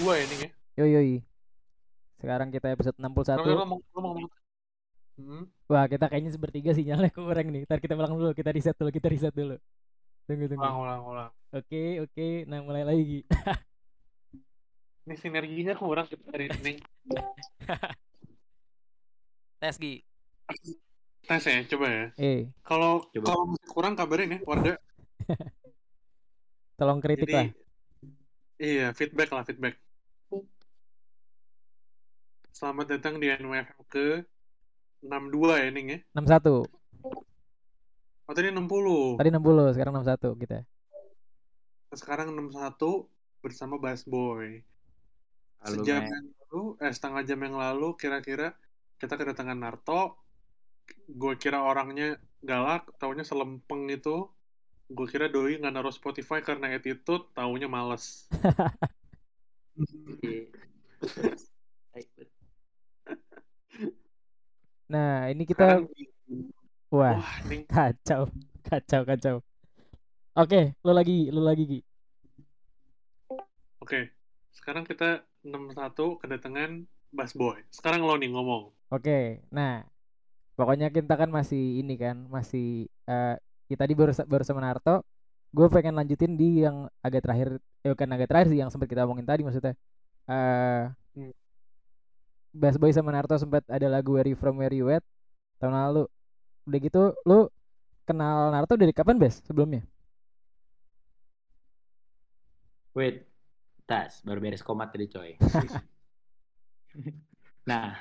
kedua 0.00 0.18
ya 0.18 0.26
nih 0.26 0.38
ya. 0.42 0.48
Yo 0.82 0.84
yoi. 0.98 1.16
Sekarang 2.18 2.48
kita 2.50 2.74
episode 2.74 2.98
61. 2.98 3.46
Lo 3.46 3.64
mau 3.68 3.78
ngomong. 3.94 4.26
Hmm. 5.20 5.44
Wah, 5.68 5.84
kita 5.86 6.08
kayaknya 6.10 6.32
sepertiga 6.34 6.74
sinyalnya 6.74 7.12
kurang 7.14 7.52
nih. 7.52 7.68
Ntar 7.68 7.78
kita 7.78 7.94
ulang 7.94 8.18
dulu, 8.18 8.32
kita 8.34 8.50
reset 8.50 8.74
dulu, 8.74 8.90
kita 8.90 9.06
reset 9.12 9.30
dulu. 9.30 9.60
Tunggu, 10.30 10.46
tunggu. 10.46 10.62
Ulang 10.62 10.78
ulang 10.78 11.00
ulang. 11.02 11.30
Oke, 11.50 11.98
oke. 11.98 12.46
Nah, 12.46 12.62
mulai 12.62 12.86
lagi. 12.86 13.26
Ini 15.10 15.14
sinerginya 15.18 15.74
kurang 15.74 16.06
kita 16.06 16.22
hari 16.30 16.46
ini. 16.62 16.78
Tes 19.58 19.74
Gi. 19.74 20.06
Tes 21.26 21.42
ya, 21.42 21.66
coba 21.66 21.86
ya. 21.90 22.04
eh, 22.14 22.46
Kalau 22.62 23.10
kalau 23.10 23.50
masih 23.50 23.70
kurang 23.74 23.98
kabarin 23.98 24.38
ya, 24.38 24.40
Warda. 24.46 24.78
tolong 26.78 27.02
kritik 27.02 27.26
Jadi 27.26 27.34
lah. 27.34 27.46
iya, 28.62 28.86
feedback 28.94 29.34
lah, 29.34 29.42
feedback. 29.42 29.74
Selamat 32.54 32.86
datang 32.94 33.18
di 33.18 33.34
NWFM 33.34 33.82
ke 33.90 34.22
62 35.02 35.58
ya, 35.58 35.68
Ning 35.74 35.86
ya. 35.90 35.98
61. 36.14 36.70
Oh, 38.30 38.36
tadi 38.38 38.46
60. 38.46 39.18
Tadi 39.18 39.30
60, 39.34 39.74
sekarang 39.74 39.92
61 40.06 40.38
kita. 40.38 40.62
Sekarang 41.90 42.30
61 42.30 43.10
bersama 43.42 43.74
Bass 43.74 44.06
Boy. 44.06 44.62
Halo, 45.58 45.82
Sejam 45.82 45.98
men. 45.98 46.14
yang 46.14 46.26
lalu, 46.38 46.62
eh 46.78 46.94
setengah 46.94 47.26
jam 47.26 47.42
yang 47.42 47.58
lalu 47.58 47.98
kira-kira 47.98 48.54
kita 49.02 49.18
kedatangan 49.18 49.58
Narto. 49.58 50.14
Gue 51.10 51.34
kira 51.42 51.58
orangnya 51.58 52.22
galak, 52.38 52.86
taunya 53.02 53.26
selempeng 53.26 53.90
itu. 53.90 54.30
Gue 54.86 55.10
kira 55.10 55.26
doi 55.26 55.58
nggak 55.58 55.74
naruh 55.74 55.90
Spotify 55.90 56.38
karena 56.38 56.70
attitude, 56.70 57.34
taunya 57.34 57.66
males. 57.66 58.30
Nah, 64.90 65.30
ini 65.30 65.46
kita 65.46 65.86
Sekarang, 65.86 65.86
wah, 66.90 67.18
wah, 67.18 67.34
kacau. 67.74 68.28
Kacau, 68.66 69.02
kacau. 69.08 69.36
Oke, 70.36 70.74
lu 70.86 70.92
lagi, 70.94 71.30
lu 71.34 71.42
lagi 71.42 71.64
Gi. 71.66 71.80
oke. 73.82 74.00
Sekarang 74.50 74.84
kita 74.84 75.24
61 75.42 76.20
kedatangan 76.20 76.70
Bass 77.10 77.32
Boy. 77.34 77.62
Sekarang 77.72 78.04
lo 78.04 78.14
nih 78.14 78.30
ngomong. 78.30 78.70
Oke, 78.90 79.42
nah 79.50 79.86
pokoknya 80.58 80.90
kita 80.90 81.14
kan 81.16 81.30
masih 81.30 81.80
ini 81.80 81.94
kan, 81.96 82.26
masih 82.28 82.86
eh 83.06 83.34
kita 83.70 83.86
tadi 83.86 83.94
baru 83.94 84.12
baru 84.26 84.42
sama 84.46 84.60
Naruto. 84.62 85.02
Gue 85.50 85.66
pengen 85.70 85.98
lanjutin 85.98 86.38
di 86.38 86.62
yang 86.66 86.86
agak 87.02 87.22
terakhir, 87.26 87.48
eh 87.82 87.90
bukan 87.90 88.10
agak 88.14 88.28
terakhir 88.30 88.48
sih 88.54 88.58
yang 88.62 88.70
sempat 88.70 88.86
kita 88.90 89.02
omongin 89.06 89.26
tadi 89.26 89.42
maksudnya. 89.46 89.74
Eh 90.30 90.84
Hmm. 91.10 91.34
Bass 92.54 92.78
Boy 92.78 92.94
sama 92.94 93.10
Naruto 93.10 93.34
sempat 93.38 93.66
ada 93.66 93.86
lagu 93.90 94.14
Where 94.14 94.30
You 94.30 94.38
From 94.38 94.58
Where 94.58 94.74
You 94.74 94.86
At 94.94 95.02
tahun 95.58 95.74
lalu. 95.74 96.06
Udah 96.70 96.78
gitu, 96.78 97.02
lu 97.26 97.50
kenal 98.06 98.54
Naruto 98.54 98.78
dari 98.78 98.94
kapan 98.94 99.18
Bes 99.18 99.42
sebelumnya? 99.42 99.82
Wait, 102.94 103.26
tas 103.90 104.22
baru 104.22 104.38
beres 104.38 104.62
komat 104.62 104.94
tadi 104.94 105.10
coy. 105.10 105.34
nah, 107.70 107.98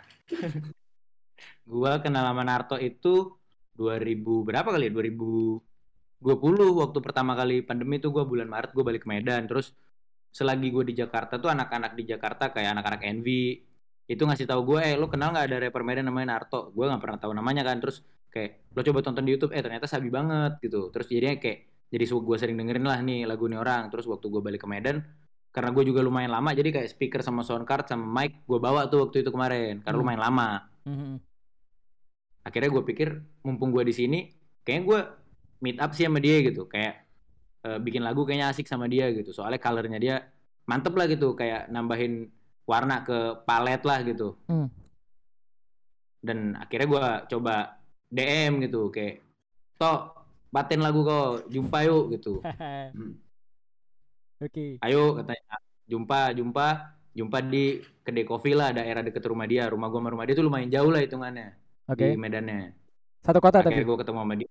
gua 1.65 1.97
kenal 1.97 2.29
sama 2.29 2.45
Naruto 2.45 2.77
itu 2.77 3.33
2000 3.73 4.45
berapa 4.45 4.69
kali 4.69 4.85
ya? 4.85 4.93
2020 4.93 5.65
waktu 6.77 6.97
pertama 7.01 7.33
kali 7.33 7.65
pandemi 7.65 7.97
tuh 7.97 8.13
gua 8.13 8.29
bulan 8.29 8.45
Maret 8.45 8.77
gua 8.77 8.85
balik 8.85 9.05
ke 9.05 9.09
Medan 9.09 9.49
terus 9.49 9.73
selagi 10.29 10.69
gue 10.69 10.85
di 10.85 10.93
Jakarta 10.93 11.41
tuh 11.41 11.49
anak-anak 11.49 11.97
di 11.97 12.05
Jakarta 12.05 12.53
kayak 12.53 12.77
anak-anak 12.77 13.01
Envy 13.01 13.65
itu 14.09 14.21
ngasih 14.25 14.45
tahu 14.45 14.61
gue 14.73 14.79
eh 14.81 14.93
lu 14.97 15.09
kenal 15.09 15.33
nggak 15.33 15.45
ada 15.49 15.57
rapper 15.57 15.85
Medan 15.85 16.09
namanya 16.09 16.37
Naruto 16.37 16.69
gue 16.73 16.85
nggak 16.85 17.01
pernah 17.01 17.19
tahu 17.21 17.33
namanya 17.33 17.65
kan 17.65 17.81
terus 17.81 18.05
kayak 18.29 18.69
lo 18.73 18.81
coba 18.81 18.99
tonton 19.01 19.25
di 19.25 19.33
YouTube. 19.35 19.51
Eh 19.51 19.61
ternyata 19.61 19.85
sabi 19.85 20.07
banget 20.07 20.57
gitu. 20.61 20.89
Terus 20.89 21.05
jadinya 21.09 21.37
kayak 21.37 21.59
jadi 21.89 22.05
gue 22.05 22.37
sering 22.37 22.57
dengerin 22.57 22.85
lah 22.85 22.99
nih 23.01 23.25
lagu 23.25 23.49
nih 23.49 23.57
orang. 23.57 23.89
Terus 23.89 24.05
waktu 24.05 24.25
gue 24.29 24.41
balik 24.41 24.61
ke 24.63 24.69
Medan 24.69 25.01
karena 25.49 25.73
gue 25.73 25.81
juga 25.81 26.05
lumayan 26.05 26.29
lama 26.29 26.53
jadi 26.53 26.69
kayak 26.69 26.89
speaker 26.93 27.25
sama 27.25 27.41
sound 27.41 27.65
card 27.65 27.89
sama 27.89 28.05
mic 28.05 28.45
gue 28.45 28.59
bawa 28.61 28.85
tuh 28.85 29.09
waktu 29.09 29.25
itu 29.25 29.33
kemarin 29.33 29.81
karena 29.81 29.97
Hmm. 29.97 30.03
lumayan 30.05 30.21
lama. 30.21 30.49
Mhm. 30.85 31.13
akhirnya 32.39 32.69
gue 32.71 32.83
pikir 32.87 33.09
mumpung 33.45 33.69
gue 33.69 33.83
di 33.83 33.93
sini 33.93 34.19
kayaknya 34.63 34.83
gue 34.87 34.99
meet 35.59 35.77
up 35.77 35.91
sih 35.93 36.05
sama 36.05 36.17
dia 36.21 36.39
gitu. 36.41 36.65
Kayak 36.65 37.05
eh, 37.65 37.79
bikin 37.81 38.01
lagu 38.01 38.23
kayaknya 38.23 38.53
asik 38.53 38.65
sama 38.65 38.85
dia 38.87 39.09
gitu. 39.11 39.33
Soalnya 39.33 39.59
colornya 39.59 39.99
dia 39.99 40.15
mantep 40.65 40.93
lah 40.95 41.05
gitu. 41.09 41.33
Kayak 41.33 41.67
nambahin 41.67 42.29
warna 42.63 43.01
ke 43.01 43.17
palet 43.43 43.81
lah 43.81 43.99
gitu. 44.05 44.37
Hmm. 44.45 44.69
dan 46.19 46.51
akhirnya 46.59 46.87
gue 46.91 47.05
coba 47.31 47.78
DM 48.09 48.61
gitu 48.61 48.89
kayak 48.89 49.21
toh 49.75 50.13
batin 50.49 50.79
lagu 50.79 51.01
kau 51.01 51.45
jumpa 51.45 51.77
yuk 51.83 52.03
gitu 52.11 52.41
Hmm. 52.89 53.13
Oke. 54.39 54.79
ayo 54.79 55.13
katanya 55.15 55.55
jumpa 55.85 56.19
jumpa 56.31 56.67
jumpa 57.11 57.37
di 57.43 57.63
kedai 58.01 58.23
kopi 58.23 58.51
lah 58.51 58.71
daerah 58.71 59.01
deket 59.01 59.21
rumah 59.21 59.43
dia 59.43 59.67
rumah 59.67 59.87
gua 59.87 59.99
sama 59.99 60.09
rumah 60.09 60.23
dia 60.23 60.33
tuh 60.33 60.43
lumayan 60.43 60.69
jauh 60.69 60.87
lah 60.87 61.01
hitungannya 61.01 61.47
Oke. 61.85 62.05
di 62.05 62.15
Medannya 62.15 62.71
Satu 63.19 63.37
kota 63.37 63.59
tapi. 63.59 63.73
akhirnya 63.73 63.85
gua 63.85 63.97
ketemu 63.97 64.19
sama 64.19 64.33
dia 64.35 64.49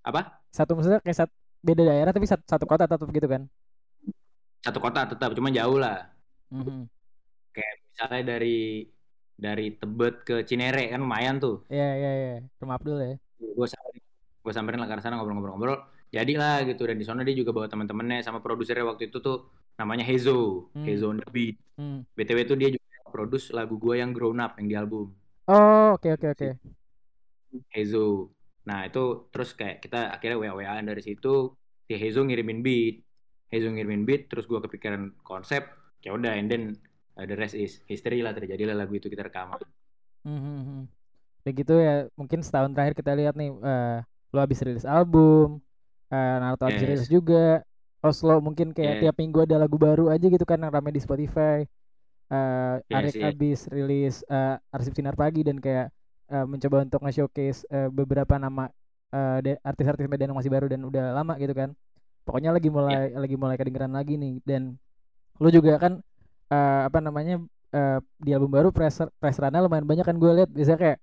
apa 0.00 0.20
Satu 0.48 0.72
maksudnya 0.72 1.00
kayak 1.00 1.18
sat- 1.18 1.36
beda 1.58 1.82
daerah 1.84 2.10
tapi 2.10 2.24
satu, 2.24 2.40
satu 2.46 2.64
kota 2.64 2.86
tetap 2.86 3.04
gitu 3.06 3.26
kan. 3.26 3.42
satu 4.58 4.78
kota 4.78 5.00
tetap 5.06 5.30
cuma 5.32 5.50
jauh 5.50 5.76
lah 5.76 6.08
Mhm. 6.48 6.88
kayak 7.52 7.74
misalnya 7.84 8.22
dari 8.32 8.88
dari 9.38 9.70
Tebet 9.78 10.14
ke 10.26 10.34
Cinere 10.42 10.90
kan 10.90 10.98
lumayan 10.98 11.38
tuh 11.38 11.62
Iya, 11.70 11.88
iya, 11.94 12.10
iya. 12.18 12.32
Rumah 12.58 12.74
Abdul 12.76 12.98
ya. 12.98 13.14
gue 13.38 13.66
samperin 13.70 14.02
gue 14.42 14.52
samperin 14.52 14.78
lah 14.82 14.88
ke 14.90 14.98
sana 14.98 15.14
ngobrol-ngobrol-ngobrol 15.16 15.78
jadi 16.10 16.32
lah 16.34 16.56
gitu 16.66 16.82
dan 16.82 16.96
di 16.98 17.06
sana 17.06 17.22
dia 17.22 17.38
juga 17.38 17.54
bawa 17.54 17.70
teman-temannya 17.70 18.18
sama 18.26 18.42
produsernya 18.42 18.82
waktu 18.82 19.08
itu 19.08 19.22
tuh 19.22 19.46
namanya 19.78 20.02
Hezo 20.02 20.66
Hmm. 20.74 20.82
Hezo 20.84 21.06
on 21.08 21.22
the 21.22 21.28
beat 21.30 21.56
Hmm. 21.78 22.02
btw 22.18 22.38
tuh 22.44 22.56
dia 22.58 22.68
juga 22.74 22.82
produce 23.08 23.54
lagu 23.54 23.78
gue 23.78 23.94
yang 23.96 24.10
Grown 24.10 24.42
Up 24.42 24.58
yang 24.58 24.66
di 24.66 24.74
album 24.74 25.14
Oh, 25.48 25.96
oke 25.96 26.12
oke 26.12 26.26
oke. 26.36 26.48
Hezo. 27.72 28.28
Nah 28.68 28.84
itu 28.84 29.00
terus 29.32 29.56
kayak 29.56 29.80
kita 29.80 30.12
akhirnya 30.12 30.36
wa 30.36 30.60
waan 30.60 30.84
dari 30.84 31.00
situ 31.00 31.56
si 31.88 31.96
Hezo 31.96 32.20
ngirimin 32.20 32.60
beat, 32.60 33.00
Hezo 33.48 33.72
ngirimin 33.72 34.04
beat, 34.04 34.28
terus 34.28 34.44
gua 34.44 34.60
kepikiran 34.60 35.16
konsep, 35.24 35.64
ya 36.04 36.12
udah, 36.12 36.36
and 36.36 36.52
then 36.52 36.76
uh, 37.18 37.26
the 37.26 37.34
rest 37.34 37.58
is 37.58 37.82
history 37.90 38.22
lah 38.22 38.30
terjadilah 38.30 38.78
lagu 38.78 38.94
itu 38.94 39.10
kita 39.10 39.26
rekaman. 39.26 39.58
Mhm. 40.22 40.86
Udah 41.42 41.52
gitu 41.54 41.74
ya, 41.78 41.94
mungkin 42.14 42.40
setahun 42.42 42.70
terakhir 42.74 42.94
kita 42.94 43.12
lihat 43.18 43.34
nih 43.34 43.50
eh 43.50 43.98
lo 44.28 44.38
habis 44.38 44.60
rilis 44.60 44.84
album, 44.84 45.58
eh 46.12 46.36
Naruto 46.38 46.68
habis 46.68 46.82
Yes. 46.84 46.90
rilis 46.90 47.08
juga. 47.10 47.64
Oslo 47.98 48.38
mungkin 48.38 48.70
kayak 48.70 48.94
Yes. 48.94 49.02
tiap 49.10 49.16
minggu 49.18 49.42
ada 49.42 49.58
lagu 49.58 49.74
baru 49.74 50.06
aja 50.06 50.22
gitu 50.30 50.46
kan 50.46 50.62
yang 50.62 50.70
rame 50.70 50.94
di 50.94 51.02
Spotify. 51.02 51.66
Eh 52.30 52.74
Yes, 52.86 52.94
Arik 52.94 53.14
yes. 53.18 53.24
habis 53.26 53.58
rilis 53.72 54.16
eh, 54.28 54.56
Arsip 54.70 54.94
Sinar 54.94 55.18
Pagi 55.18 55.42
dan 55.42 55.58
kayak 55.58 55.90
eh, 56.30 56.46
mencoba 56.46 56.86
untuk 56.86 57.02
nge-showcase 57.02 57.66
eh, 57.66 57.88
beberapa 57.90 58.38
nama 58.38 58.70
eh, 59.10 59.38
de- 59.42 59.60
artis-artis 59.64 60.06
Medan 60.06 60.30
yang 60.30 60.38
masih 60.38 60.52
baru 60.52 60.70
dan 60.70 60.84
udah 60.84 61.10
lama 61.10 61.34
gitu 61.40 61.56
kan. 61.56 61.72
Pokoknya 62.22 62.52
lagi 62.52 62.68
mulai 62.68 63.08
lagi 63.16 63.36
mulai 63.40 63.56
kedengeran 63.56 63.90
lagi 63.90 64.20
nih 64.20 64.44
dan 64.44 64.76
lu 65.40 65.48
juga 65.48 65.80
kan 65.80 66.04
eh, 66.48 66.80
apa 66.88 66.98
namanya 67.00 67.40
eh, 67.72 67.98
di 68.20 68.30
album 68.32 68.50
baru 68.52 68.68
press 68.72 69.04
press 69.20 69.36
run 69.40 69.54
lumayan 69.54 69.84
banyak 69.84 70.04
kan 70.04 70.16
gue 70.16 70.32
lihat 70.42 70.50
biasanya 70.52 70.78
kayak 70.80 70.98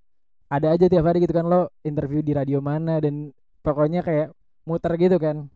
ada 0.45 0.67
aja 0.77 0.85
tiap 0.85 1.05
hari 1.09 1.25
gitu 1.25 1.33
kan 1.33 1.45
lo 1.45 1.73
interview 1.81 2.21
di 2.21 2.33
radio 2.37 2.61
mana 2.61 3.01
dan 3.01 3.33
pokoknya 3.65 4.05
kayak 4.05 4.29
muter 4.65 4.93
gitu 4.97 5.17
kan. 5.17 5.49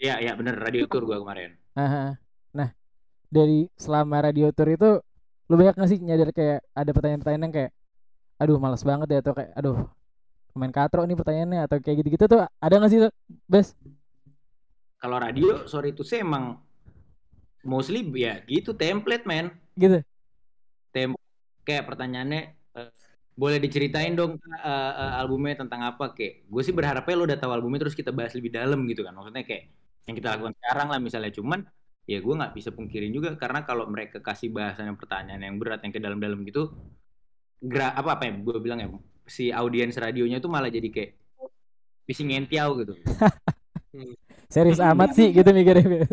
Iya, 0.00 0.18
iya 0.18 0.32
bener 0.34 0.56
radio 0.58 0.88
tour 0.88 1.04
gua 1.06 1.20
kemarin. 1.20 1.54
Aha. 1.76 2.16
Nah, 2.56 2.68
dari 3.28 3.68
selama 3.76 4.24
radio 4.24 4.50
tour 4.50 4.68
itu 4.72 4.90
lu 5.46 5.54
banyak 5.54 5.76
nggak 5.76 5.90
sih 5.92 5.98
nyadar 6.00 6.30
kayak 6.32 6.60
ada 6.72 6.90
pertanyaan-pertanyaan 6.90 7.44
yang 7.44 7.54
kayak 7.54 7.70
aduh 8.40 8.56
males 8.56 8.82
banget 8.82 9.08
ya 9.12 9.18
atau 9.20 9.36
kayak 9.36 9.52
aduh 9.52 9.76
main 10.56 10.72
katro 10.72 11.04
nih 11.04 11.16
pertanyaannya 11.16 11.60
atau 11.68 11.76
kayak 11.78 11.96
gitu-gitu 12.02 12.24
tuh 12.26 12.40
ada 12.42 12.74
nggak 12.80 12.90
sih 12.90 13.00
Bes? 13.46 13.76
Kalau 14.96 15.18
radio, 15.18 15.66
sorry 15.68 15.92
itu 15.92 16.02
sih 16.06 16.22
emang 16.22 16.56
mostly 17.62 18.04
ya 18.14 18.42
gitu 18.46 18.74
template 18.74 19.24
man. 19.24 19.50
Gitu. 19.74 20.02
Tem 20.92 21.10
kayak 21.62 21.86
pertanyaannya 21.88 22.42
eh, 22.76 22.90
boleh 23.32 23.58
diceritain 23.62 24.12
dong 24.12 24.36
eh, 24.38 24.92
eh, 24.92 25.12
albumnya 25.18 25.64
tentang 25.64 25.86
apa 25.86 26.12
kayak 26.12 26.46
gue 26.46 26.62
sih 26.62 26.74
berharapnya 26.74 27.14
lo 27.16 27.24
udah 27.24 27.38
tahu 27.38 27.52
albumnya 27.54 27.88
terus 27.88 27.96
kita 27.96 28.10
bahas 28.12 28.34
lebih 28.36 28.52
dalam 28.52 28.84
gitu 28.90 29.06
kan 29.06 29.14
maksudnya 29.14 29.46
kayak 29.46 29.72
yang 30.04 30.14
kita 30.18 30.28
lakukan 30.36 30.52
sekarang 30.58 30.88
lah 30.90 30.98
misalnya 30.98 31.32
cuman 31.32 31.60
ya 32.02 32.18
gue 32.18 32.34
nggak 32.34 32.52
bisa 32.58 32.74
pungkirin 32.74 33.14
juga 33.14 33.38
karena 33.38 33.62
kalau 33.62 33.86
mereka 33.86 34.18
kasih 34.18 34.50
bahasan 34.50 34.90
yang 34.90 34.98
pertanyaan 34.98 35.38
yang 35.38 35.56
berat 35.56 35.80
yang 35.86 35.94
ke 35.94 36.02
dalam-dalam 36.02 36.42
gitu 36.42 36.74
gra 37.62 37.94
apa 37.94 38.18
apa 38.18 38.26
ya 38.26 38.32
gue 38.42 38.58
bilang 38.58 38.78
ya 38.82 38.88
si 39.22 39.54
audiens 39.54 39.94
radionya 39.94 40.42
tuh 40.42 40.50
malah 40.50 40.66
jadi 40.66 40.90
kayak 40.90 41.10
pising 42.10 42.34
ngentiau 42.34 42.74
gitu 42.82 42.98
Serius 44.52 44.80
amat 44.80 45.16
sih 45.16 45.32
gitu 45.32 45.48
mikirnya. 45.52 46.08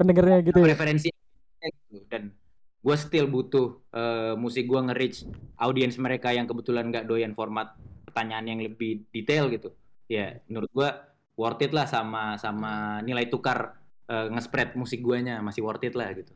Pendengarnya 0.00 0.40
gitu. 0.40 0.64
ya. 0.64 0.72
referensi 0.72 1.08
gitu. 1.12 2.00
dan 2.08 2.32
gue 2.80 2.96
still 2.96 3.28
butuh 3.28 3.66
eh, 3.92 4.34
musik 4.40 4.64
gue 4.64 4.80
nge-reach 4.80 5.28
audiens 5.60 6.00
mereka 6.00 6.32
yang 6.32 6.48
kebetulan 6.48 6.88
nggak 6.88 7.04
doyan 7.04 7.36
format 7.36 7.76
pertanyaan 8.08 8.56
yang 8.56 8.58
lebih 8.64 9.04
detail 9.12 9.52
gitu 9.52 9.76
ya 10.08 10.40
menurut 10.48 10.72
gue 10.72 10.88
worth 11.36 11.60
it 11.60 11.76
lah 11.76 11.84
sama 11.84 12.40
sama 12.40 13.04
nilai 13.04 13.28
tukar 13.28 13.76
eh, 14.08 14.26
nge-spread 14.32 14.80
musik 14.80 15.04
guanya 15.04 15.44
masih 15.44 15.60
worth 15.60 15.84
it 15.84 15.92
lah 15.92 16.08
gitu 16.16 16.32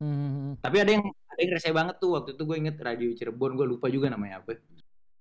Hmm. 0.00 0.56
tapi 0.64 0.80
ada 0.80 0.96
yang 0.96 1.04
ada 1.04 1.40
yang 1.44 1.52
rese 1.52 1.76
banget 1.76 2.00
tuh 2.00 2.16
waktu 2.16 2.32
itu 2.32 2.42
gue 2.48 2.56
inget 2.56 2.76
radio 2.80 3.12
Cirebon 3.12 3.52
gue 3.52 3.68
lupa 3.68 3.92
juga 3.92 4.08
namanya 4.08 4.40
apa 4.40 4.56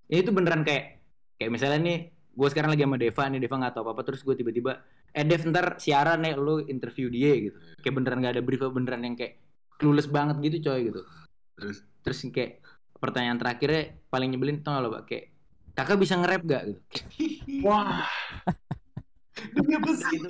ya 0.08 0.24
itu 0.24 0.32
beneran 0.32 0.64
kayak 0.64 1.04
kayak 1.36 1.52
misalnya 1.52 1.80
nih 1.84 1.98
gue 2.40 2.48
sekarang 2.48 2.72
lagi 2.72 2.88
sama 2.88 2.96
Deva 2.96 3.24
nih 3.28 3.40
Deva 3.44 3.56
nggak 3.60 3.74
tahu 3.76 3.84
apa 3.84 3.92
apa 3.92 4.02
terus 4.08 4.22
gue 4.24 4.36
tiba-tiba 4.40 4.80
eh 5.12 5.28
Dev 5.28 5.44
ntar 5.52 5.76
siaran 5.76 6.24
nih 6.24 6.40
lu 6.40 6.64
interview 6.64 7.12
dia 7.12 7.36
gitu. 7.36 7.58
Kayak 7.84 7.94
beneran 8.00 8.18
nggak 8.24 8.34
ada 8.40 8.44
brief 8.46 8.64
beneran 8.72 9.02
yang 9.04 9.16
kayak 9.20 9.44
clueless 9.76 10.08
banget 10.08 10.40
gitu 10.40 10.72
coy 10.72 10.88
gitu. 10.88 11.02
Terus? 11.60 11.78
Terus 12.00 12.18
kayak 12.32 12.52
pertanyaan 13.00 13.36
terakhirnya 13.36 14.00
paling 14.08 14.32
nyebelin 14.32 14.64
tau 14.64 14.80
gak 14.80 14.84
lo 14.84 14.90
pak? 14.96 15.04
Kayak 15.12 15.26
kakak 15.76 15.98
bisa 16.00 16.14
nge-rap 16.20 16.44
gak 16.48 16.64
gitu. 16.72 16.82
Wah, 17.68 18.08
demi 19.56 19.74
apa 19.76 19.90
sih? 19.96 20.08
gitu. 20.16 20.28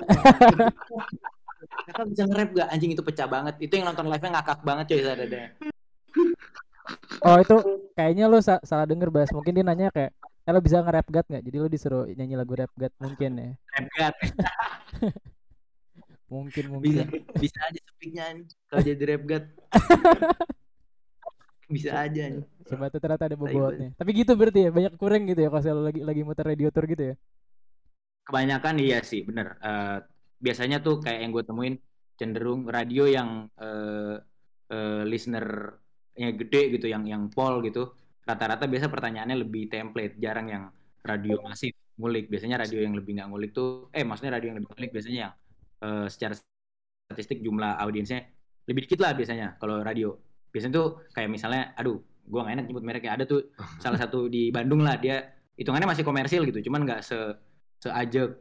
Kakak 1.90 2.06
bisa 2.10 2.22
nge-rap 2.26 2.50
gak 2.58 2.68
anjing 2.74 2.90
itu 2.94 3.02
pecah 3.06 3.28
banget. 3.30 3.54
Itu 3.62 3.72
yang 3.78 3.90
nonton 3.90 4.10
live 4.10 4.22
nya 4.22 4.30
ngakak 4.38 4.60
banget 4.66 4.84
coy 4.90 5.00
saat 5.02 5.20
ada 5.22 5.40
Oh 7.20 7.36
itu 7.38 7.56
kayaknya 7.94 8.26
lo 8.26 8.42
sa- 8.42 8.62
salah 8.66 8.86
denger 8.88 9.12
bahas. 9.12 9.30
Mungkin 9.30 9.52
dia 9.52 9.62
nanya 9.62 9.92
kayak, 9.92 10.10
eh 10.50 10.52
lo 10.52 10.60
bisa 10.60 10.82
nge-rap 10.82 11.06
God 11.06 11.26
nggak? 11.30 11.42
Jadi 11.46 11.56
lo 11.62 11.68
disuruh 11.70 12.04
nyanyi 12.10 12.34
lagu 12.34 12.52
rap 12.58 12.72
God 12.74 12.92
mungkin 12.98 13.30
ya. 13.38 13.50
rap 13.98 14.14
gak 14.14 14.14
Mungkin 16.30 16.64
bisa 16.78 16.80
mungkin. 17.06 17.06
bisa 17.34 17.58
aja 17.66 17.80
speaknya 17.90 18.24
kalau 18.66 18.82
jadi 18.82 19.02
rap 19.10 19.22
god 19.26 19.44
bisa 21.74 21.90
aja 21.94 22.20
anjing. 22.26 22.42
Coba 22.66 22.90
tuh 22.90 22.98
ternyata 23.02 23.24
ada 23.30 23.36
bobotnya. 23.38 23.90
Tapi 23.94 24.10
gitu 24.14 24.32
berarti 24.34 24.66
ya 24.66 24.70
banyak 24.74 24.94
kurang 24.98 25.22
gitu 25.30 25.40
ya 25.42 25.48
kalau 25.50 25.62
saya 25.62 25.74
lagi 25.78 26.02
lagi 26.02 26.22
muter 26.26 26.46
radio 26.46 26.68
tour 26.74 26.86
gitu 26.86 27.14
ya. 27.14 27.16
kebanyakan 28.26 28.74
iya 28.78 28.98
sih 29.02 29.26
bener 29.28 29.58
Eh, 29.58 29.98
biasanya 30.38 30.78
tuh 30.86 31.02
kayak 31.02 31.18
yang 31.26 31.30
gue 31.34 31.42
temuin 31.44 31.74
cenderung 32.18 32.62
radio 32.68 33.04
yang 33.10 33.50
eh 33.58 34.16
eh, 34.70 35.02
listenernya 35.10 36.30
gede 36.40 36.60
gitu 36.78 36.86
yang 36.86 37.02
yang 37.12 37.22
pol 37.34 37.58
gitu 37.66 37.90
rata-rata 38.30 38.64
biasa 38.70 38.86
pertanyaannya 38.86 39.36
lebih 39.42 39.66
template 39.66 40.14
jarang 40.22 40.46
yang 40.46 40.64
radio 41.02 41.42
masif 41.42 41.74
ngulik. 41.98 42.30
Biasanya 42.30 42.62
radio 42.62 42.80
yang 42.80 42.94
lebih 42.96 43.18
nggak 43.18 43.28
ngulik 43.28 43.50
tuh 43.52 43.90
eh 43.92 44.06
maksudnya 44.06 44.38
radio 44.38 44.54
yang 44.54 44.58
lebih 44.62 44.70
ngulik 44.72 44.90
biasanya 44.94 45.18
yang 45.28 45.32
eh, 45.82 46.06
secara 46.08 46.34
statistik 47.10 47.42
jumlah 47.42 47.76
audiensnya 47.82 48.24
lebih 48.70 48.86
dikit 48.86 49.00
lah 49.02 49.12
biasanya 49.12 49.58
kalau 49.58 49.82
radio. 49.82 50.14
Biasanya 50.50 50.74
tuh 50.74 50.88
kayak 51.12 51.30
misalnya 51.30 51.74
aduh 51.74 51.98
gua 52.24 52.46
nggak 52.46 52.54
enak 52.62 52.66
nyebut 52.70 52.84
mereknya. 52.86 53.12
Ada 53.18 53.24
tuh 53.26 53.40
salah 53.84 53.98
satu 53.98 54.30
di 54.30 54.48
Bandung 54.54 54.80
lah 54.86 54.96
dia 54.96 55.20
hitungannya 55.58 55.92
masih 55.92 56.04
komersil 56.08 56.48
gitu 56.48 56.72
cuman 56.72 56.88
nggak 56.88 57.00
se 57.04 57.18
seajak 57.84 58.32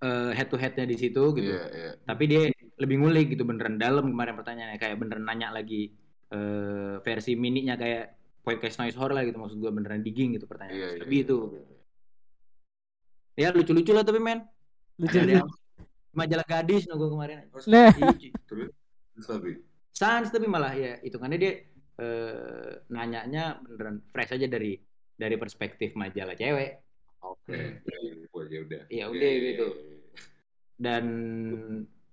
eh, 0.00 0.32
head 0.32 0.48
to 0.48 0.56
headnya 0.56 0.84
di 0.88 0.96
situ 0.96 1.22
gitu. 1.36 1.52
Iya, 1.52 1.64
iya. 1.74 1.92
tapi 2.06 2.24
dia 2.30 2.48
lebih 2.78 3.02
ngulik 3.02 3.34
gitu 3.34 3.42
beneran 3.42 3.76
dalam 3.80 4.08
kemarin 4.08 4.34
pertanyaannya. 4.38 4.78
Kayak 4.78 4.96
beneran 5.00 5.24
nanya 5.26 5.48
lagi 5.50 5.92
eh, 6.32 6.94
versi 7.02 7.32
mininya 7.34 7.74
kayak 7.74 8.17
podcast 8.48 8.80
noise 8.80 8.96
horror 8.96 9.12
lah 9.12 9.22
gitu 9.22 9.36
maksud 9.36 9.60
gue 9.60 9.68
beneran 9.68 10.00
digging 10.00 10.32
gitu 10.32 10.44
Iya, 10.44 10.50
pertanyaannya 10.50 10.88
iya, 10.88 11.00
lebih 11.04 11.18
iya. 11.18 11.26
itu 11.26 11.36
ya 13.36 13.48
lucu-lucu 13.52 13.92
lah 13.92 14.02
tapi 14.02 14.18
men 14.18 14.40
Lucu 14.96 15.14
ada 15.14 15.22
lucu. 15.22 15.36
yang 15.36 15.48
majalah 16.10 16.46
gadis 16.48 16.88
nunggu 16.88 17.06
kemarin 17.08 17.36
Nah, 17.68 17.92
Iya. 18.16 18.32
Terus 18.48 18.72
tapi 19.22 19.50
Sans 19.92 20.26
tapi 20.26 20.46
malah 20.46 20.72
ya 20.74 20.96
hitungannya 21.02 21.38
dia 21.38 21.52
eh, 21.98 22.72
nanyanya 22.88 23.58
beneran 23.60 24.00
fresh 24.08 24.32
aja 24.32 24.46
dari 24.46 24.78
dari 25.12 25.34
perspektif 25.34 25.92
majalah 25.94 26.34
cewek 26.34 26.82
oke. 27.20 27.50
Hmm. 27.50 28.30
Oh, 28.30 28.46
ya 28.46 28.62
udah. 28.62 28.80
Ya 28.86 28.94
Iya, 28.94 29.04
udah, 29.10 29.28
iya, 29.28 29.38
gitu. 29.50 29.66
iya, 29.66 29.82
iya. 29.90 29.98
dan 30.78 31.04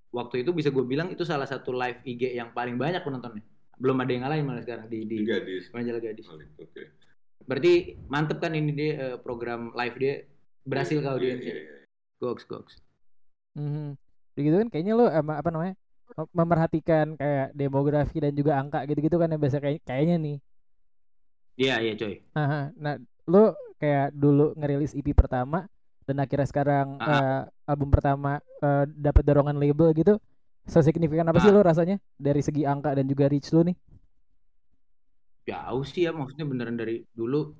waktu 0.09 0.41
itu 0.41 0.49
bisa 0.49 0.73
gue 0.73 0.81
bilang 0.81 1.13
itu 1.13 1.21
salah 1.21 1.45
satu 1.45 1.69
live 1.69 2.01
IG 2.01 2.33
yang 2.33 2.49
paling 2.49 2.73
banyak 2.75 3.05
penontonnya 3.05 3.45
belum 3.75 3.97
ada 3.97 4.09
yang 4.09 4.23
ngalahin 4.23 4.45
malah 4.45 4.61
sekarang 4.61 4.85
di 4.87 5.03
di 5.03 5.17
Di 5.17 5.25
gadis. 5.25 5.67
majalah 5.69 5.99
gadis 5.99 6.25
Oke. 6.27 6.83
berarti 7.41 7.73
mantep 8.05 8.37
kan 8.37 8.51
ini 8.51 8.71
dia 8.71 8.89
eh, 8.95 9.17
program 9.17 9.71
live 9.71 9.95
dia 9.95 10.13
berhasil 10.61 10.95
Iya, 10.95 11.03
kalau 11.03 11.17
iya, 11.17 11.35
dia 11.35 11.53
iya. 11.53 11.55
goks 12.17 12.45
goks 12.45 12.73
Mhm. 13.53 13.95
Begitu 14.33 14.55
kan 14.57 14.67
kayaknya 14.67 14.93
lo 14.93 15.07
ama- 15.07 15.37
apa 15.37 15.47
namanya? 15.47 15.75
mem- 16.13 16.31
Memerhatikan 16.33 17.15
kayak 17.15 17.51
demografi 17.51 18.19
dan 18.19 18.31
juga 18.31 18.55
angka 18.55 18.83
gitu-gitu 18.83 19.15
kan 19.15 19.27
yang 19.27 19.39
biasa 19.39 19.57
kayak 19.57 19.79
kayaknya 19.81 20.15
nih. 20.17 20.37
iya 21.55 21.79
iya 21.79 21.93
coy 21.93 22.19
Aha. 22.33 22.75
Nah, 22.75 22.99
lo 23.25 23.43
kayak 23.75 24.11
dulu 24.11 24.51
ngerilis 24.53 24.91
EP 24.91 25.07
pertama 25.11 25.71
dan 26.03 26.19
akhirnya 26.19 26.43
sekarang 26.45 26.97
Ah. 26.97 27.07
eh, 27.07 27.41
album 27.65 27.89
pertama 27.89 28.31
eh, 28.59 28.83
dapat 28.89 29.23
dorongan 29.23 29.55
label 29.55 29.91
gitu. 29.93 30.19
Sesignifikan 30.65 31.29
apa 31.29 31.39
sih 31.39 31.49
Ah. 31.49 31.55
lo 31.55 31.61
rasanya? 31.61 31.97
Dari 32.15 32.41
segi 32.41 32.65
angka 32.65 32.93
dan 32.93 33.05
juga 33.05 33.29
reach 33.29 33.49
lo 33.51 33.63
nih? 33.63 33.77
jauh 35.45 35.85
sih 35.85 36.01
ya 36.01 36.11
maksudnya 36.11 36.41
beneran 36.41 36.73
dari 36.73 37.05
dulu. 37.13 37.53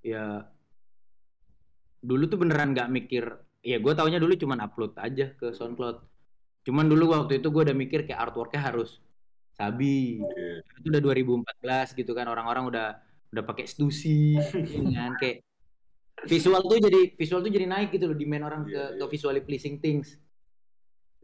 Ya 0.00 0.48
dulu 2.00 2.24
tuh 2.24 2.40
beneran 2.40 2.72
nggak 2.72 2.88
mikir. 2.88 3.24
Ya 3.60 3.76
gue 3.76 3.92
taunya 3.92 4.16
dulu 4.16 4.32
cuman 4.32 4.64
upload 4.64 4.96
aja 4.96 5.36
ke 5.36 5.52
SoundCloud. 5.52 6.00
Cuman 6.64 6.88
dulu 6.88 7.12
waktu 7.12 7.44
itu 7.44 7.52
gue 7.52 7.62
udah 7.68 7.76
mikir 7.76 8.08
kayak 8.08 8.32
artworknya 8.32 8.64
harus 8.64 9.04
sabi. 9.52 10.24
Itu 10.80 10.88
udah 10.88 11.02
2014 11.04 11.92
gitu 11.92 12.16
kan 12.16 12.32
orang-orang 12.32 12.64
udah 12.64 12.86
udah 13.28 13.44
pakai 13.44 13.68
stussy 13.68 14.40
kan? 14.96 15.12
Kayak 15.20 15.44
visual 16.24 16.64
tuh 16.64 16.80
jadi 16.80 17.12
visual 17.12 17.44
tuh 17.44 17.52
jadi 17.52 17.68
naik 17.68 17.92
gitu 17.92 18.08
loh 18.08 18.16
demand 18.16 18.44
orang 18.48 18.60
ke, 18.64 18.72
Iya, 18.72 18.84
ke 18.96 19.04
iya. 19.04 19.06
visually 19.06 19.42
pleasing 19.44 19.76
things 19.78 20.16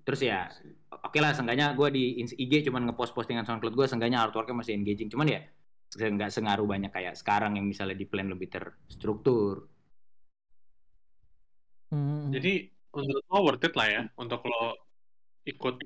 terus 0.04 0.20
ya 0.20 0.52
oke 0.92 1.18
lah 1.18 1.32
seenggaknya 1.32 1.72
gue 1.72 1.88
di 1.90 2.04
IG 2.20 2.68
cuman 2.68 2.92
ngepost 2.92 3.16
postingan 3.16 3.48
SoundCloud 3.48 3.74
gue 3.74 3.86
seenggaknya 3.88 4.20
artworknya 4.20 4.56
masih 4.56 4.76
engaging 4.76 5.08
cuman 5.08 5.26
ya 5.32 5.40
nggak 5.94 6.30
sengaruh 6.30 6.66
banyak 6.66 6.90
kayak 6.92 7.14
sekarang 7.16 7.56
yang 7.56 7.64
misalnya 7.64 7.96
di 7.96 8.06
plan 8.06 8.28
lebih 8.28 8.50
terstruktur 8.52 9.68
Mhm. 11.94 12.34
Jadi 12.34 12.52
menurut 12.94 13.24
lo 13.30 13.38
worth 13.46 13.66
it 13.66 13.74
lah 13.78 13.86
ya 13.90 14.02
untuk 14.18 14.42
lo 14.46 14.74
ikut 15.46 15.76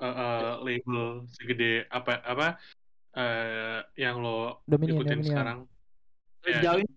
eh, 0.00 0.06
eh, 0.06 0.52
label 0.64 1.28
segede 1.28 1.84
apa 1.92 2.20
apa 2.24 2.46
eh, 3.16 3.80
yang 4.00 4.24
lo 4.24 4.64
Dominion, 4.64 5.00
ikutin 5.00 5.10
Dominion. 5.20 5.28
sekarang. 5.28 5.58
Ya, 6.44 6.60
sejauh 6.60 6.78
ini 6.84 6.92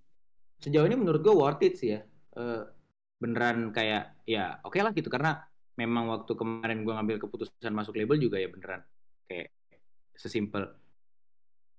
sejauh 0.60 0.86
ini 0.88 0.96
menurut 0.96 1.22
gue 1.24 1.36
worth 1.36 1.64
it 1.64 1.76
sih 1.76 1.96
ya 1.98 2.02
Eh, 2.38 2.64
beneran 3.18 3.74
kayak 3.74 4.14
ya 4.30 4.62
oke 4.62 4.78
lah 4.78 4.94
gitu 4.94 5.10
karena 5.10 5.42
memang 5.78 6.10
waktu 6.10 6.34
kemarin 6.34 6.82
gue 6.82 6.94
ngambil 6.94 7.18
keputusan 7.22 7.72
masuk 7.72 7.96
label 7.96 8.18
juga 8.18 8.42
ya 8.42 8.50
beneran. 8.50 8.82
Kayak 9.30 9.54
sesimpel 10.18 10.74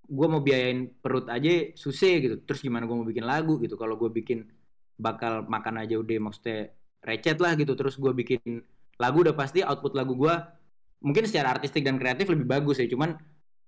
gue 0.08 0.26
mau 0.26 0.40
biayain 0.40 0.88
perut 1.02 1.28
aja 1.28 1.74
susah 1.76 2.14
gitu. 2.22 2.36
Terus 2.46 2.64
gimana 2.64 2.88
gue 2.88 2.96
mau 2.96 3.04
bikin 3.04 3.26
lagu 3.26 3.60
gitu. 3.60 3.76
Kalau 3.76 4.00
gue 4.00 4.08
bikin 4.08 4.48
bakal 4.96 5.44
makan 5.44 5.84
aja 5.84 6.00
udah 6.00 6.16
maksudnya 6.22 6.72
recet 7.04 7.36
lah 7.42 7.52
gitu. 7.58 7.76
Terus 7.76 8.00
gue 8.00 8.12
bikin 8.16 8.40
lagu 8.96 9.20
udah 9.20 9.36
pasti 9.36 9.60
output 9.60 9.92
lagu 9.92 10.16
gue 10.16 10.34
mungkin 10.98 11.30
secara 11.30 11.54
artistik 11.54 11.84
dan 11.84 12.00
kreatif 12.00 12.30
lebih 12.32 12.48
bagus 12.48 12.80
ya. 12.80 12.88
Cuman 12.88 13.18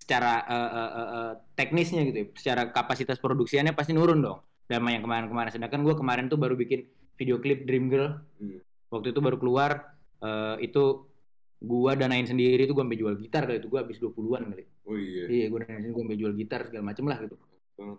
secara 0.00 0.46
eh, 0.48 0.70
eh, 0.72 0.90
eh, 0.90 1.08
eh, 1.12 1.32
teknisnya 1.54 2.02
gitu 2.08 2.16
ya, 2.16 2.26
secara 2.34 2.62
kapasitas 2.72 3.20
produksiannya 3.20 3.76
pasti 3.76 3.92
nurun 3.92 4.24
dong. 4.24 4.40
Sama 4.64 4.94
yang 4.96 5.04
kemarin-kemarin. 5.04 5.50
Sedangkan 5.52 5.82
gue 5.84 5.94
kemarin 5.98 6.30
tuh 6.32 6.40
baru 6.40 6.56
bikin 6.56 6.88
video 7.20 7.36
klip 7.42 7.68
Dream 7.68 7.92
Girl. 7.92 8.16
Hmm. 8.40 8.62
waktu 8.90 9.14
itu 9.14 9.22
baru 9.22 9.38
keluar 9.38 9.99
eh, 10.20 10.56
itu 10.64 10.84
gua 11.60 11.92
danain 11.92 12.24
sendiri 12.24 12.64
tuh 12.64 12.72
gua 12.72 12.84
sampai 12.88 13.00
jual 13.00 13.14
gitar 13.20 13.42
kali 13.44 13.58
itu. 13.60 13.68
Gua 13.68 13.80
habis 13.84 13.98
20-an 14.00 14.42
kali. 14.52 14.64
Oh 14.88 14.96
iya. 14.96 15.24
iya 15.28 15.46
gua 15.52 15.64
danain 15.64 15.80
sendiri 15.84 15.94
gua 15.96 16.04
sampai 16.04 16.18
jual 16.20 16.32
gitar 16.36 16.60
segala 16.68 16.84
macem 16.84 17.04
lah 17.08 17.18
gitu. 17.24 17.36
Hmm. 17.80 17.96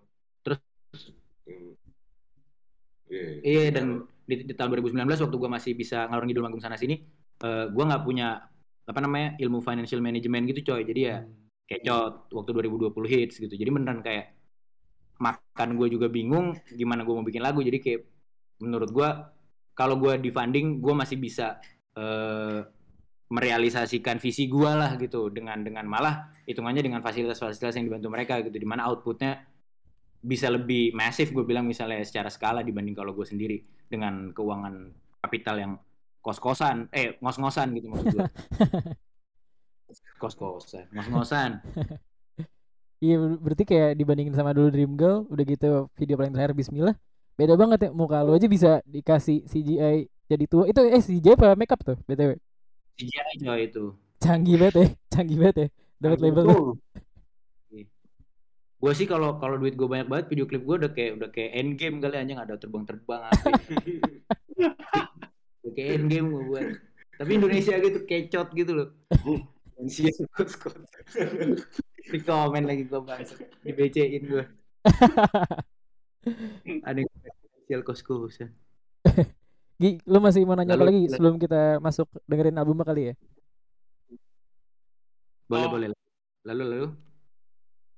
Iya. 3.12 3.28
iya. 3.44 3.70
Dan 3.76 4.08
di, 4.24 4.36
di 4.48 4.54
tahun 4.56 4.80
2019 4.80 5.26
waktu 5.28 5.38
gua 5.38 5.50
masih 5.52 5.72
bisa 5.76 6.08
ngalor 6.08 6.24
ngidul 6.26 6.44
manggung 6.46 6.64
sana 6.64 6.78
sini 6.80 7.02
eh, 7.44 7.66
gua 7.70 7.84
nggak 7.90 8.04
punya 8.08 8.52
apa 8.82 9.00
namanya 9.00 9.38
ilmu 9.38 9.62
financial 9.62 10.02
management 10.02 10.50
gitu 10.52 10.74
coy. 10.74 10.82
Jadi 10.84 11.02
ya 11.06 11.22
kecot 11.72 12.34
waktu 12.36 12.50
2020 12.52 12.92
hits 13.08 13.36
gitu. 13.40 13.54
Jadi 13.56 13.70
beneran 13.72 14.04
kayak 14.04 14.36
makan 15.22 15.78
gue 15.78 15.88
juga 15.94 16.10
bingung 16.10 16.58
gimana 16.68 17.06
gue 17.06 17.14
mau 17.14 17.24
bikin 17.24 17.40
lagu. 17.46 17.62
Jadi 17.62 17.78
kayak 17.80 18.02
menurut 18.60 18.90
gue 18.92 19.10
kalau 19.78 19.96
gue 19.96 20.20
di 20.20 20.30
funding 20.34 20.84
gue 20.84 20.94
masih 20.98 21.16
bisa 21.16 21.62
eh 21.98 22.60
merealisasikan 23.32 24.20
visi 24.20 24.52
gua 24.52 24.76
lah 24.76 24.92
gitu. 25.00 25.32
Dengan 25.32 25.64
dengan 25.64 25.88
malah 25.88 26.36
hitungannya 26.44 26.84
dengan 26.84 27.00
fasilitas-fasilitas 27.00 27.80
yang 27.80 27.88
dibantu 27.88 28.08
mereka 28.12 28.44
gitu. 28.44 28.56
Di 28.56 28.68
mana 28.68 28.88
outputnya 28.92 29.48
bisa 30.22 30.54
lebih 30.54 30.94
masif 30.94 31.34
gue 31.34 31.42
bilang 31.42 31.66
misalnya 31.66 32.04
secara 32.06 32.30
skala 32.30 32.62
dibanding 32.62 32.94
kalau 32.94 33.16
gue 33.16 33.26
sendiri. 33.26 33.64
Dengan 33.88 34.36
keuangan 34.36 34.92
kapital 35.24 35.56
yang 35.60 35.74
kos-kosan. 36.20 36.92
Eh 36.92 37.18
ngos-ngosan 37.24 37.72
gitu 37.76 37.88
maksud 37.90 38.08
gue 38.14 38.28
kos-kosan 40.22 40.86
ngos-ngosan. 40.94 41.52
Iya 43.02 43.18
ber- 43.18 43.42
berarti 43.42 43.66
kayak 43.66 43.98
dibandingin 43.98 44.38
sama 44.38 44.54
dulu 44.54 44.70
Dream 44.70 44.94
Girl 44.94 45.26
udah 45.26 45.42
gitu 45.42 45.90
video 45.98 46.22
paling 46.22 46.38
terakhir 46.38 46.54
Bismillah. 46.54 46.94
Beda 47.34 47.58
banget 47.58 47.90
ya 47.90 47.92
muka 47.98 48.22
lu 48.22 48.38
aja 48.38 48.46
bisa 48.46 48.78
dikasih 48.86 49.42
CGI 49.50 50.06
jadi 50.32 50.46
tua. 50.48 50.64
Itu 50.68 50.80
eh 50.88 51.04
CGI 51.04 51.36
apa 51.36 51.60
makeup 51.60 51.82
tuh 51.84 51.98
btw 52.08 52.40
CGI 52.96 53.34
coy 53.44 53.62
itu. 53.68 53.86
Canggih 54.22 54.56
banget 54.62 54.76
ya 54.76 54.88
canggih 55.14 55.38
banget 55.38 55.58
ya. 55.58 55.68
Dapat 56.02 56.20
label. 56.24 56.46
tuh 56.48 56.76
gue 58.82 58.94
sih 58.98 59.06
kalau 59.06 59.38
kalau 59.38 59.62
duit 59.62 59.78
gue 59.78 59.86
banyak 59.86 60.10
banget 60.10 60.26
video 60.34 60.50
klip 60.50 60.66
gue 60.66 60.76
udah 60.82 60.90
kayak 60.90 61.22
udah 61.22 61.30
kayak 61.30 61.54
end 61.54 61.78
game 61.78 62.02
kali 62.02 62.18
anjing. 62.18 62.42
Ada 62.42 62.58
terbang-terbang 62.58 63.22
apa 63.30 63.50
udah 65.62 65.72
kayak 65.78 65.90
end 66.02 66.08
game 66.10 66.28
gue 66.34 66.44
buat. 66.50 66.66
Tapi 67.22 67.32
Indonesia 67.38 67.78
gitu 67.78 68.00
kecot 68.10 68.50
gitu 68.58 68.72
loh. 68.74 68.90
Indonesia 69.78 70.26
kos-kos 70.34 70.82
di 72.10 72.20
komen 72.26 72.66
lagi 72.66 72.90
gue 72.90 73.02
bahas. 73.06 73.38
Di 73.62 73.70
BC-in 73.70 74.26
gue 74.26 74.46
ada 76.88 76.98
yang 76.98 77.10
spesial 77.10 77.82
kos-kosan 77.86 78.50
Gi, 79.82 79.98
lu 80.06 80.22
masih 80.22 80.46
mau 80.46 80.54
nanya 80.54 80.78
apa 80.78 80.86
Lalu- 80.86 80.90
lagi 80.94 81.02
lalu- 81.02 81.14
sebelum 81.18 81.36
kita 81.42 81.62
masuk 81.82 82.08
dengerin 82.30 82.58
album 82.62 82.78
kali 82.86 83.02
ya? 83.10 83.14
Boleh 85.50 85.66
Oh. 85.68 85.72
boleh. 85.74 85.88
Lalu 86.46 86.64
lalu. 86.70 86.88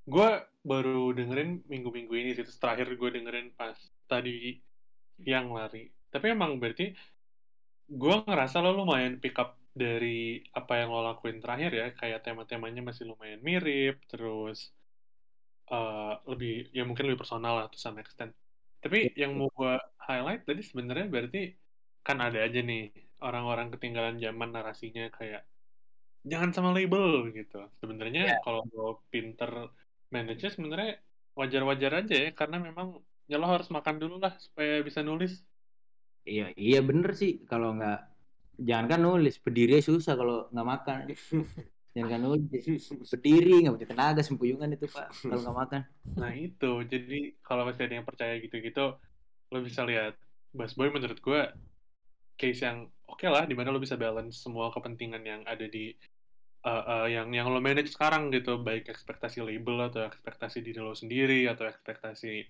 Gue 0.06 0.30
baru 0.64 1.12
dengerin 1.12 1.64
minggu-minggu 1.68 2.14
ini 2.16 2.30
sih 2.34 2.44
terus 2.44 2.56
terakhir 2.56 2.88
gue 2.96 3.10
dengerin 3.12 3.52
pas 3.54 3.76
tadi 4.08 4.56
yang 5.20 5.52
lari. 5.52 5.92
Tapi 6.08 6.26
emang 6.32 6.56
berarti 6.56 6.96
gue 7.86 8.16
ngerasa 8.24 8.64
lo 8.64 8.72
lumayan 8.74 9.20
pick 9.20 9.36
up 9.36 9.60
dari 9.74 10.40
apa 10.54 10.80
yang 10.80 10.90
lo 10.90 11.04
lakuin 11.04 11.44
terakhir 11.44 11.72
ya. 11.72 11.88
Kayak 11.92 12.24
tema-temanya 12.24 12.80
masih 12.80 13.12
lumayan 13.12 13.44
mirip 13.44 14.00
terus 14.08 14.72
eh, 15.66 16.14
lebih 16.28 16.72
ya 16.72 16.84
mungkin 16.84 17.08
lebih 17.08 17.24
personal 17.24 17.56
lah 17.56 17.68
to 17.72 17.80
some 17.80 17.96
extent 17.96 18.36
tapi 18.84 19.16
yang 19.16 19.32
mau 19.32 19.48
gue 19.48 19.74
highlight 19.96 20.44
tadi 20.44 20.60
sebenarnya 20.60 21.08
berarti 21.08 21.56
kan 22.04 22.20
ada 22.20 22.44
aja 22.44 22.60
nih 22.60 22.92
orang-orang 23.24 23.72
ketinggalan 23.72 24.20
zaman 24.20 24.52
narasinya 24.52 25.08
kayak 25.16 25.48
jangan 26.28 26.52
sama 26.52 26.70
label 26.76 27.32
gitu. 27.32 27.64
Sebenarnya 27.80 28.44
kalau 28.44 28.68
lo 28.76 29.04
pinter 29.08 29.72
manage 30.12 30.52
sebenarnya 30.52 31.00
wajar-wajar 31.34 32.06
aja 32.06 32.16
ya 32.28 32.30
karena 32.36 32.62
memang 32.62 33.00
ya 33.26 33.40
lo 33.40 33.48
harus 33.50 33.72
makan 33.72 33.98
dulu 33.98 34.20
lah 34.20 34.36
supaya 34.40 34.84
bisa 34.84 35.00
nulis. 35.02 35.42
Iya 36.24 36.52
iya 36.56 36.80
bener 36.80 37.16
sih 37.16 37.44
kalau 37.48 37.76
nggak 37.76 38.00
jangan 38.60 38.86
kan 38.88 39.00
nulis 39.02 39.36
berdiri 39.40 39.80
susah 39.80 40.14
kalau 40.16 40.48
nggak 40.52 40.68
makan. 40.68 41.00
Jangan 41.94 42.10
kan 42.10 42.22
nulis 42.26 42.50
berdiri 43.06 43.62
nggak 43.62 43.74
punya 43.78 43.90
tenaga 43.94 44.22
sempuyungan 44.26 44.74
itu 44.74 44.90
pak 44.90 45.14
kalau 45.14 45.42
nggak 45.46 45.58
makan. 45.62 45.82
Nah 46.18 46.34
itu. 46.34 46.72
Jadi 46.90 47.38
kalau 47.46 47.70
masih 47.70 47.86
ada 47.86 48.02
yang 48.02 48.08
percaya 48.08 48.34
gitu-gitu 48.42 48.98
lo 49.54 49.58
bisa 49.62 49.86
lihat. 49.86 50.18
Bass 50.58 50.74
Boy 50.74 50.90
menurut 50.90 51.22
gue 51.22 51.42
case 52.36 52.66
yang 52.66 52.90
oke 53.08 53.26
lah 53.30 53.46
di 53.46 53.54
mana 53.54 53.70
lo 53.70 53.80
bisa 53.80 54.00
balance 54.00 54.42
semua 54.42 54.74
kepentingan 54.74 55.24
yang 55.24 55.42
ada 55.46 55.66
di 55.70 55.94
uh, 56.66 57.06
uh, 57.06 57.08
yang 57.08 57.30
yang 57.32 57.48
lo 57.52 57.60
manage 57.62 57.94
sekarang 57.94 58.34
gitu. 58.34 58.60
Baik 58.62 58.90
ekspektasi 58.90 59.44
label 59.44 59.90
atau 59.90 60.08
ekspektasi 60.08 60.66
diri 60.66 60.80
lo 60.82 60.98
sendiri 60.98 61.46
atau 61.48 61.70
ekspektasi 61.70 62.44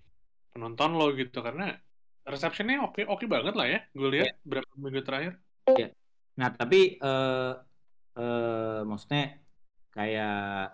penonton 0.56 0.96
lo 0.96 1.12
gitu. 1.14 1.44
Karena 1.44 1.74
receptionnya 2.24 2.84
oke 2.88 3.04
oke 3.06 3.26
banget 3.28 3.54
lah 3.54 3.68
ya. 3.68 3.80
Gue 3.92 4.10
lihat 4.20 4.40
berapa 4.48 4.70
minggu 4.80 5.04
terakhir. 5.04 5.34
Nah, 6.34 6.50
tapi 6.54 6.98
eh 6.98 7.54
eh 8.14 8.82
maksudnya 8.86 9.42
kayak 9.94 10.74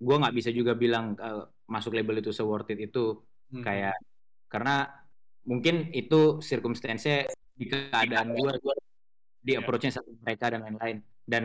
gua 0.00 0.16
nggak 0.20 0.36
bisa 0.36 0.50
juga 0.52 0.72
bilang 0.76 1.16
eh, 1.16 1.44
masuk 1.68 1.96
label 1.96 2.20
itu 2.20 2.32
se-worth 2.32 2.72
it 2.72 2.90
itu. 2.90 3.20
Hmm. 3.54 3.62
kayak 3.62 3.94
karena 4.50 4.88
mungkin 5.46 5.92
itu 5.94 6.40
circumstance 6.40 7.28
di 7.54 7.64
keadaan 7.70 8.34
gua 8.34 8.52
di 9.44 9.52
Iya. 9.54 9.60
approach-nya 9.60 9.92
sama 9.92 10.08
mereka 10.24 10.50
dan 10.50 10.60
lain-lain 10.64 10.96
dan 11.28 11.44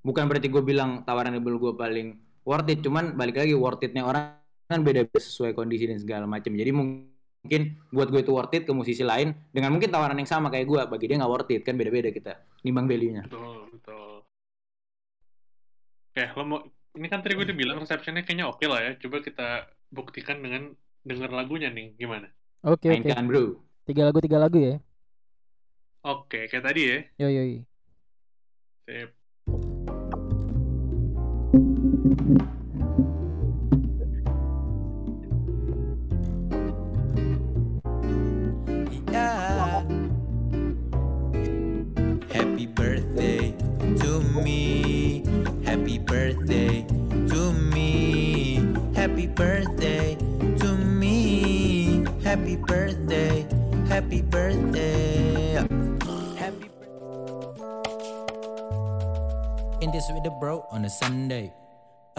bukan 0.00 0.24
berarti 0.30 0.46
gue 0.46 0.62
bilang 0.62 1.02
tawaran 1.02 1.34
label 1.34 1.58
gue 1.58 1.72
paling 1.74 2.08
worth 2.42 2.70
it 2.70 2.82
cuman 2.82 3.14
balik 3.14 3.38
lagi 3.38 3.54
worth 3.54 3.82
it-nya 3.82 4.06
orang 4.06 4.38
kan 4.66 4.80
beda 4.80 5.04
sesuai 5.10 5.52
kondisi 5.52 5.90
dan 5.90 5.98
segala 5.98 6.24
macam 6.24 6.54
jadi 6.54 6.70
mungkin 6.70 7.62
buat 7.90 8.08
gue 8.08 8.22
itu 8.22 8.30
worth 8.30 8.54
it 8.54 8.62
ke 8.62 8.72
musisi 8.72 9.02
lain 9.02 9.34
dengan 9.50 9.74
mungkin 9.74 9.90
tawaran 9.90 10.14
yang 10.14 10.30
sama 10.30 10.48
kayak 10.48 10.66
gue 10.70 10.80
bagi 10.86 11.10
dia 11.10 11.18
nggak 11.18 11.32
worth 11.34 11.50
it 11.50 11.62
kan 11.66 11.74
beda-beda 11.74 12.14
kita 12.14 12.32
nimbang 12.62 12.86
value-nya 12.86 13.26
Betul, 13.26 13.68
betul. 13.74 14.22
Oke, 16.12 16.24
lo 16.36 16.42
mau 16.44 16.58
ini 16.92 17.06
kan 17.08 17.24
tadi 17.24 17.32
gue 17.34 17.44
udah 17.48 17.56
bilang 17.56 17.76
resepsionnya 17.80 18.22
kayaknya 18.22 18.46
oke 18.46 18.64
lah 18.68 18.84
ya. 18.84 18.92
Coba 19.00 19.24
kita 19.24 19.64
buktikan 19.88 20.44
dengan 20.44 20.76
denger 21.08 21.32
lagunya 21.32 21.72
nih, 21.72 21.96
gimana? 21.96 22.28
oke 22.62 22.78
oke 22.78 22.86
mainkan 22.86 23.26
bro 23.26 23.58
tiga 23.82 24.06
lagu 24.06 24.22
tiga 24.22 24.38
lagu 24.38 24.54
ya 24.54 24.76
Oke, 26.02 26.50
kayak 26.50 26.66
tadi 26.66 26.82
ya. 26.82 26.98
yo 27.22 27.28
yo 27.30 27.42
yo. 27.46 27.62
Sip. 28.90 29.14
Yeah. 39.14 39.86
Happy 42.34 42.66
birthday 42.66 43.54
to 44.02 44.10
me. 44.42 45.22
Happy 45.62 46.02
birthday 46.02 46.82
to 47.30 47.54
me. 47.70 48.58
Happy 48.98 49.30
birthday 49.30 50.18
to 50.58 50.68
me. 50.74 52.02
Happy 52.26 52.58
birthday. 52.58 52.71
Happy 53.92 54.24
birthday. 54.24 55.52
Happy 56.40 56.64
In 59.84 59.92
this 59.92 60.08
with 60.08 60.24
the 60.24 60.32
bro 60.40 60.64
on 60.72 60.86
a 60.86 60.88
Sunday. 60.88 61.52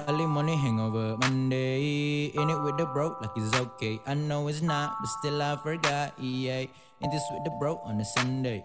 Early 0.06 0.30
morning 0.30 0.60
hangover 0.60 1.18
Monday. 1.18 2.30
In 2.30 2.50
it 2.54 2.62
with 2.62 2.78
the 2.78 2.86
bro 2.86 3.18
like 3.26 3.34
it's 3.38 3.58
okay. 3.58 3.98
I 4.06 4.14
know 4.14 4.48
it's 4.50 4.62
not, 4.62 5.02
but 5.02 5.10
still 5.18 5.42
I 5.42 5.58
forgot. 5.66 6.14
Yeah. 6.22 6.70
In 7.02 7.10
this 7.10 7.26
with 7.34 7.44
the 7.44 7.50
bro 7.58 7.82
on 7.82 7.98
a 7.98 8.06
Sunday. 8.06 8.64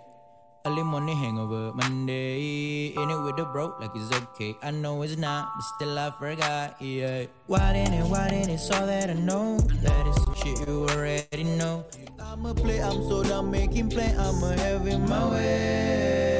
Early 0.66 0.82
morning 0.82 1.16
hangover 1.16 1.72
Monday. 1.72 2.92
In 2.92 3.08
it 3.08 3.20
with 3.24 3.40
the 3.40 3.48
bro 3.48 3.72
like 3.80 3.96
it's 3.96 4.12
okay. 4.12 4.52
I 4.60 4.70
know 4.70 5.00
it's 5.00 5.16
not, 5.16 5.48
but 5.56 5.64
still 5.64 5.98
I 5.98 6.12
forgot. 6.12 6.76
Yeah. 6.76 7.24
Why 7.46 7.72
didn't 7.72 7.94
it? 7.94 8.04
Why 8.04 8.28
didn't 8.28 8.50
it? 8.52 8.60
So 8.60 8.84
that 8.84 9.08
I 9.08 9.14
know 9.14 9.56
that 9.56 10.14
some 10.20 10.27
shit 10.48 10.68
you 10.68 10.86
already 10.88 11.44
know. 11.44 11.84
I'ma 12.20 12.54
play. 12.54 12.80
I'm 12.82 13.02
so 13.08 13.22
done 13.22 13.50
making 13.50 13.90
play. 13.90 14.14
I'ma 14.18 14.50
have 14.50 14.86
it 14.86 14.98
my 14.98 15.30
way. 15.30 16.37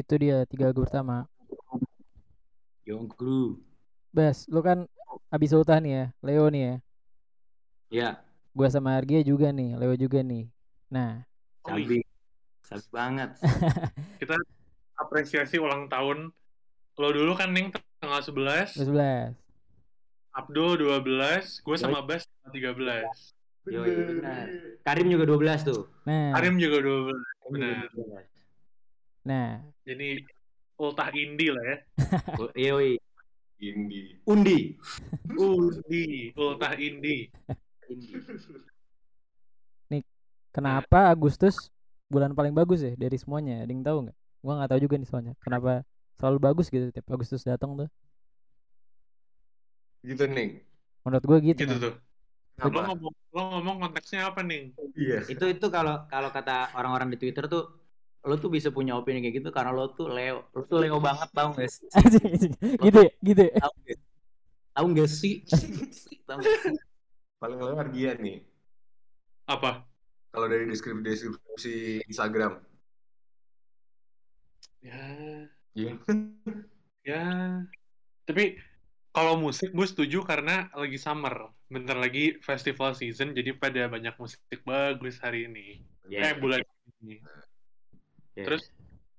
Itu 0.00 0.14
dia 0.16 0.42
tiga 0.48 0.72
lagu 0.72 0.82
pertama. 0.82 1.28
Young 2.88 3.06
Crew 3.12 3.60
Bas 4.10 4.50
lu 4.50 4.58
kan 4.64 4.90
abis 5.30 5.54
Sultan 5.54 5.86
nih 5.86 5.92
ya 5.94 6.04
Leo 6.24 6.46
nih 6.50 6.62
ya. 6.62 6.74
Ya. 7.90 8.10
Gua 8.50 8.66
sama 8.66 8.98
Argia 8.98 9.22
juga 9.22 9.54
nih 9.54 9.78
Leo 9.78 9.94
juga 9.94 10.24
nih. 10.24 10.50
Nah. 10.90 11.22
Sabi. 11.62 12.02
Sabi 12.66 12.86
banget. 12.90 13.30
Apresiasi 15.02 15.56
ulang 15.62 15.86
tahun. 15.86 16.34
Lo 16.98 17.08
dulu 17.14 17.32
kan 17.32 17.54
Ning 17.54 17.72
tanggal 18.02 18.20
11, 18.20 18.76
sebelas. 18.76 19.32
Abdul 20.36 20.76
12, 20.78 21.64
gue 21.64 21.76
sama 21.80 22.04
Bas 22.04 22.28
tanggal 22.44 22.76
13. 22.76 23.70
Yoi, 23.70 23.92
benar. 24.20 24.46
Karim 24.84 25.06
juga 25.08 25.24
12 25.28 25.68
tuh. 25.68 25.82
Nah, 26.04 26.32
Karim 26.36 26.56
juga 26.60 26.78
12. 26.84 27.12
Karim 27.12 27.56
juga 27.56 27.88
Benar. 27.90 28.22
12. 29.24 29.28
nah, 29.28 29.60
Jadi 29.84 30.08
ultah 30.80 31.08
indie 31.12 31.50
lah 31.52 31.64
ya. 31.64 31.76
Yoi. 32.56 32.96
Indie. 33.60 34.16
Undi. 34.24 34.80
Undi, 35.36 36.32
ultah 36.32 36.72
indie. 36.80 37.28
kenapa 40.50 41.12
Agustus 41.12 41.70
bulan 42.10 42.34
paling 42.34 42.50
bagus 42.56 42.80
ya 42.82 42.96
dari 42.96 43.14
semuanya? 43.20 43.62
Ada 43.62 43.70
yang 43.70 43.84
tahu 43.84 43.98
nggak? 44.08 44.16
Gua 44.40 44.52
nggak 44.56 44.70
tahu 44.72 44.80
juga 44.82 44.94
nih 44.96 45.08
soalnya. 45.08 45.34
Kenapa 45.44 45.84
selalu 46.16 46.38
bagus 46.40 46.66
gitu 46.72 46.88
tiap 46.90 47.06
Agustus 47.12 47.44
datang 47.44 47.76
tuh? 47.76 47.88
Gitu 50.00 50.24
nih. 50.24 50.64
Menurut 51.04 51.24
gue 51.24 51.38
gitu. 51.52 51.60
Gitu 51.60 51.76
Nah. 51.76 51.80
tuh. 51.80 51.94
Lo 52.60 52.68
Apa? 52.68 52.80
ngomong, 52.92 53.14
lo 53.32 53.40
ngomong 53.56 53.76
konteksnya 53.88 54.28
apa 54.28 54.40
nih? 54.44 54.72
Iya. 54.96 55.24
Itu 55.32 55.44
itu 55.48 55.66
kalau 55.72 56.04
kalau 56.12 56.28
kata 56.28 56.76
orang-orang 56.76 57.08
di 57.12 57.16
Twitter 57.20 57.48
tuh 57.48 57.79
lo 58.20 58.36
tuh 58.36 58.52
bisa 58.52 58.68
punya 58.68 58.92
opini 59.00 59.24
kayak 59.24 59.40
gitu 59.40 59.48
karena 59.48 59.72
lo 59.72 59.96
tuh 59.96 60.12
Leo. 60.12 60.44
Lo 60.52 60.68
tuh 60.68 60.76
Leo 60.76 61.00
banget 61.00 61.28
tau 61.32 61.56
gak 61.56 61.70
sih? 61.72 61.88
gitu 62.86 62.98
ya, 63.08 63.12
gitu 63.24 63.42
ya. 63.48 63.54
Tahu 64.76 64.84
gak? 64.92 65.08
Sih? 65.08 65.34
Tahu 66.28 66.38
gak 66.44 66.56
sih? 66.68 66.76
Paling 67.40 67.60
lewat 67.60 67.88
dia 67.96 68.12
nih. 68.20 68.44
Apa? 69.48 69.88
Kalau 70.30 70.46
dari 70.46 70.68
deskripsi 70.68 71.02
deskripsi 71.02 71.74
Instagram. 72.06 72.60
Ya, 74.80 75.04
Iya. 75.76 75.92
ya. 77.08 77.24
Tapi 78.28 78.60
kalau 79.10 79.40
musik 79.40 79.72
gue 79.74 79.86
setuju 79.88 80.22
karena 80.22 80.68
lagi 80.76 81.00
summer. 81.00 81.50
Bentar 81.70 81.94
lagi 81.94 82.34
festival 82.42 82.98
season, 82.98 83.30
jadi 83.30 83.54
pada 83.54 83.86
banyak 83.86 84.14
musik 84.18 84.42
bagus 84.66 85.22
hari 85.22 85.46
ini. 85.46 85.86
Ya, 86.10 86.30
Eh, 86.30 86.34
bulan 86.38 86.58
ini. 87.02 87.22
Ya. 88.36 88.44
Terus 88.46 88.62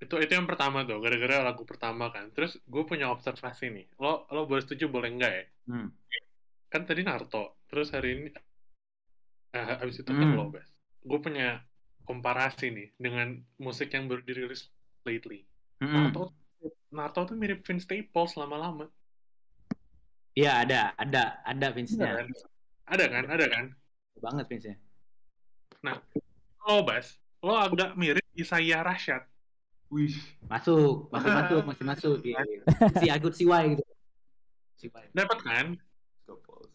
itu 0.02 0.16
itu 0.18 0.32
yang 0.34 0.50
pertama 0.50 0.82
tuh, 0.82 0.98
gara-gara 0.98 1.46
lagu 1.46 1.62
pertama 1.62 2.10
kan. 2.10 2.34
Terus 2.34 2.58
gue 2.66 2.84
punya 2.86 3.14
observasi 3.14 3.70
nih. 3.70 3.86
Lo 4.02 4.26
lo 4.34 4.50
boleh 4.50 4.66
setuju 4.66 4.90
boleh 4.90 5.14
enggak 5.14 5.32
ya? 5.32 5.46
Hmm. 5.70 5.90
Kan 6.72 6.90
tadi 6.90 7.06
Naruto. 7.06 7.62
Terus 7.70 7.94
hari 7.94 8.10
ini 8.18 8.30
eh, 9.52 9.66
habis 9.78 10.00
itu 10.00 10.10
kan 10.10 10.26
Hmm. 10.32 10.38
lo, 10.40 10.50
Bes. 10.50 10.68
Gue 11.04 11.20
punya 11.22 11.62
komparasi 12.08 12.74
nih 12.74 12.90
dengan 12.98 13.38
musik 13.62 13.94
yang 13.94 14.10
baru 14.10 14.26
dirilis 14.26 14.74
lately. 15.06 15.46
Mm-mm. 15.82 16.12
Naruto, 16.12 16.34
Naruto 16.90 17.22
tuh 17.30 17.38
mirip 17.38 17.62
Vince 17.62 17.86
Staples 17.86 18.34
lama-lama. 18.38 18.90
Iya 20.32 20.64
ada, 20.64 20.82
ada, 20.96 21.44
ada 21.44 21.68
Vince-nya. 21.76 22.16
Ada 22.16 22.24
kan? 22.24 22.32
Ada 22.88 23.06
kan? 23.06 23.24
Ada 23.28 23.46
kan? 23.52 23.66
Banget 24.24 24.46
Vince-nya. 24.48 24.78
Lo, 26.64 26.88
Bas. 26.88 27.20
Lo 27.44 27.58
agak 27.58 28.00
mirip 28.00 28.21
Isaiah 28.36 28.82
Rashad. 28.84 29.24
Wih. 29.92 30.16
Masuk, 30.48 31.12
masuk, 31.12 31.32
masuk, 31.36 31.62
masih 31.68 31.86
masuk. 31.86 32.18
Iya. 32.28 32.42
Si 32.96 33.08
Agut 33.12 33.34
si 33.36 33.44
Y 33.44 33.76
gitu. 33.76 33.84
Dapat 35.12 35.40
kan? 35.44 35.66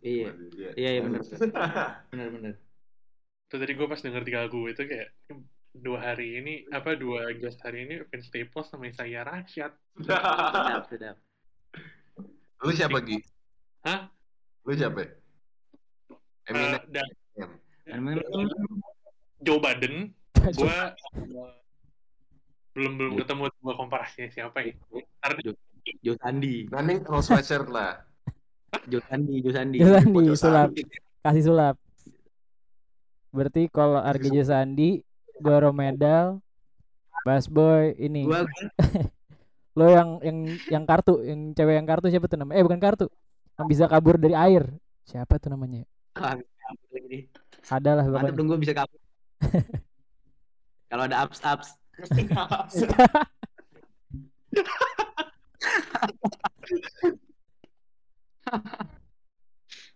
Iya. 0.04 0.36
Iya, 0.76 0.90
iya, 0.96 1.00
bener. 1.00 1.24
Bener, 2.12 2.28
bener. 2.30 2.54
Tuh 3.48 3.58
tadi 3.62 3.72
gue 3.72 3.86
pas 3.88 3.98
denger 3.98 4.22
tiga 4.26 4.44
lagu 4.46 4.66
itu 4.68 4.82
kayak 4.84 5.14
dua 5.76 5.98
hari 6.00 6.40
ini 6.40 6.54
apa 6.72 6.96
dua 6.96 7.30
guest 7.36 7.60
hari 7.62 7.84
ini 7.84 8.02
Vince 8.08 8.26
Staples 8.32 8.68
sama 8.68 8.90
Isaiah 8.90 9.24
Rashad. 9.24 9.72
Sedap, 10.02 10.84
sedap. 10.92 11.16
Lu 12.64 12.72
siapa 12.72 12.98
Gi? 13.06 13.18
Hah? 13.86 14.10
Lu 14.66 14.72
siapa? 14.74 15.02
Eminem. 16.46 16.74
Eh, 16.74 16.82
dan 16.90 17.06
Dan 17.86 18.00
memang 18.02 18.50
Joe 19.46 19.62
Biden, 19.62 20.10
gue 20.54 20.76
belum 22.76 22.92
belum 23.00 23.12
ketemu 23.24 23.42
dua 23.64 23.74
komparasinya 23.74 24.28
siapa 24.28 24.60
ya. 24.60 24.74
Joe 26.02 26.18
Sandi, 26.18 26.66
Nanti 26.68 26.92
kalau 27.00 27.22
sweatshirt 27.22 27.70
lah. 27.72 28.04
Joe 28.90 29.00
Sandi, 29.06 29.40
Joe 29.40 29.54
Sandi. 29.54 29.76
Joe 29.80 29.96
Sandi, 29.96 30.24
sulap. 30.36 30.70
Kasih 31.24 31.44
sulap. 31.46 31.76
Berarti 33.32 33.70
kalau 33.72 34.02
Argejo 34.02 34.42
Sandi, 34.44 35.00
gua 35.40 35.62
Romedal, 35.62 36.42
Bass 37.24 37.46
Boy, 37.48 37.94
ini. 37.96 38.26
Gua 38.28 38.44
Lo 39.78 39.92
yang 39.92 40.20
yang 40.24 40.38
yang 40.72 40.84
kartu, 40.88 41.20
yang 41.20 41.52
cewek 41.52 41.76
yang 41.76 41.84
kartu 41.84 42.08
siapa 42.08 42.26
tuh 42.28 42.40
namanya? 42.40 42.56
Eh 42.60 42.64
bukan 42.64 42.80
kartu. 42.80 43.06
Yang 43.60 43.66
bisa 43.72 43.84
kabur 43.88 44.16
dari 44.16 44.32
air. 44.32 44.64
Siapa 45.04 45.36
tuh 45.36 45.52
namanya? 45.52 45.84
Ah, 46.16 46.32
kabur 46.36 46.88
lagi 46.96 47.06
nih. 47.12 47.22
Ada 47.68 47.90
lah 48.00 48.04
Mantap 48.08 48.20
pokoknya. 48.24 48.36
dong 48.40 48.48
gue 48.48 48.58
bisa 48.64 48.72
kabur. 48.72 49.00
Kalau 50.86 51.02
ada 51.06 51.16
ups 51.26 51.40
ups. 51.42 51.68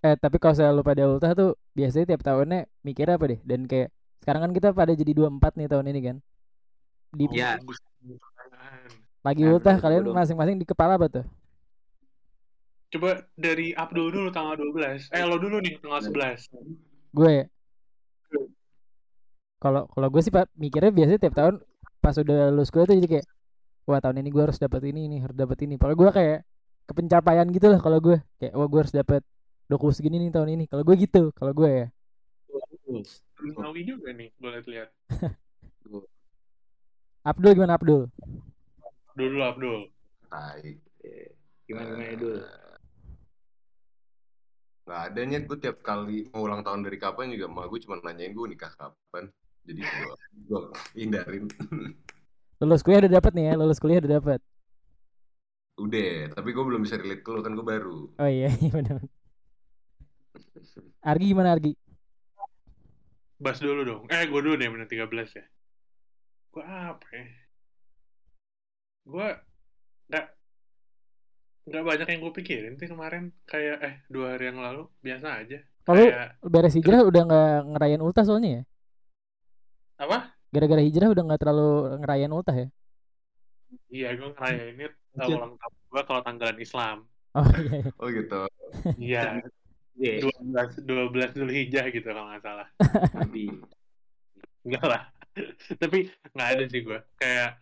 Eh 0.01 0.17
tapi 0.17 0.41
kalau 0.41 0.57
saya 0.57 0.73
lupa 0.73 0.97
pada 0.97 1.05
ultah 1.05 1.37
tuh 1.37 1.61
biasanya 1.77 2.17
tiap 2.17 2.25
tahunnya 2.25 2.65
mikir 2.81 3.05
apa 3.05 3.25
deh? 3.29 3.41
Dan 3.45 3.69
kayak 3.69 3.93
sekarang 4.25 4.49
kan 4.49 4.53
kita 4.57 4.69
pada 4.73 4.97
jadi 4.97 5.13
24 5.13 5.61
nih 5.61 5.69
tahun 5.69 5.87
ini 5.93 6.01
kan. 6.01 6.17
Di 7.13 7.25
Iya. 7.37 7.61
Bagus. 7.61 7.79
lagi 9.21 9.45
Nah, 9.45 9.53
ultah 9.53 9.77
kalian 9.77 10.09
masing-masing 10.17 10.57
di 10.57 10.65
kepala 10.65 10.97
apa 10.97 11.21
tuh? 11.21 11.27
Coba 12.91 13.29
dari 13.37 13.77
Abdul 13.77 14.09
dulu 14.09 14.29
tanggal 14.33 14.57
12. 14.57 15.13
Eh 15.13 15.21
lo 15.29 15.37
dulu 15.37 15.61
nih 15.61 15.77
tanggal 15.85 16.01
11. 16.01 16.49
Gue 17.13 17.45
ya. 17.45 17.47
Kalau 19.61 19.85
kalau 19.93 20.09
gue 20.09 20.23
sih 20.25 20.33
pak 20.33 20.49
mikirnya 20.57 20.89
biasanya 20.89 21.21
tiap 21.21 21.37
tahun 21.37 21.55
pas 22.01 22.17
udah 22.17 22.49
lulus 22.49 22.73
kuliah 22.73 22.89
tuh 22.89 22.97
jadi 22.97 23.09
kayak 23.13 23.27
wah 23.85 24.01
tahun 24.01 24.25
ini 24.25 24.29
gue 24.33 24.43
harus 24.49 24.57
dapat 24.57 24.81
ini 24.89 25.01
nih 25.13 25.21
harus 25.29 25.37
dapat 25.37 25.59
ini. 25.69 25.77
Kalau 25.77 25.93
gue 25.93 26.09
kayak 26.09 26.49
kepencapaian 26.89 27.47
gitu 27.53 27.67
lah 27.69 27.81
kalau 27.85 28.01
gue 28.01 28.17
kayak 28.41 28.57
wah 28.57 28.67
gue 28.67 28.81
harus 28.81 28.95
dapat 28.97 29.21
doku 29.69 29.93
segini 29.93 30.17
nih 30.17 30.33
tahun 30.33 30.57
ini. 30.57 30.65
Kalau 30.65 30.81
gue 30.81 30.97
gitu 30.97 31.29
kalau 31.37 31.53
gue 31.53 31.69
ya. 31.69 31.87
Nawi 33.61 33.81
juga 33.85 34.11
nih 34.17 34.33
boleh 34.41 34.65
lihat. 34.65 34.89
Abdul 37.21 37.53
gimana 37.53 37.77
Abdul? 37.77 38.09
Dulu 39.13 39.39
Abdul. 39.45 39.93
Tai. 40.33 40.73
Gimana 41.69 41.87
gimana 41.93 42.17
dulu? 42.17 42.41
Gak 44.89 45.01
ada 45.13 45.21
nyet 45.23 45.45
gue 45.47 45.59
tiap 45.61 45.85
kali 45.85 46.27
mau 46.33 46.49
ulang 46.49 46.65
tahun 46.67 46.83
dari 46.83 46.99
kapan 46.99 47.31
juga 47.31 47.47
mah 47.47 47.69
gue 47.69 47.79
cuma 47.85 48.01
nanyain 48.01 48.33
gue 48.33 48.47
nikah 48.49 48.73
kapan. 48.75 49.29
Jadi 49.65 49.81
gue 50.49 50.61
hindarin. 50.97 51.45
Lulus 52.61 52.85
kuliah 52.85 53.01
udah 53.07 53.13
dapat 53.21 53.33
nih 53.33 53.45
ya, 53.49 53.53
lulus 53.57 53.81
kuliah 53.81 54.01
udah 54.05 54.13
dapat. 54.21 54.41
Udah, 55.81 56.37
tapi 56.37 56.49
gue 56.53 56.65
belum 56.65 56.85
bisa 56.85 57.01
relate 57.01 57.25
ke 57.25 57.31
lu 57.33 57.41
kan 57.41 57.57
gue 57.57 57.65
baru. 57.65 58.13
Oh 58.21 58.29
iya, 58.29 58.53
iya 58.63 58.73
benar. 58.73 59.01
Argi 61.01 61.27
gimana 61.33 61.57
Argi? 61.57 61.73
Bas 63.41 63.57
dulu 63.57 63.81
dong. 63.89 64.03
Eh 64.13 64.29
gue 64.29 64.41
dulu 64.45 64.55
deh 64.61 64.69
bener 64.69 64.85
13 64.85 65.41
ya. 65.41 65.45
Gue 66.53 66.65
apa 66.67 67.07
ya? 67.17 67.25
Gue 69.09 69.29
nggak 70.13 70.27
nggak 71.71 71.85
banyak 71.87 72.09
yang 72.11 72.21
gue 72.21 72.33
pikirin 72.35 72.75
sih 72.77 72.89
kemarin 72.91 73.31
kayak 73.47 73.79
eh 73.81 73.95
dua 74.11 74.35
hari 74.35 74.51
yang 74.51 74.59
lalu 74.59 74.91
biasa 75.07 75.45
aja 75.45 75.63
Kalau 75.87 76.03
kayak 76.03 76.35
beres 76.43 76.75
hijrah 76.75 77.07
udah 77.07 77.23
nggak 77.31 77.55
ngerayain 77.71 78.03
ultah 78.03 78.27
soalnya 78.27 78.51
ya? 78.51 78.63
Apa 80.01 80.33
Gara-gara 80.51 80.83
hijrah 80.83 81.13
udah 81.15 81.23
nggak 81.31 81.41
terlalu 81.47 81.71
ngerayain 82.03 82.33
ultah 82.35 82.57
ya? 82.57 82.69
iya 83.87 84.09
gue 84.19 84.35
ngerayainnya 84.35 84.89
uh, 85.21 85.29
ulang 85.31 85.55
tahun 85.55 85.75
gue 85.87 86.03
kalau 86.09 86.21
tanggalan 86.27 86.59
Islam 86.59 86.99
Oh 87.31 87.47
iya. 87.55 87.71
iya. 87.79 87.91
Oh 88.03 88.09
gitu. 88.11 88.41
iya 88.99 89.23
Iya, 90.01 90.33
12 90.43 90.89
12 90.89 91.37
dulu 91.37 91.51
hijah 91.53 91.85
gitu 91.93 92.07
kalau 92.09 92.33
nggak 92.33 92.43
salah 92.43 92.69
Nabi. 93.15 93.53
enggak 94.67 94.85
lah 94.89 95.03
tapi 95.79 96.09
nggak 96.35 96.49
ada 96.57 96.65
sih 96.67 96.81
gue 96.83 96.99
kayak 97.21 97.61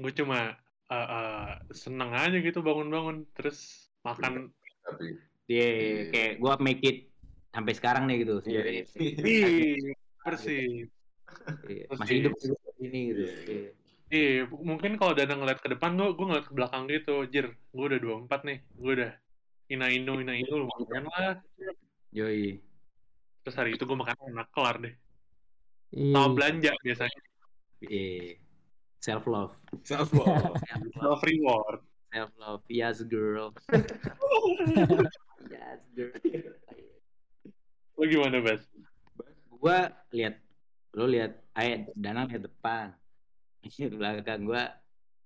gue 0.00 0.12
cuma 0.16 0.56
uh, 0.90 1.06
uh, 1.06 1.46
seneng 1.70 2.10
aja 2.10 2.38
gitu 2.40 2.64
bangun-bangun 2.64 3.28
terus 3.36 3.88
makan 4.02 4.50
Tapi 4.84 5.06
Dia 5.44 5.68
kayak 6.08 6.32
gua 6.40 6.56
make 6.56 6.80
it 6.84 6.98
sampai 7.52 7.76
sekarang 7.76 8.08
nih 8.08 8.24
gitu. 8.24 8.40
Iya, 8.48 8.84
sebenarnya. 8.88 9.28
Ih, 9.28 9.92
persis 10.24 10.88
Iya, 11.68 11.84
Masih 11.92 12.14
hidup 12.24 12.32
ini 12.80 13.00
gitu. 13.12 13.22
Iya. 13.24 13.70
Iya, 14.14 14.46
mungkin 14.52 15.00
kalau 15.00 15.16
Dana 15.16 15.34
ngeliat 15.34 15.58
ke 15.58 15.68
depan, 15.72 15.96
gue 15.96 16.12
gue 16.14 16.26
ngeliat 16.28 16.46
ke 16.46 16.54
belakang 16.54 16.86
gitu. 16.86 17.24
Jir, 17.26 17.50
gue 17.50 17.84
udah 17.84 17.98
24 18.28 18.46
nih. 18.46 18.58
Gue 18.76 18.92
udah 19.00 19.12
ina 19.72 19.86
inu 19.90 20.20
ina 20.20 20.34
inu 20.36 20.68
lumayan 20.68 21.04
lah. 21.08 21.40
Yoi. 22.12 22.60
Terus 23.42 23.56
hari 23.56 23.76
itu 23.76 23.84
gue 23.84 23.96
makan 23.96 24.16
enak 24.30 24.48
kelar 24.52 24.76
deh. 24.80 24.94
Iya. 25.92 26.14
Sama 26.14 26.28
belanja 26.36 26.72
biasanya. 26.84 27.20
Iya. 27.84 28.38
Self 29.00 29.24
love. 29.28 29.54
self 29.84 30.08
love. 30.16 30.56
Self 30.96 31.20
reward. 31.24 31.80
Self 32.08 32.32
love. 32.40 32.62
Yes 32.72 33.04
girl. 33.04 33.52
yes 35.52 35.80
girl. 35.92 36.14
Lo 37.94 38.04
gimana, 38.08 38.40
Bas? 38.40 38.64
gua 39.64 39.88
lihat 40.12 40.43
lo 40.94 41.04
lihat 41.10 41.32
ayo 41.58 41.90
Danang 41.94 42.30
lihat 42.30 42.46
depan 42.46 42.94
di 43.62 43.90
belakang 43.90 44.46
gua 44.46 44.70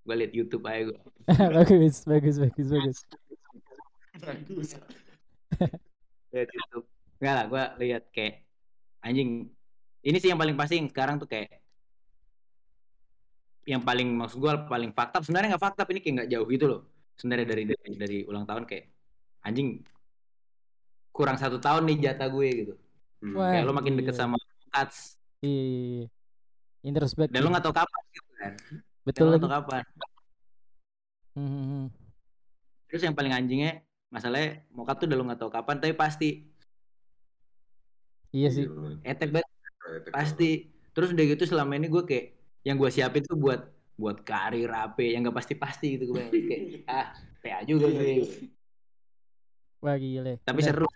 gua 0.02 0.14
lihat 0.16 0.32
YouTube 0.32 0.64
aja 0.64 0.92
gua 0.92 1.00
bagus, 1.60 2.02
bagus, 2.08 2.36
bagus, 2.40 2.68
bagus. 2.72 2.98
Bagus. 4.18 4.70
lihat 6.34 6.48
YouTube 6.48 6.86
enggak 7.20 7.34
lah 7.34 7.44
gua 7.46 7.64
lihat 7.76 8.08
kayak 8.10 8.44
anjing 9.04 9.48
ini 10.02 10.16
sih 10.16 10.32
yang 10.32 10.40
paling 10.40 10.56
pasti 10.56 10.80
yang 10.80 10.88
sekarang 10.88 11.20
tuh 11.20 11.28
kayak 11.28 11.60
yang 13.68 13.84
paling 13.84 14.08
maksud 14.16 14.40
gua 14.40 14.64
paling 14.64 14.90
fakta 14.90 15.20
sebenarnya 15.20 15.54
nggak 15.54 15.64
fakta 15.68 15.84
ini 15.92 16.00
kayak 16.00 16.14
nggak 16.24 16.30
jauh 16.32 16.48
gitu 16.48 16.64
loh 16.66 16.80
sebenarnya 17.20 17.46
dari, 17.52 17.62
dari 17.68 17.90
dari 17.98 18.18
ulang 18.24 18.48
tahun 18.48 18.64
kayak 18.64 18.86
anjing 19.44 19.84
kurang 21.12 21.36
satu 21.36 21.58
tahun 21.58 21.84
nih 21.90 22.08
jatah 22.08 22.30
gue 22.30 22.48
gitu 22.64 22.74
Hmm. 23.18 23.34
Wah. 23.34 23.50
kayak 23.50 23.66
lo 23.66 23.74
makin 23.74 23.98
deket 23.98 24.14
iya. 24.14 24.20
sama 24.22 24.36
Cats 24.70 25.17
Iya, 25.40 25.62
iya, 25.62 25.80
iya. 25.94 26.06
Introspektif. 26.80 27.30
dan 27.30 27.40
lo 27.40 27.50
nggak 27.50 27.64
tahu 27.64 27.74
kapan 27.74 28.02
gitu 28.10 28.30
kan 28.34 28.52
Betul 29.02 29.24
lo 29.24 29.30
nggak 29.32 29.42
tahu 29.42 29.52
kapan 29.54 29.82
Hmm, 31.32 31.46
hmm, 31.46 31.64
hmm. 31.64 31.86
terus 32.86 33.02
yang 33.04 33.14
paling 33.14 33.30
anjingnya 33.30 33.78
masalahnya 34.08 34.66
mokat 34.68 34.98
tuh 34.98 35.06
udah 35.06 35.16
lo 35.16 35.24
nggak 35.24 35.38
tahu 35.38 35.50
kapan 35.52 35.76
tapi 35.76 35.94
pasti 35.94 36.28
Iya 38.28 38.48
sih. 38.50 38.64
Gila. 38.64 38.98
etek 39.02 39.30
banget 39.30 39.48
pasti 40.10 40.50
terus 40.90 41.10
udah 41.10 41.24
gitu 41.26 41.44
selama 41.44 41.72
ini 41.74 41.86
gue 41.86 42.02
kayak 42.02 42.26
yang 42.60 42.76
gue 42.76 42.90
siapin 42.90 43.22
tuh 43.22 43.34
buat 43.34 43.64
buat 43.94 44.20
karir 44.20 44.68
apa 44.68 45.00
yang 45.00 45.24
gak 45.24 45.34
pasti 45.34 45.54
pasti 45.54 45.96
gitu 45.96 46.12
gue 46.12 46.22
kayak 46.28 46.62
ah 46.86 47.06
PA 47.38 47.62
juga 47.62 47.86
gue 47.88 48.26
Wah 49.78 49.94
gile. 49.94 50.42
tapi 50.42 50.58
Bener. 50.58 50.74
seru 50.74 50.86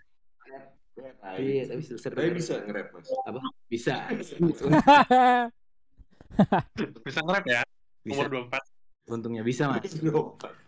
banget. 0.93 1.39
iya 1.39 1.63
tapi 1.65 1.81
seru 1.81 1.97
Tapi 2.11 2.29
bisa 2.31 2.53
nge-rap 2.61 2.87
mas. 2.91 3.07
apa 3.23 3.39
bisa 3.67 3.93
Bisa 7.03 7.19
nge-rap 7.21 7.45
ya? 7.45 7.61
bisa 7.99 8.19
Umur 8.19 8.27
24. 8.49 8.59
untungnya 9.05 9.41
bisa 9.41 9.63
mas 9.67 9.83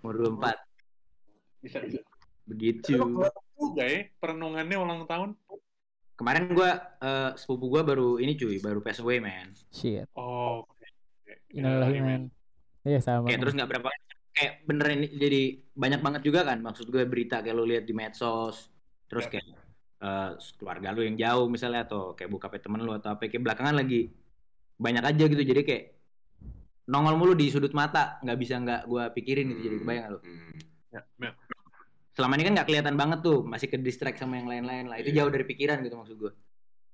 umur 0.02 0.16
24 0.40 0.56
Bisa, 1.60 1.78
bisa. 1.82 2.00
begitu 2.46 2.96
Juga 3.56 3.84
ya, 3.84 4.06
perenungannya 4.16 4.76
ulang 4.76 5.04
tahun. 5.06 5.34
kemarin 6.16 6.48
gue 6.50 6.70
eh, 7.02 7.32
sepupu 7.36 7.68
gue 7.70 7.82
baru 7.84 8.10
ini 8.18 8.34
cuy 8.34 8.56
baru 8.58 8.80
pass 8.80 9.00
away 9.00 9.20
man 9.20 9.52
Shit. 9.70 10.08
Oh, 10.14 10.64
oke. 10.64 10.88
Innalillahi 11.52 12.00
man. 12.00 12.22
Iya 12.82 13.00
sama. 13.00 13.26
kayak 13.26 13.42
terus 13.42 13.54
nggak 13.54 13.68
berapa 13.68 13.90
kayak 14.32 14.54
beneran 14.64 14.96
ini 14.98 15.08
jadi 15.12 15.42
banyak 15.74 16.00
banget 16.00 16.22
juga 16.24 16.44
kan 16.44 16.60
maksud 16.60 16.88
gue 16.88 17.04
berita 17.04 17.40
kayak 17.40 17.52
lo 17.52 17.64
lihat 17.64 17.84
di 17.84 17.92
medsos 17.92 18.70
terus 19.08 19.26
Ya. 19.26 19.32
kayak 19.34 19.48
eh, 20.06 20.30
keluarga 20.58 20.94
lu 20.94 21.02
yang 21.02 21.18
jauh 21.18 21.50
misalnya 21.50 21.82
atau 21.84 22.14
kayak 22.14 22.30
buka 22.30 22.48
temen 22.62 22.80
lu 22.80 22.94
atau 22.94 23.18
apa 23.18 23.26
kayak 23.26 23.42
belakangan 23.42 23.76
lagi 23.76 24.14
banyak 24.78 25.02
aja 25.02 25.24
gitu 25.26 25.42
jadi 25.42 25.62
kayak 25.66 25.84
nongol 26.86 27.18
mulu 27.18 27.34
di 27.34 27.50
sudut 27.50 27.74
mata 27.74 28.22
nggak 28.22 28.38
bisa 28.38 28.62
nggak 28.62 28.82
gue 28.86 29.04
pikirin 29.18 29.46
gitu 29.56 29.62
jadi 29.66 29.76
kebayang 29.82 30.06
lu 30.14 30.20
Hmm. 30.22 30.54
Ya, 30.94 31.02
ya. 31.20 31.32
selama 32.16 32.40
ini 32.40 32.44
kan 32.48 32.54
nggak 32.56 32.68
kelihatan 32.72 32.96
banget 32.96 33.20
tuh 33.20 33.44
masih 33.44 33.68
ke 33.68 33.76
distract 33.76 34.16
sama 34.16 34.40
yang 34.40 34.48
lain-lain 34.48 34.86
lah 34.88 34.96
itu 35.02 35.12
Iya. 35.12 35.26
jauh 35.26 35.32
dari 35.34 35.44
pikiran 35.44 35.82
gitu 35.82 35.96
maksud 35.98 36.16
gue 36.16 36.32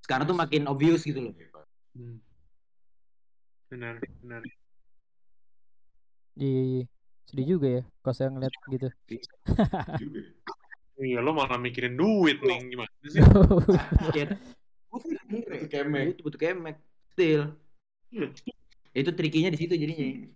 sekarang 0.01 0.25
tuh 0.25 0.33
makin 0.33 0.65
obvious 0.65 1.03
gitu 1.03 1.19
loh 1.19 1.33
Hmm. 1.91 2.23
Benar, 3.67 3.99
benar. 4.23 4.39
Iya, 6.35 6.61
iya. 6.63 6.83
Sedih 7.27 7.47
juga 7.55 7.67
ya 7.67 7.81
kalau 7.99 8.15
saya 8.15 8.29
ngeliat 8.31 8.53
gitu. 8.67 8.87
Juga. 9.99 10.19
Iya, 11.01 11.17
lo 11.25 11.33
malah 11.33 11.57
mikirin 11.57 11.97
duit 11.97 12.37
nih, 12.45 12.57
gimana 12.69 12.93
sih? 13.13 13.21
Kayak 14.13 14.37
Itu 15.31 15.65
kemek. 15.71 16.03
itu 16.13 16.21
butuh 16.21 16.39
kemek 16.39 16.75
still 17.15 17.55
itu 18.91 19.09
trikinya 19.15 19.49
di 19.51 19.59
situ 19.59 19.73
jadinya 19.79 20.27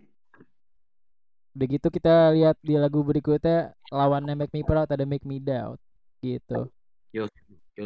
Udah 1.56 1.66
gitu 1.72 1.88
kita 1.88 2.32
lihat 2.36 2.56
di 2.60 2.76
lagu 2.76 3.00
berikutnya 3.00 3.72
lawannya 3.88 4.36
Make 4.36 4.52
Me 4.52 4.60
Proud 4.64 4.88
ada 4.88 5.04
Make 5.08 5.24
Me 5.24 5.40
Doubt 5.40 5.80
gitu. 6.20 6.68
yo 7.12 7.28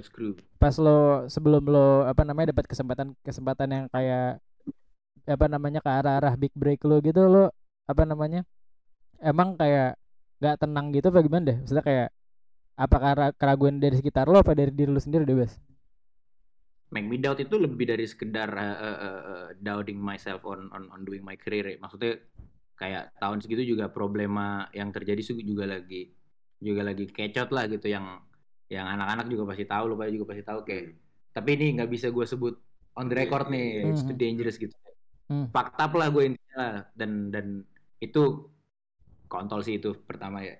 screw 0.02 0.38
Pas 0.58 0.74
lo 0.78 1.26
sebelum 1.26 1.66
lo 1.66 2.06
apa 2.06 2.22
namanya 2.22 2.54
dapat 2.54 2.66
kesempatan 2.70 3.14
kesempatan 3.26 3.68
yang 3.70 3.84
kayak 3.90 4.38
apa 5.26 5.46
namanya 5.50 5.78
ke 5.82 5.90
arah-arah 5.90 6.34
big 6.38 6.54
break 6.54 6.82
lo 6.86 6.98
gitu 7.02 7.26
lo 7.26 7.50
apa 7.86 8.02
namanya 8.06 8.46
emang 9.18 9.58
kayak 9.58 9.98
nggak 10.38 10.56
tenang 10.62 10.86
gitu 10.94 11.06
apa 11.10 11.20
gimana 11.26 11.42
deh? 11.50 11.56
Maksudnya 11.62 11.84
kayak 11.84 12.08
apa 12.76 12.96
kera- 12.96 13.34
keraguan 13.36 13.78
dari 13.78 13.98
sekitar 13.98 14.30
lo 14.30 14.40
apa 14.42 14.54
dari 14.54 14.70
diri 14.70 14.90
lo 14.90 15.00
sendiri 15.00 15.26
deh 15.26 15.36
Bas? 15.36 15.54
Make 16.90 17.06
Me 17.06 17.16
Doubt 17.22 17.38
itu 17.38 17.54
lebih 17.54 17.86
dari 17.86 18.02
sekedar 18.02 18.50
uh, 18.50 18.78
uh, 18.82 18.98
uh, 18.98 19.46
doubting 19.62 19.98
myself 19.98 20.42
on 20.42 20.66
on 20.74 20.90
on 20.90 21.06
doing 21.06 21.22
my 21.22 21.38
career. 21.38 21.74
ya. 21.74 21.76
Maksudnya 21.78 22.18
kayak 22.74 23.14
tahun 23.22 23.38
segitu 23.38 23.62
juga 23.76 23.86
problema 23.92 24.66
yang 24.74 24.90
terjadi 24.90 25.22
juga 25.22 25.70
lagi 25.70 26.10
juga 26.58 26.82
lagi 26.82 27.06
kecot 27.06 27.54
lah 27.54 27.70
gitu 27.70 27.86
yang 27.86 28.18
yang 28.70 28.86
anak-anak 28.86 29.26
juga 29.30 29.54
pasti 29.54 29.64
tahu, 29.66 29.84
lo 29.90 29.94
pada 29.94 30.10
juga 30.10 30.34
pasti 30.34 30.42
tahu 30.42 30.60
kayak. 30.66 30.84
Tapi 31.30 31.48
ini 31.54 31.66
nggak 31.78 31.90
bisa 31.90 32.06
gue 32.10 32.26
sebut 32.26 32.54
on 32.98 33.06
the 33.06 33.14
record 33.14 33.46
nih, 33.50 33.86
it's 33.86 34.02
too 34.02 34.14
dangerous 34.14 34.58
gitu. 34.58 34.74
Hmm. 35.30 35.46
Fakta 35.54 35.86
lah 35.94 36.10
gue 36.10 36.34
intinya 36.34 36.90
dan 36.98 37.30
dan 37.30 37.62
itu 38.02 38.50
kontol 39.30 39.62
sih 39.62 39.78
itu 39.78 39.94
pertama 40.02 40.42
ya 40.42 40.58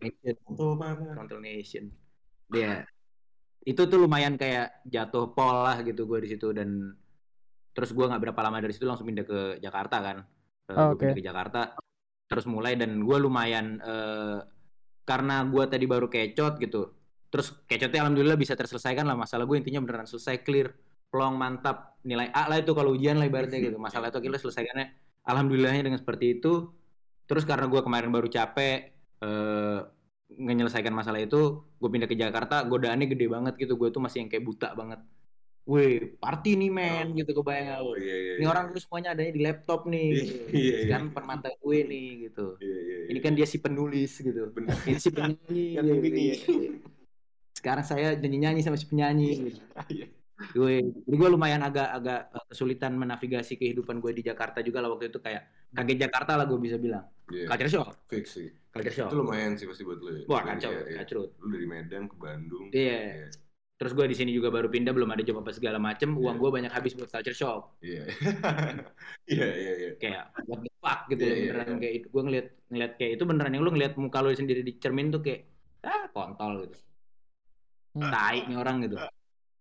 Nation. 0.00 0.36
Mana? 0.74 1.14
Control 1.14 1.42
Nation. 1.44 1.84
Dia 2.50 2.82
itu 3.60 3.82
tuh 3.84 3.98
lumayan 4.00 4.40
kayak 4.40 4.82
jatuh 4.88 5.36
pol 5.36 5.68
lah 5.68 5.76
gitu 5.84 6.08
gue 6.08 6.18
di 6.24 6.28
situ 6.32 6.48
dan 6.56 6.96
terus 7.76 7.92
gue 7.92 8.02
nggak 8.02 8.22
berapa 8.24 8.40
lama 8.40 8.64
dari 8.64 8.72
situ 8.72 8.88
langsung 8.88 9.06
pindah 9.06 9.26
ke 9.28 9.40
Jakarta 9.60 10.00
kan. 10.00 10.18
Eh, 10.70 10.74
Oh, 10.74 10.92
gua 10.92 10.96
oke. 10.96 11.00
pindah 11.04 11.18
ke 11.18 11.24
Jakarta 11.24 11.60
terus 12.30 12.46
mulai 12.46 12.78
dan 12.78 13.02
gue 13.02 13.18
lumayan 13.20 13.78
eh, 13.82 14.38
karena 15.04 15.42
gue 15.46 15.64
tadi 15.68 15.84
baru 15.84 16.06
kecot 16.08 16.58
gitu. 16.62 16.94
Terus 17.30 17.54
kecotnya 17.70 18.02
alhamdulillah 18.02 18.34
bisa 18.34 18.58
terselesaikan 18.58 19.06
lah 19.06 19.14
masalah 19.14 19.46
gue 19.46 19.54
intinya 19.54 19.78
beneran 19.86 20.08
selesai 20.08 20.42
clear 20.42 20.74
plong 21.10 21.34
mantap 21.34 21.98
nilai 22.06 22.30
A 22.30 22.46
lah 22.46 22.62
itu 22.62 22.70
kalau 22.70 22.94
ujian 22.94 23.18
lah 23.18 23.26
ibaratnya 23.26 23.58
gitu 23.58 23.76
masalah 23.82 24.14
itu 24.14 24.18
akhirnya 24.22 24.40
selesaikannya 24.40 24.86
alhamdulillahnya 25.26 25.86
dengan 25.86 26.00
seperti 26.00 26.40
itu 26.40 26.70
terus 27.28 27.46
karena 27.46 27.70
gue 27.70 27.80
kemarin 27.80 28.10
baru 28.10 28.28
capek 28.28 28.78
eh 29.20 29.80
menyelesaikan 30.30 30.94
masalah 30.94 31.18
itu 31.18 31.66
gue 31.82 31.90
pindah 31.90 32.06
ke 32.06 32.14
Jakarta 32.14 32.62
godaannya 32.62 33.10
gede 33.10 33.26
banget 33.26 33.54
gitu 33.58 33.74
gue 33.74 33.90
tuh 33.90 33.98
masih 33.98 34.22
yang 34.22 34.30
kayak 34.30 34.46
buta 34.46 34.70
banget 34.78 35.02
Wih, 35.68 36.16
party 36.18 36.56
nih 36.56 36.70
men 36.72 37.14
gitu 37.14 37.30
kebayang? 37.30 37.84
Oh 37.84 37.94
iya 37.94 38.16
iya. 38.16 38.32
Ini 38.42 38.46
orang 38.48 38.72
dulu 38.72 38.80
semuanya 38.80 39.14
adanya 39.14 39.32
di 39.36 39.42
laptop 39.44 39.86
nih. 39.86 40.08
Iya, 40.10 40.24
iya, 40.24 40.40
iya. 40.50 40.76
Sekarang 40.88 41.06
depan 41.12 41.24
mata 41.28 41.50
gue 41.52 41.78
nih 41.84 42.06
gitu. 42.26 42.46
Iya 42.58 42.78
iya. 42.80 42.96
Ini 43.12 43.18
kan 43.22 43.32
dia 43.38 43.46
si 43.46 43.62
penulis 43.62 44.18
gitu. 44.18 44.50
Bener. 44.50 44.74
Ini 44.88 44.98
si 44.98 45.08
penyanyi. 45.14 45.64
Gitu, 45.78 45.94
nih. 45.94 46.10
iya. 46.16 46.70
Sekarang 47.54 47.84
saya 47.86 48.16
nyanyi-nyanyi 48.18 48.66
sama 48.66 48.80
si 48.80 48.88
penyanyi. 48.88 49.52
gitu. 49.52 49.60
Iya. 49.92 50.06
Gue, 50.40 50.80
jadi 50.80 51.16
gue 51.20 51.28
lumayan 51.28 51.60
agak-agak 51.60 52.20
eh, 52.32 52.44
kesulitan 52.48 52.96
menavigasi 52.96 53.60
kehidupan 53.60 54.00
gue 54.00 54.12
di 54.16 54.22
Jakarta 54.24 54.64
juga 54.64 54.80
lah 54.80 54.88
waktu 54.88 55.12
itu 55.12 55.20
kayak 55.20 55.72
kaget 55.76 55.98
Jakarta 56.08 56.32
lah 56.40 56.48
gue 56.48 56.56
bisa 56.56 56.80
bilang. 56.80 57.04
Iya. 57.28 57.46
Culture 57.46 57.70
shock, 57.70 57.88
Fix 58.08 58.24
sih. 58.40 58.48
culture 58.72 58.94
shock. 58.94 59.10
Itu 59.12 59.20
lumayan 59.20 59.54
sih 59.54 59.68
pasti 59.68 59.84
buat 59.84 60.00
lu 60.00 60.10
ya. 60.16 60.22
Wah 60.26 60.42
kacau, 60.42 60.72
iya. 60.72 61.04
kacau. 61.04 61.28
Lu 61.38 61.46
dari 61.52 61.66
Medan 61.68 62.08
ke 62.08 62.16
Bandung. 62.16 62.72
Iya. 62.72 63.28
Terus 63.76 63.96
gue 63.96 64.06
di 64.08 64.16
sini 64.16 64.30
juga 64.32 64.52
baru 64.52 64.68
pindah, 64.68 64.92
belum 64.92 65.08
ada 65.08 65.24
job 65.24 65.40
apa 65.40 65.56
segala 65.56 65.80
macem. 65.80 66.12
Uang 66.12 66.36
Iya. 66.36 66.42
gue 66.42 66.50
banyak 66.52 66.72
habis 66.72 66.92
buat 66.96 67.08
culture 67.08 67.36
shock. 67.36 67.76
Iya. 67.84 68.04
Iya 69.30 69.46
iya 69.46 69.72
iya. 69.78 69.90
Kayak 70.00 70.24
what 70.48 70.60
the 70.64 70.72
fuck 70.82 71.00
gitu 71.08 71.22
Iya, 71.22 71.28
loh, 71.30 71.36
iya, 71.36 71.44
beneran 71.52 71.68
iya. 71.68 71.78
kayak 71.80 71.94
itu. 72.00 72.06
Gue 72.10 72.22
ngeliat 72.26 72.46
ngeliat 72.68 72.92
kayak 72.98 73.12
itu 73.16 73.24
beneran 73.28 73.52
yang 73.54 73.62
lu 73.62 73.70
ngeliat 73.72 73.92
muka 74.00 74.18
lu 74.24 74.32
sendiri 74.32 74.60
di 74.64 74.72
cermin 74.80 75.12
tuh 75.12 75.20
kayak 75.22 75.40
ah 75.84 76.04
kontol 76.12 76.66
gitu. 76.66 76.76
Hmm. 77.94 78.10
Tai 78.10 78.38
nih 78.46 78.56
orang 78.58 78.76
gitu. 78.84 78.96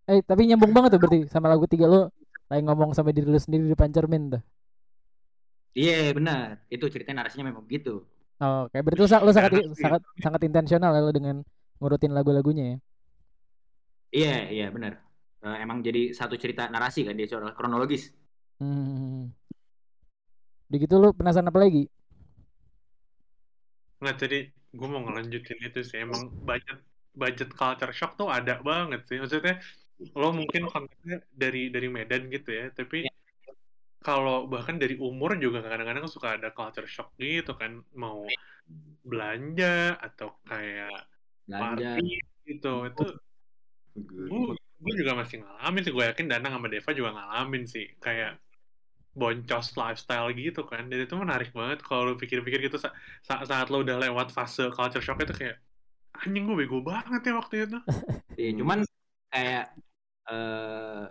Eh 0.10 0.20
tapi 0.30 0.42
nyambung 0.50 0.72
banget 0.76 0.90
tuh 0.98 1.00
berarti 1.02 1.20
sama 1.34 1.48
lagu 1.52 1.66
tiga 1.70 1.86
lo 1.94 2.10
lagi 2.50 2.62
ngomong 2.66 2.92
sama 2.98 3.10
diri 3.16 3.28
lo 3.30 3.38
sendiri 3.46 3.64
di 3.68 3.72
depan 3.74 3.90
cermin 3.96 4.24
tuh. 4.34 4.42
Iya 5.80 5.94
benar. 6.18 6.48
Itu 6.74 6.86
ceritanya 6.94 7.18
narasinya 7.22 7.46
memang 7.50 7.64
begitu. 7.68 7.90
Oh, 8.42 8.66
Oke, 8.66 8.78
berarti 8.86 9.00
lo, 9.04 9.08
lo 9.28 9.32
sangat 9.38 9.52
sih. 9.54 9.66
sangat 9.84 10.02
sangat 10.24 10.42
intensional 10.48 10.92
ya 10.96 11.02
lo 11.06 11.12
dengan 11.18 11.36
ngurutin 11.80 12.12
lagu-lagunya 12.18 12.64
ya. 12.74 12.78
Iya 14.18 14.34
iya 14.56 14.66
benar. 14.76 14.94
Eh, 15.46 15.58
emang 15.64 15.78
jadi 15.88 16.00
satu 16.20 16.36
cerita 16.44 16.62
narasi 16.74 17.00
kan 17.08 17.16
dia 17.18 17.26
secara 17.30 17.54
kronologis. 17.58 18.04
Hmm. 18.60 19.32
Udah 20.70 20.78
gitu 20.84 20.96
lo 21.02 21.08
penasaran 21.18 21.50
apa 21.52 21.60
lagi? 21.64 21.84
Nah, 24.04 24.14
jadi 24.22 24.36
gue 24.78 24.88
mau 24.94 25.02
ngelanjutin 25.06 25.60
itu 25.68 25.80
sih. 25.90 25.98
Emang 26.06 26.22
budget 26.48 26.78
budget 27.22 27.50
culture 27.60 27.94
shock 27.98 28.12
tuh 28.20 28.28
ada 28.38 28.54
banget 28.70 29.00
sih. 29.08 29.18
Maksudnya 29.22 29.54
lo 30.16 30.32
mungkin 30.32 30.72
konteksnya 30.72 31.20
dari 31.30 31.68
dari 31.68 31.88
Medan 31.92 32.32
gitu 32.32 32.50
ya, 32.56 32.72
tapi 32.72 33.04
Iya. 33.04 33.14
kalau 34.00 34.48
bahkan 34.48 34.80
dari 34.80 34.96
umur 34.96 35.36
juga 35.36 35.60
kadang-kadang 35.60 36.08
suka 36.08 36.40
ada 36.40 36.56
culture 36.56 36.88
shock 36.88 37.12
gitu 37.20 37.52
kan, 37.60 37.84
mau 37.94 38.24
belanja 39.04 40.00
atau 40.00 40.40
kayak 40.46 41.08
Belanja. 41.44 42.00
party 42.00 42.16
Gitu, 42.50 42.74
itu 42.90 43.06
Good. 43.94 44.30
gue 44.32 44.56
gue 44.80 44.94
juga 45.04 45.12
masih 45.20 45.44
ngalamin 45.44 45.82
sih. 45.84 45.94
Gue 45.94 46.06
yakin 46.08 46.26
Danang 46.32 46.56
sama 46.56 46.66
Deva 46.72 46.92
juga 46.96 47.12
ngalamin 47.14 47.64
sih. 47.68 47.86
Kayak 48.00 48.40
boncos 49.14 49.76
lifestyle 49.76 50.32
gitu 50.34 50.64
kan. 50.66 50.88
Dan 50.88 51.04
itu 51.04 51.14
menarik 51.14 51.52
banget 51.52 51.84
kalau 51.84 52.10
lu 52.10 52.14
pikir-pikir 52.16 52.72
gitu. 52.72 52.80
Sa- 52.80 52.96
sa- 53.22 53.44
saat 53.44 53.68
lo 53.70 53.84
udah 53.84 54.00
lewat 54.00 54.32
fase 54.32 54.72
culture 54.74 55.04
shock 55.04 55.20
itu 55.22 55.36
kayak 55.36 55.60
anjing 56.16 56.48
gue 56.48 56.58
bego 56.58 56.80
banget 56.82 57.22
ya 57.22 57.34
waktu 57.38 57.56
itu. 57.68 57.78
Iya, 58.40 58.52
cuman 58.56 58.80
kayak 59.30 59.66
eh 60.30 61.04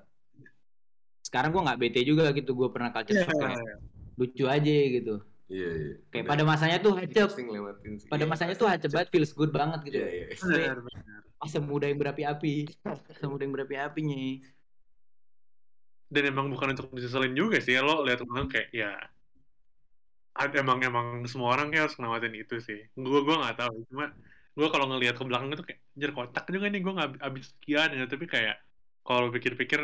sekarang 1.27 1.51
gue 1.53 1.63
nggak 1.67 1.81
bete 1.81 2.01
juga 2.07 2.33
gitu 2.33 2.57
gue 2.57 2.69
pernah 2.73 2.89
culture 2.89 3.21
shock 3.21 3.37
kayak 3.37 3.83
lucu 4.19 4.45
aja 4.49 4.77
gitu. 4.89 5.17
Iya, 5.49 5.71
iya. 5.81 5.95
kayak 6.13 6.25
Udah 6.29 6.33
pada 6.37 6.45
masanya 6.45 6.79
tuh 6.81 6.93
hacep 7.01 7.29
pada 8.13 8.25
Iya, 8.25 8.29
masanya 8.29 8.55
tuh 8.57 8.69
hacep 8.69 8.91
banget 8.93 9.09
feels 9.09 9.33
good 9.33 9.53
banget 9.53 9.81
gitu. 9.89 9.97
Iya, 9.97 10.09
iya. 10.13 10.27
benar 10.45 10.79
benar. 10.85 11.21
Masa 11.41 11.59
muda 11.63 11.87
yang 11.89 11.99
berapi-api. 12.01 12.55
Masa 13.09 13.25
muda 13.29 13.43
yang 13.49 13.55
berapi-apinya 13.57 14.45
dan 16.09 16.23
emang 16.25 16.49
bukan 16.49 16.73
untuk 16.73 16.89
diseselin 16.97 17.37
juga 17.37 17.61
sih 17.61 17.77
lo 17.85 18.01
lihat 18.01 18.25
orang 18.25 18.49
kayak 18.49 18.73
ya 18.73 18.97
ada 20.39 20.55
emang 20.57 20.81
emang 20.81 21.07
semua 21.29 21.53
orang 21.53 21.69
kayak 21.69 21.91
harus 21.91 21.97
ngelewatin 22.01 22.35
itu 22.39 22.57
sih. 22.65 22.81
Gue 22.97 23.21
gue 23.27 23.37
nggak 23.37 23.57
tahu 23.59 23.77
cuma 23.93 24.15
gue 24.59 24.69
kalau 24.73 24.87
ngelihat 24.91 25.15
ke 25.21 25.25
belakang 25.27 25.53
itu 25.53 25.65
kayak 25.67 25.81
anjir 25.95 26.11
kotak 26.17 26.45
juga 26.51 26.67
nih 26.73 26.81
gue 26.83 26.93
nggak 26.97 27.11
habis 27.23 27.45
sekian 27.55 27.89
ya 27.95 28.05
tapi 28.11 28.25
kayak 28.27 28.57
kalau 29.09 29.33
pikir-pikir 29.33 29.81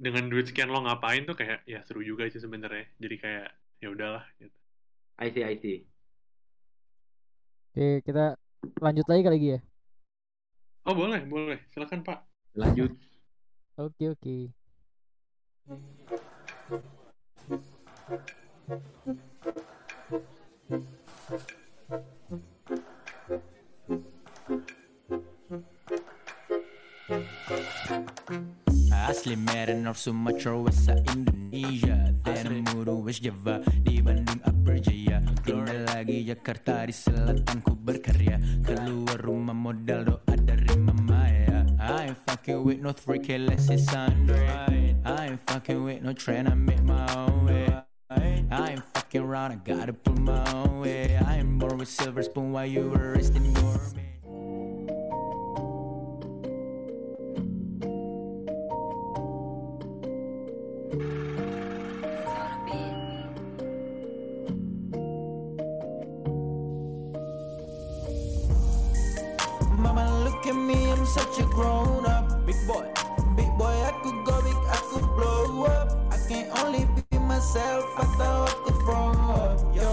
dengan 0.00 0.32
duit 0.32 0.48
sekian 0.48 0.72
lo 0.72 0.80
ngapain 0.80 1.28
tuh 1.28 1.36
kayak 1.36 1.60
ya 1.68 1.84
seru 1.84 2.00
juga 2.00 2.24
sih 2.32 2.40
sebenarnya 2.40 2.88
jadi 2.96 3.16
kayak 3.20 3.46
ya 3.84 3.88
udahlah 3.92 4.24
gitu. 4.40 4.56
I 5.20 5.28
see 5.28 5.44
I 5.44 5.60
see 5.60 5.84
Oke, 7.70 8.00
kita 8.02 8.34
lanjut 8.80 9.06
lagi 9.06 9.22
kali 9.22 9.38
ya. 9.54 9.60
oh 10.88 10.94
boleh 10.96 11.20
boleh 11.28 11.60
silakan 11.68 12.00
pak 12.00 12.24
lanjut 12.56 12.96
Oke, 13.80 14.12
oke. 14.12 14.52
Asli 29.10 29.34
Medan 29.34 29.82
North 29.82 29.98
Sumatra 29.98 30.54
West 30.54 30.86
Indonesia. 30.88 32.14
Dan 32.22 32.62
Muru 32.70 33.02
West 33.02 33.26
Java 33.26 33.58
Di 33.82 33.98
Bandung 33.98 34.38
Upper 34.46 34.78
Jaya 34.78 35.18
Tinggal 35.42 35.82
lagi 35.90 36.22
Jakarta 36.22 36.86
Di 36.86 36.94
selatan 36.94 37.58
ku 37.66 37.74
berkarya. 37.74 38.38
Keluar 38.62 39.18
rumah 39.18 39.56
modal 39.56 40.06
doa 40.06 40.34
dari 40.38 40.70
mama 40.78 41.26
ya. 41.26 41.66
I 41.82 42.14
ain't 42.14 42.18
fucking 42.28 42.62
with 42.62 42.78
no 42.78 42.94
3K 42.94 43.50
Lexus 43.50 43.90
Andre 43.90 44.94
I 45.02 45.34
ain't 45.34 45.42
fucking 45.50 45.82
with 45.82 46.06
no 46.06 46.14
trend 46.14 46.46
I 46.46 46.54
make 46.54 46.84
my 46.86 47.02
own 47.18 47.50
way. 47.50 47.66
I 48.10 48.78
ain't 48.78 48.84
fucking 48.94 49.22
around 49.26 49.50
I 49.52 49.58
gotta 49.66 49.94
pull 49.94 50.18
my 50.22 50.38
own 50.54 50.78
way. 50.86 51.18
I 51.18 51.42
am 51.42 51.58
born 51.58 51.78
with 51.78 51.90
silver 51.90 52.22
spoon 52.22 52.52
While 52.54 52.66
you 52.66 52.90
were 52.94 53.18
resting 53.18 53.50
gourmet 53.54 53.70
Mama 53.98 54.09
such 71.10 71.40
a 71.40 71.46
grown 71.46 72.06
up 72.06 72.46
Big 72.46 72.54
boy, 72.66 72.86
big 73.34 73.50
boy, 73.58 73.74
I 73.82 73.92
could 74.02 74.18
go 74.24 74.38
big, 74.42 74.54
I 74.70 74.78
could 74.90 75.06
blow 75.18 75.64
up 75.66 75.98
I 76.14 76.16
can 76.28 76.46
only 76.62 76.86
be 77.10 77.18
myself, 77.18 77.84
I 77.98 78.04
thought 78.14 78.48
I 78.48 78.54
could 78.62 78.78
throw 78.86 79.10
up 79.34 79.58
Yo 79.74 79.90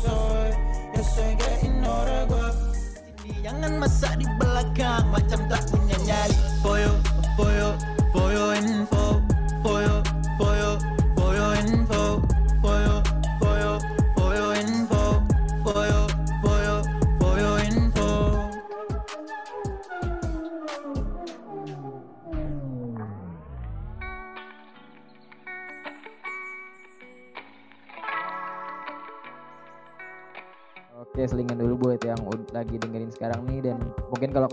soy, 0.00 0.56
yo 0.96 1.02
soy 1.04 1.36
getting 1.36 1.84
older 1.84 2.24
gua 2.32 2.56
Sini 2.72 3.44
jangan 3.44 3.76
masak 3.76 4.16
di 4.16 4.26
belakang, 4.40 5.04
macam 5.12 5.40
tak 5.52 5.68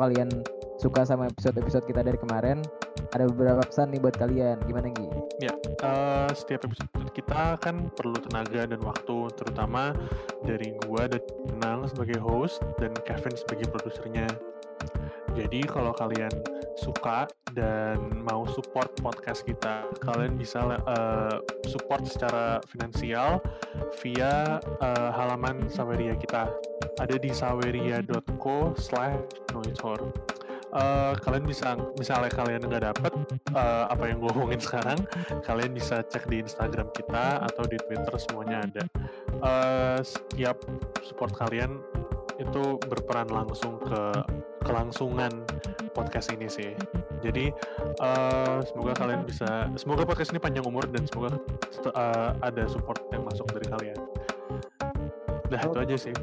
kalian 0.06 0.30
suka 0.78 1.02
sama 1.08 1.32
episode-episode 1.34 1.90
kita 1.90 2.06
dari 2.06 2.20
kemarin, 2.22 2.62
ada 3.18 3.26
beberapa 3.26 3.66
pesan 3.66 3.90
nih 3.90 4.02
buat 4.04 4.16
kalian. 4.22 4.62
Gimana 4.70 4.94
Gi? 4.94 5.08
Eh, 5.86 6.30
setiap 6.34 6.66
episode 6.66 6.90
kita 7.14 7.60
kan 7.62 7.92
perlu 7.94 8.18
tenaga 8.18 8.66
dan 8.66 8.82
waktu 8.82 9.30
terutama 9.38 9.94
dari 10.42 10.74
gua 10.88 11.06
dan 11.06 11.22
Nang 11.62 11.86
sebagai 11.86 12.18
host 12.18 12.64
dan 12.82 12.96
Kevin 13.06 13.36
sebagai 13.38 13.70
produsernya 13.70 14.26
jadi 15.36 15.68
kalau 15.68 15.92
kalian 15.92 16.32
suka 16.76 17.28
dan 17.56 18.24
mau 18.24 18.44
support 18.48 18.92
podcast 19.00 19.48
kita 19.48 19.88
kalian 20.04 20.36
bisa 20.36 20.60
eh, 20.76 21.38
support 21.68 22.04
secara 22.08 22.60
finansial 22.68 23.40
via 24.04 24.60
eh, 24.62 25.10
halaman 25.16 25.68
Saweria 25.72 26.16
kita. 26.20 26.52
Ada 27.00 27.16
di 27.20 27.32
saweria.co 27.32 28.76
slash 28.76 29.20
Eh, 30.76 31.14
kalian 31.24 31.48
bisa 31.48 31.80
misalnya 31.96 32.28
kalian 32.36 32.68
nggak 32.68 32.84
dapet 32.84 33.14
eh, 33.56 33.86
apa 33.88 34.12
yang 34.12 34.20
gue 34.20 34.28
omongin 34.36 34.60
sekarang 34.60 35.00
kalian 35.48 35.72
bisa 35.72 36.04
cek 36.04 36.28
di 36.28 36.44
Instagram 36.44 36.92
kita 36.92 37.48
atau 37.48 37.64
di 37.64 37.80
Twitter 37.80 38.12
semuanya 38.20 38.68
ada. 38.68 38.84
Eh, 39.40 40.00
setiap 40.04 40.60
support 41.00 41.32
kalian 41.32 41.80
itu 42.44 42.76
berperan 42.92 43.32
langsung 43.32 43.80
ke 43.80 44.20
kelangsungan 44.68 45.48
podcast 45.96 46.28
ini 46.36 46.52
sih. 46.52 46.76
Jadi 47.24 47.56
eh, 48.04 48.58
semoga 48.68 48.92
kalian 49.00 49.24
bisa, 49.24 49.72
semoga 49.80 50.04
podcast 50.04 50.36
ini 50.36 50.44
panjang 50.44 50.68
umur 50.68 50.84
dan 50.92 51.08
semoga 51.08 51.40
eh, 51.88 52.30
ada 52.44 52.68
support 52.68 53.00
yang 53.16 53.24
masuk 53.24 53.48
dari 53.56 53.68
kalian. 53.72 54.00
Nah 55.48 55.62
itu 55.64 55.78
aja 55.80 55.96
sih. 55.96 56.16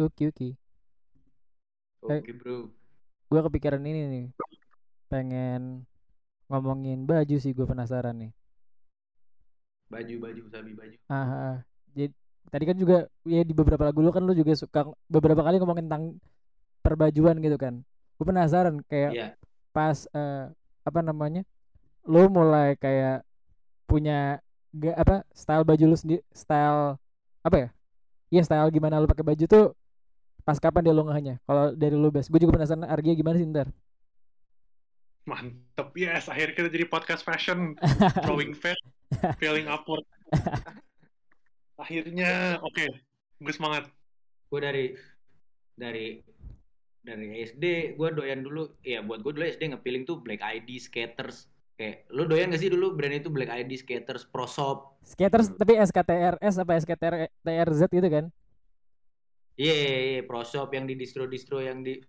Oke, 0.00 0.32
oke. 0.32 0.48
Eh. 2.10 2.18
oke 2.20 2.32
bro 2.34 2.56
Gue 3.30 3.40
kepikiran 3.44 3.82
ini 3.84 4.00
nih. 4.10 4.26
Pengen 5.08 5.86
ngomongin 6.48 7.04
baju 7.08 7.36
sih 7.40 7.52
gue 7.52 7.66
penasaran 7.66 8.16
nih. 8.16 8.32
baju 9.84 10.14
baju 10.16 10.42
sabi 10.50 10.72
baju 10.74 10.96
Ah, 11.06 11.14
ah, 11.14 11.30
ah. 11.54 11.56
jadi 11.94 12.10
tadi 12.50 12.64
kan 12.66 12.74
juga 12.74 12.96
ya 13.22 13.46
di 13.46 13.54
beberapa 13.54 13.84
lagu 13.86 14.00
lu 14.02 14.10
kan 14.10 14.26
lu 14.26 14.34
juga 14.34 14.50
suka 14.58 14.90
beberapa 15.06 15.44
kali 15.44 15.60
ngomongin 15.60 15.86
tentang 15.86 16.18
perbajuan 16.84 17.40
gitu 17.40 17.56
kan. 17.56 17.80
Gue 18.20 18.26
penasaran 18.28 18.84
kayak 18.84 19.10
Iya. 19.16 19.28
pas 19.72 20.04
eh, 20.12 20.52
apa 20.84 21.00
namanya? 21.00 21.42
Lu 22.04 22.28
mulai 22.28 22.76
kayak 22.76 23.24
punya 23.88 24.38
gak 24.74 24.96
apa 25.00 25.16
style 25.32 25.64
baju 25.64 25.84
lu 25.88 25.96
sendiri 25.96 26.20
style 26.36 27.00
apa 27.40 27.56
ya? 27.56 27.68
Iya 28.28 28.42
style 28.44 28.68
gimana 28.68 29.00
lu 29.00 29.08
pakai 29.08 29.24
baju 29.24 29.44
tuh 29.48 29.72
pas 30.44 30.60
kapan 30.60 30.84
dia 30.84 30.92
lu 30.92 31.08
ngehnya? 31.08 31.40
Kalau 31.48 31.72
dari 31.72 31.96
lu 31.96 32.12
bes, 32.12 32.28
gue 32.28 32.36
juga 32.36 32.60
penasaran 32.60 32.84
Argia 32.84 33.16
gimana 33.16 33.40
sih 33.40 33.48
ntar? 33.48 33.72
Mantep, 35.24 35.88
yes. 35.96 36.28
Akhirnya 36.28 36.52
kita 36.52 36.68
jadi 36.68 36.84
podcast 36.84 37.24
fashion. 37.24 37.72
Throwing 38.28 38.52
fat, 38.52 38.76
feeling 39.40 39.64
upward. 39.64 40.04
Akhirnya, 41.80 42.60
oke. 42.60 42.84
Gue 43.40 43.52
semangat. 43.52 43.88
gue 44.52 44.60
dari 44.62 44.86
dari 45.74 46.22
dari 47.04 47.44
SD 47.44 47.94
gue 48.00 48.08
doyan 48.16 48.40
dulu 48.40 48.80
ya 48.80 49.04
buat 49.04 49.20
gue 49.20 49.32
dulu 49.36 49.44
SD 49.44 49.76
ngepiling 49.76 50.08
tuh 50.08 50.24
Black 50.24 50.40
ID 50.40 50.80
skaters 50.80 51.52
kayak 51.76 52.08
lu 52.08 52.24
doyan 52.24 52.48
gak 52.48 52.64
sih 52.64 52.72
dulu 52.72 52.96
brand 52.96 53.12
itu 53.12 53.28
Black 53.28 53.52
ID 53.52 53.76
skaters 53.76 54.24
prosop 54.24 54.96
Skaters 55.04 55.52
tapi 55.52 55.76
SKTRS 55.76 56.54
apa 56.64 56.80
SKTRZ 56.80 57.80
gitu 57.92 58.08
kan? 58.08 58.24
iya 59.60 59.74
yeah, 59.76 60.00
yeah, 60.16 60.22
prosop 60.24 60.72
yang 60.72 60.88
di 60.88 60.96
distro 60.96 61.28
distro 61.28 61.60
yang 61.60 61.84
di 61.84 62.00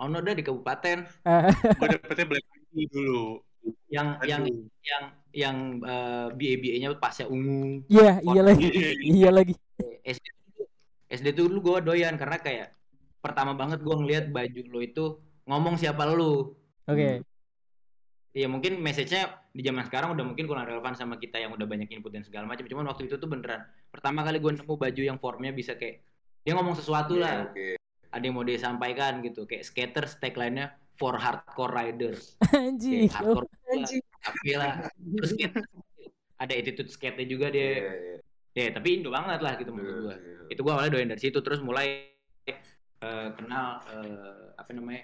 oh 0.00 0.08
no 0.08 0.24
dah 0.24 0.32
di 0.32 0.42
kabupaten 0.42 1.04
Gue 1.78 1.88
dapetnya 1.92 2.26
Black 2.26 2.44
ID 2.48 2.88
dulu. 2.88 3.44
yang 3.92 4.18
yang 4.26 4.42
Aduh. 4.42 4.66
yang 4.82 5.04
yang 5.32 5.56
uh, 5.86 6.26
BA-BA-nya 6.34 6.98
pasnya 6.98 7.30
ungu 7.30 7.86
Iya, 7.86 8.18
iya 8.26 8.42
lagi. 8.42 8.66
Iya. 8.66 8.90
Iya 9.06 9.30
lagi. 9.30 9.54
SD 10.02 10.26
SD 11.12 11.26
tuh 11.36 11.46
dulu 11.46 11.76
gue 11.76 11.92
doyan 11.92 12.18
karena 12.18 12.42
kayak 12.42 12.68
pertama 13.22 13.54
banget 13.54 13.80
gue 13.80 13.94
ngeliat 13.94 14.34
baju 14.34 14.60
lo 14.68 14.80
itu 14.82 15.04
ngomong 15.46 15.78
siapa 15.78 16.10
lu. 16.10 16.52
Oke. 16.90 17.22
Iya 18.32 18.48
mungkin 18.48 18.80
message-nya 18.80 19.44
di 19.52 19.60
zaman 19.60 19.84
sekarang 19.84 20.16
udah 20.16 20.24
mungkin 20.24 20.48
kurang 20.48 20.64
relevan 20.64 20.96
sama 20.96 21.20
kita 21.20 21.36
yang 21.36 21.52
udah 21.52 21.68
banyak 21.68 21.86
input 21.92 22.10
dan 22.10 22.24
segala 22.26 22.48
macam. 22.48 22.64
Cuman 22.64 22.88
waktu 22.88 23.06
itu 23.06 23.20
tuh 23.20 23.28
beneran 23.28 23.62
pertama 23.92 24.24
kali 24.24 24.40
gue 24.40 24.52
nemu 24.56 24.74
baju 24.74 25.02
yang 25.04 25.18
formnya 25.20 25.52
bisa 25.52 25.76
kayak 25.76 26.00
dia 26.42 26.52
ngomong 26.58 26.74
sesuatu 26.74 27.14
lah. 27.14 27.48
Oke. 27.52 27.76
Ada 28.12 28.24
yang 28.28 28.34
mau 28.36 28.44
dia 28.44 28.58
sampaikan 28.60 29.20
gitu. 29.24 29.44
Kayak 29.46 29.64
skaters 29.68 30.16
tagline-nya 30.20 30.72
for 30.96 31.16
hardcore 31.16 31.72
riders. 31.72 32.34
Anjing. 32.56 33.08
Kayak 33.08 33.20
hardcore 33.20 33.46
lah, 33.80 33.88
tapi 34.24 34.50
lah. 34.56 34.74
Terus 34.96 35.30
skate, 35.36 35.54
ada 36.40 36.52
attitude 36.56 36.90
skate-nya 36.90 37.26
juga 37.28 37.46
Iya, 37.48 37.56
dia. 37.56 37.68
iya. 37.70 38.16
Ya, 38.52 38.68
tapi 38.68 39.00
Indo 39.00 39.08
banget 39.08 39.40
lah 39.40 39.56
gitu 39.56 39.72
menurut 39.72 40.12
gue. 40.12 40.16
Itu 40.52 40.60
gue 40.60 40.72
awalnya 40.72 40.92
doyan 40.92 41.08
dari 41.08 41.20
situ 41.24 41.40
terus 41.40 41.64
mulai 41.64 42.11
eh, 43.02 43.28
kenal 43.34 43.68
eh, 43.90 44.54
apa 44.56 44.70
namanya 44.72 45.02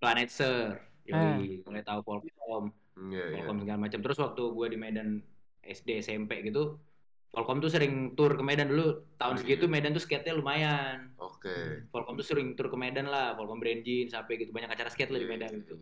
Planet 0.00 0.28
Surf. 0.28 0.76
Yoi, 1.06 1.64
mulai 1.66 1.82
tahu 1.82 2.00
Polkom. 2.04 2.70
Iya, 3.10 3.24
iya. 3.32 3.36
Polkom 3.42 3.56
segala 3.64 3.78
macam. 3.88 3.98
Terus 4.00 4.18
waktu 4.20 4.42
gue 4.42 4.66
di 4.70 4.78
Medan 4.78 5.08
SD 5.60 6.00
SMP 6.00 6.40
gitu, 6.46 6.78
Polkom 7.30 7.58
tuh 7.58 7.70
sering 7.70 8.14
tur 8.14 8.34
ke 8.34 8.42
Medan 8.42 8.70
dulu. 8.70 9.06
Tahun 9.18 9.34
Oh, 9.34 9.40
segitu 9.40 9.66
iya. 9.66 9.72
Medan 9.72 9.90
tuh 9.94 10.02
skate-nya 10.02 10.34
lumayan. 10.38 11.10
Oke. 11.18 11.86
Polkom 11.90 12.14
tuh 12.14 12.26
sering 12.26 12.54
tur 12.54 12.70
ke 12.70 12.76
Medan 12.78 13.06
lah, 13.10 13.34
Polkom 13.34 13.58
Branjin 13.58 14.06
sampai 14.10 14.38
gitu 14.38 14.50
banyak 14.54 14.70
acara 14.70 14.90
skate 14.90 15.10
lah 15.10 15.18
di 15.18 15.26
Iya, 15.26 15.32
Medan 15.34 15.50
iya. 15.50 15.58
gitu. 15.62 15.76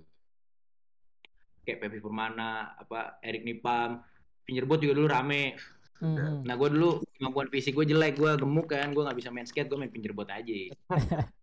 Kayak 1.69 1.79
Pepi 1.85 1.99
Permana, 2.01 2.73
apa 2.81 3.21
Erik 3.21 3.45
Nipam, 3.45 4.01
Fingerbot 4.49 4.81
juga 4.81 4.97
dulu 4.97 5.09
rame. 5.13 5.57
Mhm. 5.99 6.47
Nah 6.47 6.55
gue 6.55 6.69
dulu 6.71 6.91
kemampuan 7.15 7.49
fisik 7.49 7.75
gue 7.75 7.87
jelek, 7.87 8.15
gue 8.15 8.31
gemuk 8.37 8.67
kan, 8.67 8.89
gue 8.89 9.03
nggak 9.03 9.19
bisa 9.19 9.31
main 9.31 9.45
skate, 9.45 9.67
gue 9.67 9.75
main 9.75 9.91
fingerbot 9.91 10.29
aja. 10.29 10.55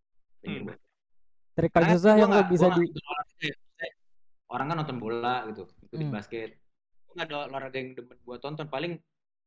Fingerbot. 0.42 0.80
Trik 1.56 1.72
paling 1.72 1.92
susah 1.96 2.14
gua 2.14 2.20
yang 2.20 2.30
nggak- 2.30 2.52
bisa 2.52 2.66
gua 2.68 2.78
di 2.78 3.48
ya. 3.48 3.56
Orang 4.46 4.68
kan 4.70 4.78
nonton 4.78 4.98
bola 4.98 5.44
gitu, 5.50 5.64
ikutin 5.84 6.08
Hmm. 6.08 6.16
basket. 6.16 6.50
Gue 7.04 7.14
nggak 7.14 7.28
ada 7.28 7.38
olahraga 7.48 7.76
yang 7.76 7.90
demen 7.94 8.16
gue 8.16 8.38
tonton, 8.40 8.68
paling 8.68 8.94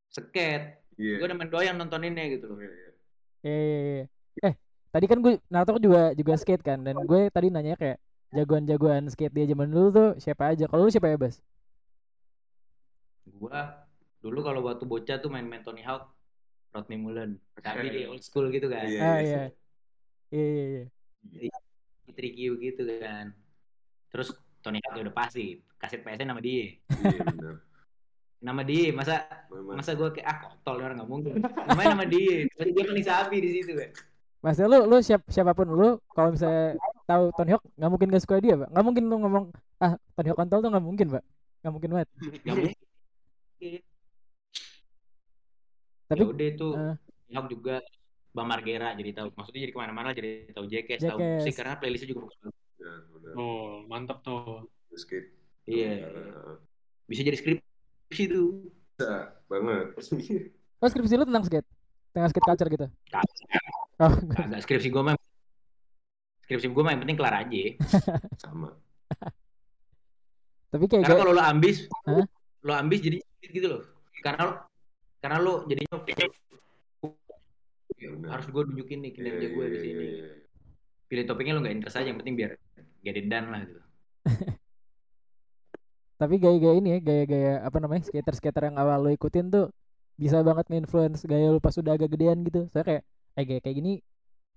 skate. 0.09 0.85
Iya. 0.97 1.15
Gue 1.17 1.27
demen 1.27 1.47
doyan 1.47 1.75
nontoninnya 1.75 2.25
gitu 2.29 2.45
loh. 2.49 2.57
Iya, 2.59 2.69
iya. 2.69 2.91
Iya, 3.39 3.55
iya, 3.55 3.79
iya. 3.79 4.05
Eh, 4.43 4.53
tadi 4.89 5.05
kan 5.05 5.17
gue 5.19 5.33
Naruto 5.47 5.79
juga 5.79 6.11
juga 6.11 6.33
skate 6.35 6.61
kan 6.61 6.79
dan 6.79 6.99
gue 6.99 7.29
tadi 7.29 7.47
nanya 7.47 7.73
kayak 7.73 7.97
jagoan-jagoan 8.29 9.07
skate 9.07 9.31
dia 9.31 9.45
zaman 9.47 9.69
dulu 9.69 9.87
tuh 9.89 10.09
siapa 10.17 10.51
aja? 10.51 10.65
Kalau 10.65 10.85
lu 10.85 10.91
siapa 10.91 11.07
ya, 11.07 11.17
Bas? 11.17 11.39
Gue 13.25 13.49
dulu 14.19 14.39
kalau 14.41 14.61
waktu 14.61 14.83
bocah 14.83 15.17
tuh 15.17 15.27
main-main 15.27 15.63
Tony 15.63 15.81
Hawk, 15.81 16.11
Rodney 16.69 16.97
Mullen. 16.97 17.39
Tapi 17.55 17.87
di 17.95 18.01
old 18.05 18.19
school 18.19 18.47
gitu 18.49 18.67
kan. 18.67 18.85
Iya, 18.85 18.99
Ah, 18.99 19.17
iya. 19.17 19.23
iya. 19.23 19.43
Iya, 20.29 20.45
iya, 20.45 20.65
iya. 20.67 20.85
Tricky 22.09 22.45
gitu 22.59 22.83
kan. 22.99 23.31
Terus 24.09 24.29
Tony 24.59 24.79
Hawk 24.83 24.99
udah 24.99 25.15
pasti. 25.15 25.63
Kaset 25.75 26.03
PS 26.03 26.19
nama 26.21 26.39
dia. 26.39 26.75
Iya, 26.75 27.23
benar. 27.25 27.55
Nama 28.39 28.63
dia, 28.63 28.95
masa 28.95 29.27
Memang. 29.51 29.83
masa 29.83 29.99
gue 29.99 30.15
kayak 30.15 30.23
ah 30.23 30.37
kontol 30.39 30.79
nih 30.79 30.85
orang 30.87 30.97
nggak 31.03 31.11
mungkin 31.11 31.33
namanya 31.43 31.87
nama 31.91 32.07
dia 32.07 32.47
terus 32.55 32.71
dia 32.71 32.85
paling 32.87 33.03
sabi 33.03 33.35
di 33.43 33.49
situ 33.51 33.75
kan 33.75 33.91
Mas 34.39 34.55
lu 34.55 34.79
lu 34.87 34.95
siap 35.03 35.27
siapa 35.27 35.51
pun 35.51 35.67
lu 35.67 35.99
kalau 36.15 36.31
misalnya 36.31 36.79
tahu 37.03 37.35
Tony 37.35 37.51
Hawk 37.51 37.67
nggak 37.75 37.91
mungkin 37.91 38.07
gak 38.07 38.23
suka 38.23 38.39
dia, 38.39 38.55
Pak. 38.55 38.71
Nggak 38.71 38.85
mungkin 38.87 39.03
lu 39.11 39.15
ngomong 39.19 39.45
ah 39.83 39.99
Tony 40.15 40.27
Hawk 40.31 40.39
kontol 40.39 40.59
tuh 40.63 40.69
nggak 40.71 40.85
mungkin, 40.87 41.07
Pak. 41.11 41.23
Nggak 41.59 41.73
mungkin 41.75 41.89
banget. 41.91 42.07
nggak 42.15 42.55
mungkin 42.55 43.81
Tapi 46.09 46.19
ya 46.19 46.27
udah 46.27 46.47
itu. 46.49 46.69
Hawk 47.29 47.45
juga 47.47 47.75
Bang 48.29 48.49
Margera 48.49 48.93
jadi 48.93 49.11
tahu 49.13 49.27
maksudnya 49.33 49.61
jadi 49.63 49.73
ke 49.73 49.79
mana-mana 49.79 50.09
jadi 50.11 50.49
tahu 50.49 50.65
Jackass 50.65 51.01
tahu 51.01 51.17
Jackass. 51.17 51.37
musik 51.39 51.53
karena 51.55 51.73
playlistnya 51.77 52.09
juga 52.09 52.21
bagus 52.25 52.37
banget 52.41 52.57
Ya, 52.79 52.91
benar. 53.11 53.33
Oh, 53.35 53.83
mantap 53.85 54.17
tuh. 54.23 54.65
Skate. 54.95 55.29
iya 55.63 55.99
Nah, 56.09 56.57
bisa 57.05 57.21
jadi 57.21 57.35
skripsi 57.35 58.23
tuh 58.25 58.71
Bisa 58.95 59.35
banget. 59.45 59.93
Oh 60.79 60.87
skripsi 60.87 61.13
lu 61.15 61.25
tentang 61.27 61.43
skate? 61.43 61.67
Tentang 62.09 62.29
skate 62.31 62.47
culture 62.47 62.69
gitu? 62.69 62.87
Oh, 63.99 64.13
agak 64.33 64.59
skripsi 64.63 64.87
gue 64.89 65.03
mah 65.03 65.15
skripsi 66.47 66.65
gue 66.65 66.81
mah 66.81 66.91
yang 66.95 67.01
penting 67.03 67.17
kelar 67.19 67.35
aja 67.35 67.61
Sama. 68.41 68.73
tapi 70.69 70.85
kayak 70.85 71.03
karena 71.03 71.17
kalau 71.19 71.33
lo 71.33 71.43
ambis 71.43 71.89
Hah? 72.05 72.25
lo 72.61 72.73
ambis 72.73 73.01
jadi 73.01 73.17
gitu 73.43 73.67
loh 73.67 73.81
karena 74.21 74.41
lo 74.45 74.53
karena 75.19 75.37
lo 75.39 75.53
jadinya 75.67 75.99
Ya, 77.99 78.15
harus 78.31 78.47
gue 78.47 78.63
tunjukin 78.63 79.03
nih 79.03 79.11
kinerja 79.11 79.43
Iya, 79.43 79.55
gue 79.59 79.65
di 79.67 79.75
iya, 79.75 79.83
sini 79.83 79.99
iya, 79.99 80.11
iya. 80.23 80.31
pilih 81.11 81.23
topiknya 81.27 81.51
lo 81.51 81.59
nggak 81.59 81.75
interest 81.75 81.99
aja 81.99 82.07
yang 82.07 82.19
penting 82.23 82.39
biar 82.39 82.55
it 83.03 83.27
done 83.27 83.47
lah 83.51 83.59
gitu 83.67 83.81
tapi 86.19 86.35
gaya-gaya 86.35 86.75
ini 86.79 86.89
ya, 86.95 86.99
gaya-gaya 86.99 87.53
apa 87.63 87.77
namanya 87.79 88.07
skater-skater 88.07 88.71
yang 88.71 88.79
awal 88.79 89.03
lu 89.03 89.11
ikutin 89.11 89.51
tuh 89.51 89.67
bisa 90.19 90.43
banget 90.43 90.67
nge-influence 90.67 91.23
gaya 91.23 91.47
lu 91.47 91.63
pas 91.63 91.71
udah 91.79 91.95
agak 91.95 92.11
gedean 92.11 92.43
gitu. 92.43 92.67
Saya 92.75 92.83
kayak 92.83 93.03
eh 93.39 93.43
gaya 93.47 93.59
kayak 93.63 93.75
gini 93.79 93.93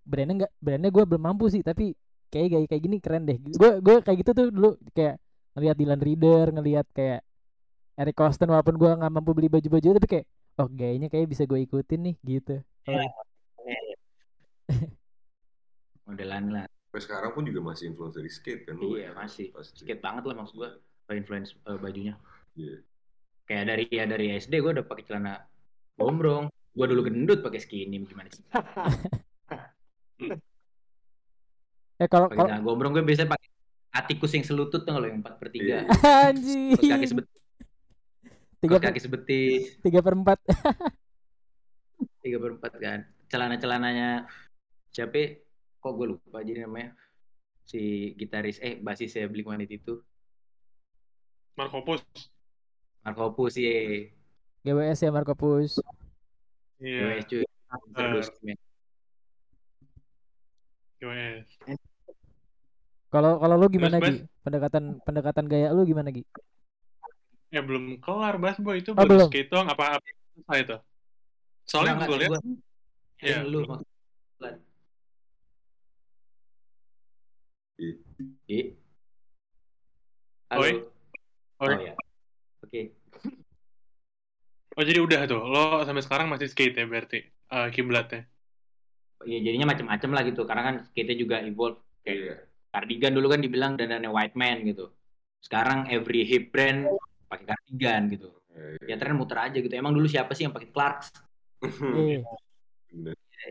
brandnya 0.02 0.34
nggak 0.42 0.52
brandnya 0.58 0.90
gue 0.90 1.04
belum 1.06 1.22
mampu 1.22 1.46
sih 1.54 1.62
tapi 1.62 1.94
kayak 2.34 2.48
gaya 2.50 2.66
kayak 2.66 2.82
gini 2.82 2.96
keren 2.98 3.22
deh. 3.30 3.38
Gue 3.38 3.78
gue 3.78 3.96
kayak 4.02 4.18
gitu 4.26 4.30
tuh 4.34 4.46
dulu 4.50 4.74
kayak 4.90 5.22
ngelihat 5.54 5.76
Dylan 5.78 6.02
Reader, 6.02 6.46
ngelihat 6.50 6.86
kayak 6.90 7.22
Eric 7.94 8.16
Coston 8.18 8.50
walaupun 8.50 8.74
gue 8.74 8.90
nggak 8.90 9.12
mampu 9.14 9.30
beli 9.30 9.46
baju-baju 9.46 9.88
tapi 10.02 10.08
kayak 10.10 10.26
oh 10.54 10.68
gayanya 10.68 11.06
kayak 11.06 11.26
bisa 11.26 11.44
gue 11.44 11.60
ikutin 11.60 12.00
nih 12.02 12.16
gitu. 12.22 12.54
Kalau- 12.82 13.14
modelan 16.04 16.44
lah 16.50 16.66
Sampai 16.66 17.02
sekarang 17.02 17.30
pun 17.32 17.44
juga 17.44 17.60
masih 17.62 17.88
influence 17.88 18.14
dari 18.14 18.28
skate 18.28 18.62
kan 18.64 18.76
Iya, 18.76 18.98
ya? 18.98 19.10
masih. 19.14 19.48
Pasti. 19.50 19.80
skate 19.80 19.98
banget 19.98 20.22
lah 20.24 20.36
maksud 20.36 20.54
gue 20.54 20.70
influence 21.10 21.56
eh, 21.58 21.78
bajunya 21.78 22.14
Iya. 22.52 22.84
kayak 23.42 23.64
dari 23.66 23.84
ya 23.88 24.04
dari 24.04 24.26
SD 24.34 24.54
gue 24.58 24.72
udah 24.72 24.84
pakai 24.84 25.04
celana 25.04 25.40
gombrong 25.94 26.46
gue 26.48 26.86
dulu 26.86 27.00
gendut 27.02 27.40
pakai 27.40 27.58
skinny 27.58 27.96
gimana 28.02 28.28
sih 28.28 28.44
Eh 31.96 32.08
kalau 32.08 32.28
kalau 32.28 32.48
gombrong 32.60 32.92
gue 32.92 33.02
biasanya 33.02 33.30
pakai 33.30 33.48
atikus 33.94 34.32
yang 34.32 34.42
selutut 34.42 34.82
tuh 34.82 34.92
kalau 34.92 35.04
yang 35.04 35.20
empat 35.20 35.36
per 35.36 35.48
tiga 35.48 35.84
Iya. 35.84 35.88
anjing 36.28 36.74
Kaos 36.74 36.88
kaki 36.88 37.06
sebetis 37.06 37.41
tiga 38.62 38.78
kaki 38.78 39.00
sebetis 39.02 39.76
tiga 39.82 39.98
per 39.98 40.14
empat 40.14 40.38
tiga 42.22 42.38
per 42.38 42.50
empat 42.54 42.72
kan 42.78 43.00
celana 43.26 43.58
celananya 43.58 44.30
siapa 44.94 45.42
kok 45.82 45.92
gue 45.98 46.14
lupa 46.14 46.46
jadi 46.46 46.64
namanya 46.64 46.94
si 47.66 48.14
gitaris 48.14 48.62
eh 48.62 48.78
basisnya 48.78 49.26
Blink 49.26 49.50
One 49.50 49.66
itu 49.66 49.98
Markopus. 51.52 52.00
Marco 53.02 53.34
Pus 53.34 53.58
ya 53.58 54.08
GWS 54.62 54.98
ya 55.04 55.10
Marco 55.10 55.34
Pus. 55.34 55.82
Iya. 56.78 57.18
GWS 57.18 57.24
cuy 57.28 57.44
Terus, 57.96 58.28
men. 58.44 58.58
GWS. 61.00 61.48
Kalau 63.10 63.40
kalau 63.40 63.56
lu 63.58 63.66
gimana. 63.72 63.96
Gi? 63.98 64.22
Pendekatan 64.44 65.02
pendekatan 65.02 65.44
gaya 65.50 65.74
lu 65.74 65.82
gimana 65.82 66.14
Gi? 66.14 66.22
Eh 67.52 67.60
belum 67.60 68.00
kelar 68.00 68.40
Bas 68.40 68.56
Boy 68.56 68.80
itu 68.80 68.96
Oh, 68.96 68.98
baru 68.98 69.08
belum. 69.12 69.28
skate 69.28 69.48
doang 69.52 69.68
apa 69.68 70.00
apa 70.00 70.08
apa 70.42 70.54
itu? 70.56 70.76
Soalnya 71.68 72.00
Enggak, 72.00 72.08
gue 72.08 72.18
lihat 72.18 72.30
gua- 72.32 72.44
Iya, 73.22 73.38
lu 73.44 73.58
maksud 73.68 73.86
Iya. 77.78 77.94
Di. 78.46 78.58
Halo. 80.48 80.62
Oi. 80.62 80.72
Oh 81.60 81.68
ya. 81.70 81.94
Oke. 82.62 82.80
Oh 84.72 84.82
jadi 84.82 85.04
udah 85.04 85.20
tuh, 85.28 85.42
lo 85.44 85.84
sampai 85.84 86.00
sekarang 86.00 86.32
masih 86.32 86.48
skate 86.48 86.80
ya 86.80 86.88
berarti 86.88 87.20
eh, 87.28 87.68
kiblatnya. 87.70 88.24
Ya 89.22 89.38
jadinya 89.38 89.70
macam-macam 89.70 90.10
lah 90.16 90.22
gitu 90.24 90.42
karena 90.48 90.62
kan 90.64 90.74
skate 90.88 91.14
juga 91.14 91.44
evolve 91.44 91.76
kayak 92.02 92.16
Iya. 92.18 92.36
cardigan 92.72 93.12
dulu 93.12 93.26
kan 93.28 93.40
dibilang 93.44 93.72
dandannya 93.76 94.08
white 94.08 94.34
man 94.34 94.64
gitu. 94.64 94.88
Sekarang 95.44 95.86
every 95.92 96.24
hip 96.24 96.48
brand 96.50 96.88
pakai 97.32 97.46
cardigan 97.48 98.02
gitu. 98.12 98.28
Iya, 98.52 98.92
Ya 98.92 98.96
tren 99.00 99.16
muter 99.16 99.38
aja 99.40 99.56
gitu. 99.56 99.72
Emang 99.72 99.96
dulu 99.96 100.04
siapa 100.04 100.36
sih 100.36 100.44
yang 100.44 100.52
pakai 100.52 100.68
Clarks? 100.68 101.08
Iya. 101.64 102.20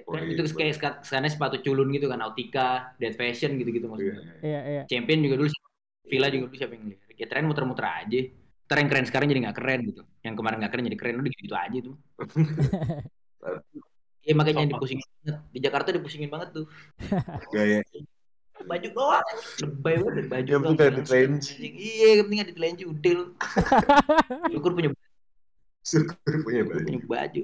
Tren 0.05 0.23
iya, 0.29 0.38
itu 0.38 0.41
kayak 0.53 0.73
seka- 0.77 1.01
sekarang 1.01 1.34
sepatu 1.34 1.57
culun 1.65 1.89
gitu 1.89 2.05
kan, 2.05 2.21
Nautica, 2.21 2.93
Dead 3.01 3.17
Fashion 3.17 3.57
gitu-gitu 3.57 3.89
Iya, 3.89 3.91
maksudnya. 3.91 4.21
iya. 4.21 4.34
Iya, 4.45 4.59
iya. 4.69 4.84
Champion 4.86 5.19
juga 5.25 5.36
dulu 5.41 5.49
Villa 6.05 6.27
juga 6.29 6.45
dulu 6.49 6.57
siapa 6.57 6.73
yang 6.77 6.86
lihat. 6.93 7.01
Ya 7.17 7.25
tren 7.29 7.45
muter-muter 7.49 7.86
aja. 7.86 8.19
Tren 8.69 8.86
keren 8.88 9.05
sekarang 9.09 9.27
jadi 9.27 9.39
nggak 9.49 9.57
keren 9.57 9.79
gitu. 9.84 10.01
Yang 10.23 10.36
kemarin 10.39 10.57
nggak 10.63 10.71
keren 10.71 10.86
jadi 10.88 10.97
keren 11.01 11.15
udah 11.19 11.32
gitu, 11.34 11.55
aja 11.57 11.77
tuh. 11.82 11.95
Iya 14.21 14.38
makanya 14.38 14.69
dipusingin 14.69 15.01
banget. 15.25 15.36
Di 15.49 15.59
Jakarta 15.65 15.89
dipusingin 15.97 16.29
banget 16.29 16.53
tuh. 16.53 16.65
Gaya. 17.49 17.82
Baju 18.66 18.88
doang. 18.91 19.26
Lebay 19.59 19.95
banget 19.99 20.26
baju 20.28 20.47
Yang 20.47 20.62
doang. 20.62 20.76
penting 20.76 20.88
ada 20.88 21.01
telenci. 21.03 21.53
Iya, 21.62 22.05
yang 22.14 22.26
penting 22.28 22.41
ada 22.41 22.53
telenci 22.53 22.84
udah 22.84 23.12
lu. 23.14 23.26
Syukur 24.53 24.72
punya 24.74 24.89
Syukur 25.82 26.34
punya 26.41 26.62
baju. 26.64 26.84
punya 26.84 27.01
baju. 27.03 27.43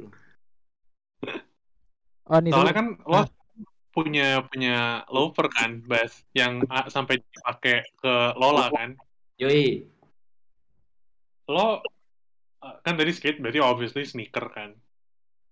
Oh 2.27 2.39
nih 2.39 2.51
Soalnya 2.51 2.73
so- 2.73 2.79
kan 2.79 2.87
lo 3.03 3.19
punya 3.91 4.27
punya 4.45 4.75
loafer 5.09 5.47
kan, 5.49 5.81
Bas, 5.81 6.21
yang 6.31 6.61
sampai 6.85 7.17
dipakai 7.17 7.81
ke 7.97 8.13
Lola 8.37 8.69
kan. 8.69 8.93
Yoi. 9.41 9.87
Lo 11.49 11.81
kan 12.83 12.93
tadi 12.93 13.09
skate 13.09 13.39
berarti 13.39 13.57
obviously 13.57 14.03
sneaker 14.03 14.51
kan. 14.51 14.75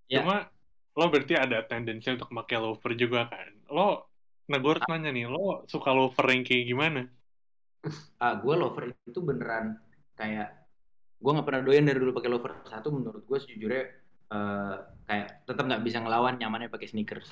Ya. 0.05 0.21
Cuma 0.21 0.45
lo 0.93 1.05
berarti 1.09 1.33
ada 1.33 1.65
tendensi 1.65 2.11
untuk 2.11 2.29
pakai 2.29 2.61
loafer 2.61 2.93
juga 2.93 3.25
kan. 3.31 3.49
Lo 3.67 4.13
nah 4.45 4.57
gue 4.61 4.71
harus 4.77 4.85
nanya 4.89 5.09
nih, 5.09 5.25
lo 5.25 5.65
suka 5.65 5.89
loafer 5.89 6.25
yang 6.31 6.43
kayak 6.45 6.65
gimana? 6.69 7.01
Ah, 8.23 8.33
gue 8.41 8.53
lover 8.57 8.97
itu 9.05 9.19
beneran 9.21 9.77
kayak 10.17 10.49
gue 11.21 11.31
nggak 11.31 11.47
pernah 11.47 11.61
doyan 11.63 11.85
dari 11.87 11.99
dulu 12.01 12.11
pakai 12.17 12.31
lover 12.31 12.51
satu 12.67 12.89
menurut 12.93 13.23
gue 13.25 13.37
sejujurnya 13.39 13.83
eh, 14.33 14.75
kayak 15.05 15.27
tetap 15.47 15.63
nggak 15.65 15.83
bisa 15.85 15.97
ngelawan 16.01 16.35
nyamannya 16.37 16.69
pakai 16.69 16.87
sneakers. 16.89 17.29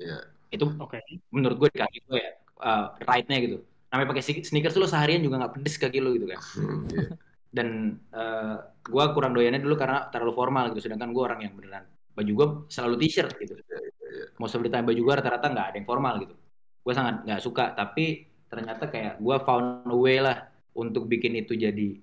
Iya. 0.00 0.30
Itu 0.50 0.70
Oke. 0.78 0.98
menurut 1.30 1.56
gue 1.58 1.68
di 1.74 1.78
kaki 1.78 1.98
gue 2.06 2.18
ya 2.18 2.32
eh, 2.38 2.86
right-nya 3.06 3.38
gitu. 3.42 3.56
Namanya 3.90 4.08
pakai 4.14 4.24
sneakers 4.46 4.74
tuh 4.74 4.82
lo 4.86 4.88
seharian 4.88 5.22
juga 5.22 5.42
nggak 5.42 5.52
pedes 5.58 5.76
kaki 5.78 5.98
lo 5.98 6.14
gitu 6.14 6.26
kan. 6.30 6.40
Hmm, 6.58 6.80
iya. 6.90 7.08
Dan 7.56 7.68
eh, 8.14 8.56
gue 8.86 9.04
kurang 9.14 9.32
doyannya 9.34 9.62
dulu 9.62 9.74
karena 9.74 10.06
terlalu 10.10 10.32
formal 10.34 10.64
gitu. 10.74 10.86
Sedangkan 10.90 11.10
gue 11.10 11.22
orang 11.22 11.40
yang 11.44 11.54
beneran 11.54 11.84
baju 12.10 12.32
gue 12.34 12.48
selalu 12.70 12.94
t-shirt 13.06 13.34
gitu. 13.38 13.54
iya. 13.58 14.26
Most 14.38 14.58
of 14.58 14.62
the 14.62 14.70
time 14.70 14.86
baju 14.86 14.98
gue 14.98 15.14
rata-rata 15.14 15.46
nggak 15.50 15.66
ada 15.74 15.76
yang 15.78 15.88
formal 15.88 16.14
gitu. 16.22 16.34
Gue 16.80 16.92
sangat 16.96 17.22
nggak 17.26 17.42
suka. 17.42 17.72
Tapi 17.76 18.26
ternyata 18.50 18.90
kayak 18.90 19.22
gue 19.22 19.36
found 19.46 19.86
a 19.86 19.96
way 19.96 20.18
lah 20.18 20.48
untuk 20.74 21.06
bikin 21.06 21.36
itu 21.38 21.54
jadi 21.54 21.98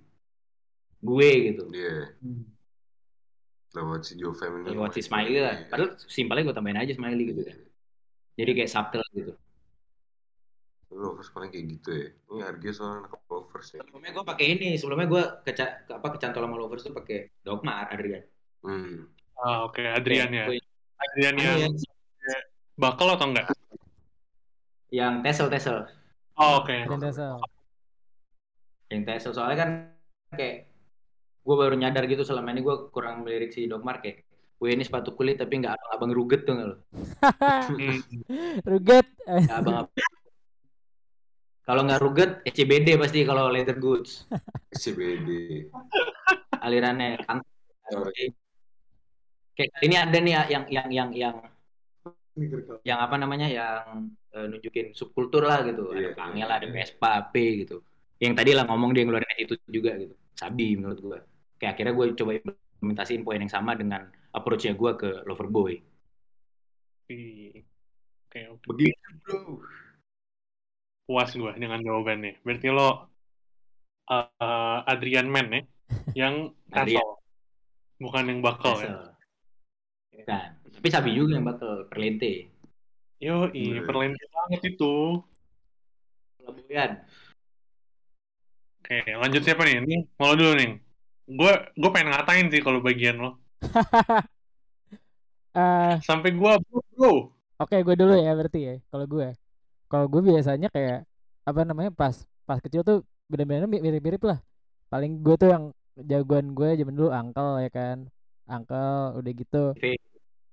gue 0.98 1.30
gitu. 1.54 1.64
Iya. 1.72 2.18
Lewat 3.76 4.02
si 4.08 4.14
Joe 4.18 4.34
Fem 4.34 4.64
ini. 4.64 4.74
Lewat 4.74 4.98
si 4.98 5.02
smiley 5.06 5.40
lah. 5.44 5.56
Iya. 5.60 5.70
Padahal 5.70 5.90
simpelnya 6.00 6.44
gue 6.48 6.56
tambahin 6.56 6.80
aja 6.82 6.94
smiley 6.96 7.24
gitu 7.36 7.42
kan. 7.46 7.58
Jadi 8.38 8.52
kayak 8.54 8.72
subtle 8.72 9.06
gitu. 9.14 9.34
Lovers 10.88 11.30
paling 11.36 11.52
kayak 11.52 11.66
gitu 11.78 11.90
ya. 11.92 12.10
Ini 12.32 12.42
harga 12.48 12.70
soalnya 12.72 12.98
anak 13.06 13.12
lovers 13.28 13.68
ya. 13.76 13.82
Sebelumnya 13.84 14.12
gue 14.16 14.24
pakai 14.24 14.46
ini. 14.56 14.70
Sebelumnya 14.80 15.08
gue 15.12 15.24
keca 15.44 15.66
ke- 15.84 15.96
apa 16.00 16.08
kecantol 16.16 16.48
sama 16.48 16.56
lovers 16.56 16.84
tuh 16.88 16.96
pakai 16.96 17.28
Dogmar 17.44 17.92
Adrian. 17.92 18.24
Hmm. 18.64 19.06
Ah, 19.38 19.68
oke, 19.68 19.84
Adrian 19.84 20.32
ya. 20.34 20.50
Adrian 20.98 21.36
yang 21.38 21.70
ya, 21.78 22.38
bakal 22.74 23.14
atau 23.14 23.30
enggak? 23.30 23.54
Yang 24.94 25.20
tesel 25.24 25.52
tesel. 25.52 25.88
Oh, 26.38 26.62
oke. 26.62 26.76
Dan 26.86 27.02
Tesel. 27.02 27.36
Yang 28.88 29.02
tesel 29.10 29.32
soalnya 29.34 29.58
kan 29.58 29.70
kayak 30.32 30.70
gue 31.48 31.56
baru 31.56 31.74
nyadar 31.80 32.06
gitu 32.06 32.22
selama 32.22 32.54
ini 32.54 32.62
gue 32.62 32.76
kurang 32.94 33.24
melirik 33.24 33.56
si 33.56 33.66
Dogmar 33.66 34.04
kayak 34.04 34.28
gue 34.58 34.70
ini 34.74 34.84
sepatu 34.84 35.14
kulit 35.14 35.38
tapi 35.38 35.64
nggak 35.64 35.74
abang-abang 35.78 36.12
ruget 36.14 36.42
tuh 36.46 36.54
nggak 36.58 36.68
lo? 36.70 36.78
Ruget. 38.72 39.08
Nggak 39.26 39.60
abang 39.60 39.88
Kalau 41.68 41.84
nggak 41.84 42.00
ruget, 42.00 42.32
SCBD 42.48 42.96
pasti 42.96 43.28
kalau 43.28 43.52
leather 43.52 43.76
goods. 43.76 44.24
SCBD. 44.72 45.68
alirannya 46.58 47.22
kan 47.28 47.44
kayak 49.58 49.72
ini 49.84 49.96
ada 49.96 50.18
nih 50.20 50.34
ya 50.34 50.42
yang 50.52 50.64
yang 50.68 50.88
yang 50.92 51.10
yang 51.14 51.36
yang 52.86 53.00
apa 53.02 53.16
namanya 53.18 53.48
yang 53.50 54.12
eh, 54.34 54.46
nunjukin 54.46 54.94
subkultur 54.94 55.44
lah 55.44 55.66
gitu 55.66 55.92
Iya, 55.92 56.14
ada 56.14 56.18
Pangel 56.18 56.48
iya, 56.48 56.56
ada 56.62 56.68
iya. 56.70 56.74
Vespa 56.74 57.12
P 57.34 57.66
gitu 57.66 57.82
yang 58.22 58.34
tadi 58.34 58.52
lah 58.54 58.66
ngomong 58.66 58.94
dia 58.94 59.04
ngeluarin 59.06 59.30
itu 59.42 59.58
juga 59.70 59.98
gitu 59.98 60.14
sabi 60.38 60.78
menurut 60.78 61.00
gue 61.02 61.20
kayak 61.58 61.78
akhirnya 61.78 61.94
gue 61.94 62.06
coba 62.18 62.32
implementasiin 62.38 63.22
poin 63.26 63.42
yang 63.42 63.52
sama 63.52 63.74
dengan 63.74 64.06
approach-nya 64.34 64.78
gue 64.78 64.92
ke 64.98 65.10
Loverboy 65.26 65.76
Ih. 67.08 67.64
Oke, 68.28 68.40
oke. 68.52 68.64
begitu 68.68 69.08
bro 69.24 69.64
Puas 71.08 71.32
gue 71.32 71.54
dengan 71.56 71.80
jawabannya. 71.80 72.44
Berarti 72.44 72.68
lo 72.68 73.08
uh, 74.12 74.78
Adrian 74.84 75.32
Man 75.32 75.48
ya? 75.56 75.62
Yang 76.28 76.36
Adrian. 76.76 77.00
tassel. 77.00 77.10
Bukan 77.98 78.24
yang 78.28 78.40
bakal 78.44 78.76
ya? 78.84 79.16
Kan 80.26 80.58
tapi 80.78 80.88
sabi 80.90 81.14
juga 81.14 81.38
yang 81.38 81.46
bakal 81.46 81.86
perlente 81.86 82.50
Yo, 83.18 83.50
Iya. 83.50 83.82
perlente 83.82 84.22
banget 84.30 84.78
itu. 84.78 85.26
Labuyan 86.38 87.02
Oke, 88.78 89.04
lanjut 89.04 89.42
siapa 89.44 89.66
nih? 89.66 89.84
Ini 89.84 89.96
mau 90.16 90.32
dulu 90.32 90.54
nih. 90.56 90.80
Gue 91.28 91.52
gue 91.76 91.90
pengen 91.92 92.14
ngatain 92.14 92.48
sih 92.48 92.62
kalau 92.62 92.80
bagian 92.80 93.20
lo. 93.20 93.32
Eh, 95.52 95.98
Sampai 96.06 96.38
gue 96.38 96.52
bro, 96.70 96.80
bro. 96.94 97.14
Oke, 97.58 97.82
gue 97.82 97.96
dulu 97.98 98.14
ya 98.14 98.38
berarti 98.38 98.60
ya. 98.62 98.74
Kalau 98.94 99.10
gue, 99.10 99.34
kalau 99.90 100.06
gue 100.06 100.22
biasanya 100.22 100.70
kayak 100.70 101.02
apa 101.42 101.66
namanya 101.66 101.90
pas 101.90 102.14
pas 102.46 102.62
kecil 102.62 102.86
tuh 102.86 103.02
bener-bener 103.26 103.66
mi- 103.66 103.82
mirip-mirip 103.82 104.22
lah. 104.22 104.38
Paling 104.88 105.18
gue 105.26 105.34
tuh 105.34 105.50
yang 105.50 105.64
jagoan 105.98 106.54
gue 106.54 106.78
zaman 106.78 106.94
dulu 106.94 107.10
angkel 107.10 107.66
ya 107.66 107.70
kan, 107.74 107.98
angkel 108.48 109.20
udah 109.20 109.32
gitu. 109.32 109.64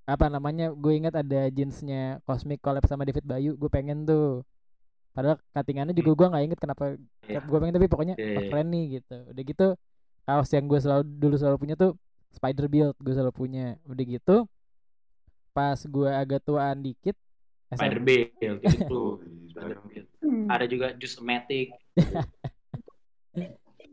Apa 0.04 0.28
namanya? 0.28 0.68
Gue 0.70 0.98
ingat 0.98 1.14
ada 1.14 1.48
jeansnya 1.48 2.20
Cosmic 2.22 2.60
collab 2.60 2.84
sama 2.84 3.02
David 3.02 3.24
Bayu. 3.24 3.54
Gue 3.54 3.70
pengen 3.70 4.04
tuh. 4.04 4.42
Padahal 5.14 5.38
cuttingannya 5.50 5.94
juga 5.94 6.10
gue 6.12 6.26
nggak 6.26 6.44
inget 6.44 6.60
kenapa 6.60 6.98
Iya. 7.24 7.38
gue 7.40 7.58
pengen 7.58 7.74
tapi 7.74 7.86
pokoknya 7.86 8.14
iya. 8.18 8.50
keren 8.50 8.68
nih 8.68 8.84
gitu. 8.98 9.16
Udah 9.30 9.42
gitu 9.42 9.66
kaos 10.24 10.50
yang 10.50 10.66
gue 10.66 10.80
selalu 10.80 11.02
dulu 11.06 11.34
selalu 11.38 11.56
punya 11.56 11.74
tuh 11.74 11.94
Spider 12.30 12.66
Build 12.66 12.94
gue 12.98 13.14
selalu 13.14 13.32
punya. 13.32 13.78
Udah 13.86 14.04
gitu 14.04 14.36
pas 15.54 15.78
gue 15.78 16.10
agak 16.10 16.42
tuaan 16.42 16.82
dikit 16.82 17.14
Spider 17.70 18.02
Build 18.02 18.58
itu 18.66 18.90
Oh, 18.90 19.22
Spider. 19.46 19.78
Build. 19.86 20.06
ada 20.50 20.66
juga 20.66 20.90
Juice 20.98 21.22
Matic 21.22 21.70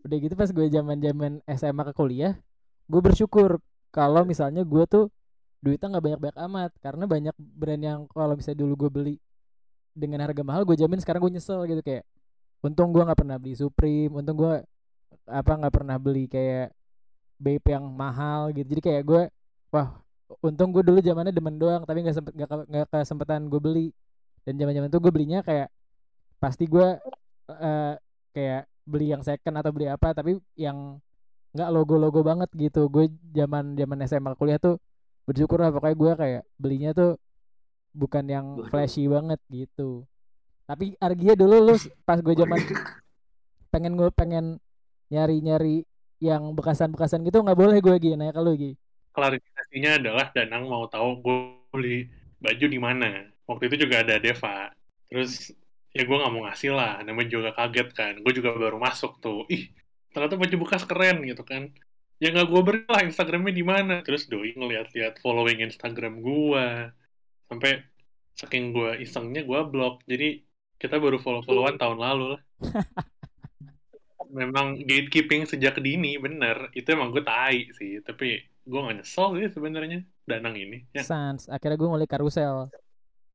udah 0.01 0.17
gitu 0.17 0.33
pas 0.33 0.49
gue 0.49 0.65
zaman 0.67 0.97
zaman 0.97 1.31
SMA 1.47 1.83
ke 1.85 1.93
kuliah 1.93 2.33
gue 2.89 2.97
bersyukur 2.97 3.61
kalau 3.91 4.23
misalnya 4.25 4.63
gue 4.65 4.83
tuh 4.87 5.05
duitnya 5.61 5.87
nggak 5.93 6.03
banyak 6.03 6.19
banyak 6.19 6.39
amat 6.49 6.71
karena 6.81 7.03
banyak 7.05 7.35
brand 7.37 7.83
yang 7.83 7.99
kalau 8.09 8.33
misalnya 8.33 8.59
dulu 8.65 8.73
gue 8.87 8.89
beli 8.89 9.15
dengan 9.93 10.23
harga 10.25 10.41
mahal 10.41 10.63
gue 10.65 10.73
jamin 10.79 10.97
sekarang 11.03 11.21
gue 11.21 11.37
nyesel 11.37 11.67
gitu 11.69 11.83
kayak 11.83 12.07
untung 12.65 12.89
gue 12.95 13.03
nggak 13.03 13.19
pernah 13.19 13.37
beli 13.37 13.53
Supreme 13.59 14.11
untung 14.17 14.39
gue 14.39 14.63
apa 15.27 15.51
nggak 15.59 15.73
pernah 15.73 15.97
beli 16.01 16.25
kayak 16.25 16.73
Bape 17.41 17.73
yang 17.73 17.89
mahal 17.89 18.53
gitu. 18.53 18.77
Jadi 18.77 18.81
kayak 18.85 19.03
gue 19.03 19.21
wah 19.73 19.97
untung 20.45 20.69
gue 20.69 20.85
dulu 20.85 21.01
zamannya 21.01 21.33
demen 21.33 21.57
doang 21.57 21.83
tapi 21.83 22.05
nggak 22.05 22.15
sempet 22.15 22.33
nggak 22.37 22.49
ke- 22.49 22.67
nggak 22.69 22.85
kesempatan 22.93 23.49
gue 23.49 23.61
beli. 23.61 23.87
Dan 24.45 24.61
zaman 24.61 24.73
zaman 24.77 24.89
itu 24.93 24.99
gue 25.01 25.11
belinya 25.13 25.39
kayak 25.41 25.69
pasti 26.37 26.69
gue 26.69 26.87
eh, 27.49 27.93
kayak 28.33 28.63
beli 28.85 29.13
yang 29.13 29.21
second 29.25 29.55
atau 29.57 29.71
beli 29.73 29.89
apa 29.89 30.13
tapi 30.13 30.37
yang 30.57 31.01
nggak 31.51 31.69
logo-logo 31.71 32.23
banget 32.23 32.49
gitu 32.55 32.87
gue 32.87 33.11
zaman 33.35 33.75
zaman 33.75 33.97
SMA 34.07 34.31
kuliah 34.39 34.59
tuh 34.59 34.79
bersyukur 35.27 35.59
lah 35.59 35.71
pokoknya 35.71 35.95
gue 35.99 36.11
kayak 36.15 36.43
belinya 36.55 36.91
tuh 36.95 37.19
bukan 37.91 38.23
yang 38.27 38.47
flashy 38.71 39.07
banget 39.11 39.39
gitu 39.51 40.07
tapi 40.63 40.95
Argia 41.03 41.35
dulu 41.35 41.71
lu 41.71 41.75
pas 42.07 42.19
gue 42.23 42.35
zaman 42.35 42.59
pengen 43.73 43.99
gue 43.99 44.07
pengen 44.15 44.59
nyari-nyari 45.11 45.83
yang 46.23 46.55
bekasan-bekasan 46.55 47.27
gitu 47.27 47.43
nggak 47.43 47.59
boleh 47.59 47.77
gue 47.83 47.95
gini 47.99 48.15
nanya 48.15 48.31
ke 48.31 48.41
lu 48.41 48.55
Gi 48.55 48.71
Klarifikasinya 49.11 49.99
adalah 49.99 50.31
Danang 50.31 50.71
mau 50.71 50.87
tahu 50.87 51.19
gue 51.19 51.37
beli 51.75 52.07
baju 52.39 52.65
di 52.65 52.79
mana. 52.79 53.27
Waktu 53.43 53.67
itu 53.67 53.87
juga 53.87 54.07
ada 54.07 54.15
Deva. 54.23 54.71
Terus 55.11 55.51
ya 55.91 56.07
gue 56.07 56.15
nggak 56.15 56.31
mau 56.31 56.47
ngasih 56.47 56.71
lah. 56.71 57.03
Namanya 57.03 57.27
juga 57.27 57.49
kaget 57.51 57.89
kan. 57.91 58.13
Gue 58.23 58.31
juga 58.31 58.55
baru 58.55 58.79
masuk 58.79 59.19
tuh. 59.19 59.43
Ih, 59.51 59.67
ternyata 60.12 60.36
baju 60.36 60.55
bekas 60.68 60.84
keren 60.88 61.24
gitu 61.26 61.43
kan. 61.43 61.72
Ya 62.22 62.30
nggak 62.30 62.47
gue 62.53 62.62
beri 62.62 62.82
lah 62.86 63.01
Instagramnya 63.01 63.53
di 63.55 63.66
mana. 63.66 63.95
Terus 64.05 64.30
doi 64.30 64.53
ngeliat-liat 64.53 65.18
following 65.20 65.66
Instagram 65.66 66.22
gue. 66.22 66.66
Sampai 67.49 67.82
saking 68.38 68.72
gue 68.72 69.01
isengnya 69.01 69.41
gue 69.41 69.59
blok. 69.66 70.05
Jadi 70.05 70.45
kita 70.78 71.01
baru 71.01 71.18
follow-followan 71.18 71.82
tahun 71.82 71.97
lalu 71.97 72.26
lah. 72.38 72.41
Memang 74.32 74.80
gatekeeping 74.86 75.49
sejak 75.49 75.82
dini 75.82 76.16
bener. 76.22 76.70
Itu 76.78 76.93
emang 76.93 77.09
gue 77.09 77.26
tai 77.26 77.68
sih. 77.74 77.99
Tapi 78.05 78.38
gue 78.62 78.80
gak 78.80 79.01
nyesel 79.01 79.36
sih 79.41 79.49
sebenarnya 79.49 80.05
Danang 80.30 80.53
ini. 80.55 80.86
Ya. 80.93 81.01
Sans 81.01 81.49
akhirnya 81.49 81.76
gue 81.82 81.89
ngulik 81.89 82.12
karusel 82.12 82.70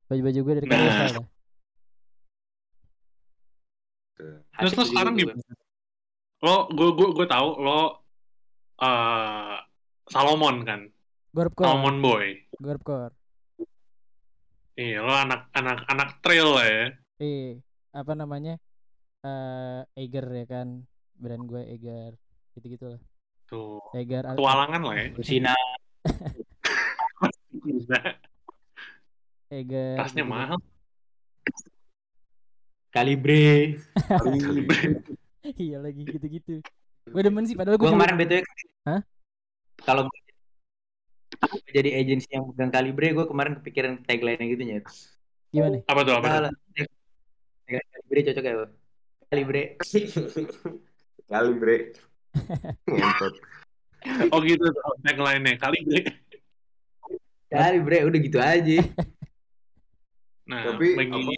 baju-baju 0.07 0.39
gue 0.39 0.53
dari 0.63 0.67
Nah. 0.71 0.79
karusel 0.79 1.07
dah. 1.19 1.25
Terus 4.57 4.73
lo 4.73 4.83
sekarang 4.87 5.13
gimana? 5.13 5.41
Lo, 6.37 6.69
gue 6.69 6.89
gue 6.93 7.07
gue 7.13 7.25
tahu 7.25 7.49
lo 7.57 8.05
eh 8.77 9.57
Salomon 10.07 10.61
kan, 10.63 10.85
Gorpcore 11.33 11.65
Salmon 11.65 11.97
boy. 11.97 12.25
Gorpcore 12.55 13.11
Iya, 14.77 15.01
lo 15.01 15.09
anak 15.09 15.49
anak 15.51 15.81
anak 15.89 16.09
trail 16.21 16.53
lah 16.53 16.65
ya. 16.65 16.85
eh 17.17 17.57
apa 17.89 18.13
namanya 18.13 18.61
eh 19.25 19.81
Eiger 19.97 20.29
ya 20.31 20.45
kan 20.45 20.85
brand 21.17 21.41
gue 21.43 21.65
Eiger 21.65 22.13
gitu 22.53 22.65
gitulah 22.69 23.01
Tuh, 23.49 23.81
Eiger 23.97 24.21
Al- 24.21 24.37
petualangan 24.37 24.81
lah 24.85 24.95
ya. 24.95 25.07
Gila. 25.17 25.57
Eger. 29.49 29.97
tasnya 29.97 30.21
gitu-gitu. 30.21 30.29
mahal 30.29 30.59
Kalibre. 32.93 33.81
iya 35.65 35.77
lagi 35.79 36.01
gitu-gitu. 36.03 36.59
Gue 37.13 37.21
demen 37.23 37.47
sih 37.47 37.55
padahal 37.55 37.79
gue 37.79 37.87
Gue 37.87 37.95
kemarin 37.95 38.19
btw 38.19 38.43
Hah? 38.83 38.99
kalau 39.87 40.03
gua 40.03 40.19
jadi 41.71 42.03
agensi 42.03 42.27
yang 42.33 42.49
pegang 42.51 42.71
Kalibre, 42.73 43.15
gue 43.15 43.25
kemarin 43.29 43.53
kepikiran 43.61 43.93
tagline 44.03 44.43
gitu 44.43 44.63
ya. 44.67 44.79
gimana? 45.53 45.79
apa 45.87 46.01
tuh 46.03 46.13
apa 46.19 46.27
tuh. 46.27 46.51
Tagline 47.63 47.87
Kalibre 47.93 48.19
cocok 48.27 48.43
ya, 48.43 48.55
Bang? 48.59 48.73
Kalibre. 49.27 49.63
Kali 51.27 51.51
bre. 51.59 51.77
Ngentot. 52.87 53.33
oh 54.31 54.39
gitu 54.39 54.63
tuh 54.63 54.93
tagline-nya 55.03 55.59
kali 55.59 55.83
bre 55.83 56.01
Kalibre 57.51 57.97
udah 58.07 58.19
gitu 58.23 58.39
aja. 58.39 58.79
nah 60.47 60.71
Tapi 60.71 60.95
apa, 60.95 61.31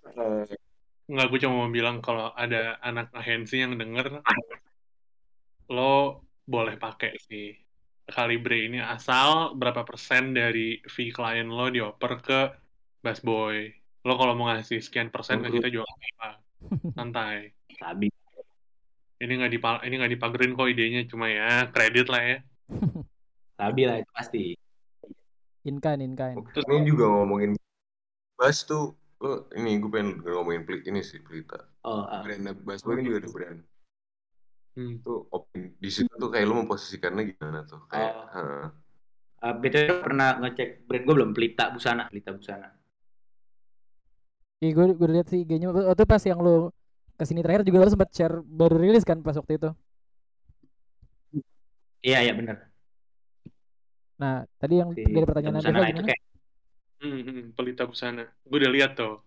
eh, 0.46 0.69
nggak 1.10 1.26
gue 1.34 1.40
cuma 1.42 1.66
mau 1.66 1.72
bilang 1.74 2.06
kalau 2.06 2.30
ada 2.38 2.78
anak 2.86 3.10
agensi 3.18 3.66
yang 3.66 3.74
denger 3.82 4.22
lo 5.74 6.22
boleh 6.46 6.78
pakai 6.78 7.18
sih 7.18 7.50
Kalibre 8.10 8.70
ini 8.70 8.82
asal 8.82 9.54
berapa 9.58 9.86
persen 9.86 10.34
dari 10.34 10.82
fee 10.86 11.10
klien 11.10 11.50
lo 11.50 11.70
dioper 11.74 12.14
ke 12.22 12.42
busboy 13.02 13.74
lo 14.06 14.14
kalau 14.18 14.38
mau 14.38 14.54
ngasih 14.54 14.82
sekian 14.86 15.10
persen 15.10 15.42
ke 15.42 15.50
kita 15.50 15.74
juga 15.74 15.90
nggak 15.90 16.12
apa 16.14 16.30
santai 16.94 17.38
Sabi. 17.74 18.10
ini 19.20 19.34
nggak 19.34 19.52
dipa 19.52 19.72
ini 19.86 19.94
nggak 19.98 20.14
dipagerin 20.14 20.54
kok 20.54 20.70
idenya 20.70 21.02
cuma 21.10 21.26
ya 21.26 21.74
kredit 21.74 22.06
lah 22.06 22.22
ya 22.22 22.38
Sabi 23.60 23.84
lah 23.84 24.00
itu 24.00 24.12
pasti. 24.16 24.44
Inkan, 25.68 26.00
inkan. 26.00 26.40
terus 26.56 26.64
ini 26.72 26.88
juga 26.88 27.12
ngomongin 27.12 27.60
Bas 28.40 28.64
tuh 28.64 28.96
lo 29.20 29.52
ini 29.52 29.78
gue 29.78 29.92
pengen 29.92 30.24
ngomongin 30.24 30.64
pelit 30.64 30.84
ini 30.88 31.04
sih 31.04 31.20
pelita 31.20 31.60
Oh, 31.84 32.04
ah. 32.04 32.24
brand 32.24 32.44
Bas 32.64 32.84
Boy 32.84 33.00
kan 33.00 33.04
juga 33.04 33.18
ada 33.24 33.30
brand 33.32 33.60
hmm, 34.76 34.94
tuh 35.04 35.28
opin 35.32 35.76
di 35.76 35.90
situ 35.92 36.12
tuh 36.12 36.30
kayak 36.32 36.48
lo 36.48 36.64
memposisikannya 36.64 37.36
gimana 37.36 37.68
tuh 37.68 37.84
kayak 37.88 38.12
Oh. 38.16 38.28
heeh. 38.36 38.66
Uh, 39.40 39.56
BTW 39.56 40.04
pernah 40.04 40.36
ngecek 40.36 40.84
brand 40.84 41.04
gue 41.08 41.16
belum 41.16 41.32
Pelita 41.32 41.72
Busana, 41.72 42.12
Pelita 42.12 42.36
Busana. 42.36 42.76
Iya 44.60 44.72
gue 44.76 44.86
gue 45.00 45.10
lihat 45.16 45.32
sih 45.32 45.48
IG-nya 45.48 45.72
waktu 45.72 46.04
pas 46.04 46.20
yang 46.28 46.44
lo 46.44 46.76
ke 47.16 47.24
sini 47.24 47.40
terakhir 47.40 47.64
juga 47.64 47.88
lo 47.88 47.92
sempat 47.92 48.12
share 48.12 48.44
baru 48.44 48.76
rilis 48.76 49.08
kan 49.08 49.24
pas 49.24 49.40
waktu 49.40 49.56
itu. 49.56 49.72
Iya, 52.04 52.20
iya 52.28 52.34
bener. 52.36 52.68
Nah 54.20 54.44
tadi 54.60 54.84
yang 54.84 54.92
Si 54.92 55.08
ada 55.08 55.24
pertanyaan 55.24 55.56
Busana 55.56 55.88
itu 55.88 56.04
gimana? 56.04 56.08
kayak 56.12 56.22
hmm, 57.02 57.22
hmm, 57.24 57.42
pelita 57.56 57.84
busana 57.88 58.28
gue 58.28 58.58
udah 58.60 58.72
lihat 58.72 58.92
tuh. 58.96 59.24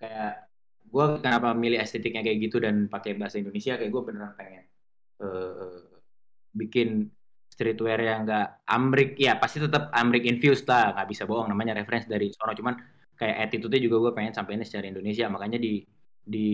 Kayak 0.00 0.50
gue 0.90 1.04
kenapa 1.22 1.54
milih 1.54 1.78
estetiknya 1.78 2.24
kayak 2.26 2.38
gitu 2.50 2.56
dan 2.58 2.90
pakai 2.90 3.14
bahasa 3.14 3.38
Indonesia 3.38 3.78
kayak 3.78 3.90
gue 3.92 4.02
beneran 4.02 4.32
pengen 4.34 4.64
eh, 5.22 5.80
bikin 6.56 7.10
streetwear 7.50 8.00
yang 8.00 8.24
enggak 8.24 8.64
amrik. 8.64 9.20
Ya 9.20 9.36
pasti 9.36 9.60
tetap 9.60 9.92
amrik 9.92 10.24
infused 10.24 10.64
lah. 10.66 10.96
Nggak 10.96 11.08
bisa 11.12 11.22
bohong 11.28 11.52
namanya 11.52 11.76
reference 11.76 12.08
dari 12.08 12.32
sono. 12.32 12.56
Cuman 12.56 12.74
kayak 13.20 13.50
attitude-nya 13.50 13.80
juga 13.84 13.96
gue 14.08 14.12
pengen 14.16 14.32
sampaikan 14.32 14.64
secara 14.64 14.88
Indonesia. 14.88 15.28
Makanya 15.28 15.60
di 15.60 15.84
di 16.20 16.48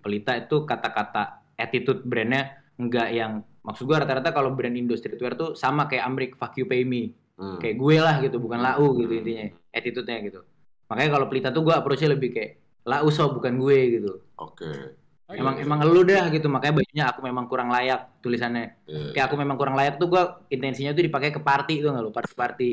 pelita 0.00 0.36
itu 0.36 0.66
kata-kata 0.68 1.54
attitude 1.56 2.02
brandnya 2.04 2.60
enggak 2.76 3.08
yang 3.14 3.40
maksud 3.64 3.86
gue 3.88 3.96
rata-rata 3.96 4.34
kalau 4.34 4.52
brand 4.52 4.74
Indo 4.76 4.98
streetwear 4.98 5.38
tuh 5.38 5.56
sama 5.56 5.88
kayak 5.88 6.04
amrik. 6.04 6.30
Fuck 6.36 6.60
you 6.60 6.68
pay 6.68 6.84
me 6.84 7.23
Hmm. 7.34 7.58
kayak 7.58 7.76
gue 7.82 7.96
lah 7.98 8.22
gitu 8.22 8.38
bukan 8.38 8.62
lau 8.62 8.94
gitu 8.94 9.10
intinya 9.10 9.50
attitude-nya 9.74 10.18
gitu. 10.22 10.40
Makanya 10.86 11.10
kalau 11.18 11.26
pelita 11.26 11.48
tuh 11.50 11.66
gue 11.66 11.74
approach-nya 11.74 12.14
lebih 12.14 12.30
kayak 12.30 12.50
lau 12.86 13.10
so 13.10 13.26
bukan 13.34 13.58
gue 13.58 13.78
gitu. 13.98 14.12
Oke. 14.38 14.94
Oh, 15.24 15.32
emang 15.32 15.56
iya. 15.56 15.64
emang 15.64 15.80
lu 15.88 16.04
dah 16.04 16.28
gitu 16.28 16.52
makanya 16.52 16.84
bajunya 16.84 17.04
aku 17.08 17.20
memang 17.24 17.44
kurang 17.48 17.72
layak 17.72 18.20
tulisannya. 18.20 18.76
Iya, 18.84 19.16
kayak 19.16 19.24
aku 19.32 19.36
memang 19.40 19.56
kurang 19.56 19.74
layak 19.74 19.96
tuh 19.96 20.12
gue 20.12 20.22
intensinya 20.52 20.92
tuh 20.92 21.00
dipakai 21.00 21.32
ke 21.32 21.40
party 21.40 21.80
tuh 21.80 21.90
nggak 21.90 22.04
lu? 22.04 22.12
Party 22.12 22.34
party 22.36 22.70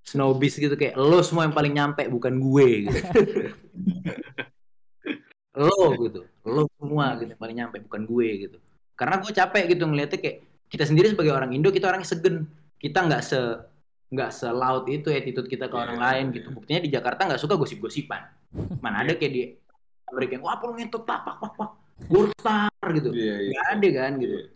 snowbiz 0.00 0.56
gitu 0.56 0.72
kayak 0.80 0.96
lo 0.96 1.20
semua 1.20 1.44
yang 1.44 1.52
paling 1.52 1.76
nyampe 1.76 2.06
bukan 2.08 2.40
gue 2.40 2.68
gitu. 2.88 3.00
Lo 5.50 5.92
gitu 5.98 6.30
lo 6.46 6.64
semua 6.80 7.20
gitu 7.20 7.36
yang 7.36 7.42
paling 7.42 7.56
nyampe 7.58 7.76
bukan 7.84 8.02
gue 8.08 8.28
gitu. 8.48 8.56
Karena 8.96 9.20
gue 9.20 9.32
capek 9.32 9.64
gitu 9.76 9.84
ngeliatnya 9.84 10.18
kayak 10.20 10.36
kita 10.70 10.84
sendiri 10.88 11.12
sebagai 11.12 11.32
orang 11.34 11.52
Indo 11.52 11.68
kita 11.68 11.90
orangnya 11.90 12.08
segen. 12.08 12.48
Kita 12.80 13.04
nggak 13.04 13.22
se 13.24 13.40
nggak 14.10 14.30
selaut 14.34 14.84
itu 14.90 15.06
attitude 15.14 15.46
kita 15.46 15.70
ke 15.70 15.74
Iya, 15.74 15.82
orang 15.86 15.98
iya, 15.98 16.04
lain 16.10 16.24
iya. 16.26 16.34
gitu. 16.36 16.48
Buktinya 16.50 16.80
di 16.82 16.90
Jakarta 16.90 17.20
nggak 17.30 17.42
suka 17.42 17.54
gosip-gosipan. 17.54 18.22
Mana 18.82 19.06
ada 19.06 19.14
kayak 19.14 19.32
di 19.32 19.42
Amerika 20.10 20.32
yang 20.34 20.44
wah 20.44 20.58
apa 20.58 20.64
lu 20.66 20.74
ngentot 20.74 21.02
pak 21.06 21.20
pak 21.22 21.36
pak 21.38 21.52
pak. 21.54 21.70
Gitu. 22.90 23.10
Iya, 23.14 23.34
iya. 23.38 23.50
nggak 23.54 23.66
ada 23.70 23.88
kan 23.94 24.12
gitu. 24.18 24.36
Iya. 24.36 24.48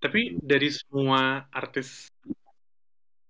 tapi 0.00 0.32
dari 0.40 0.72
semua 0.72 1.44
artis 1.52 2.08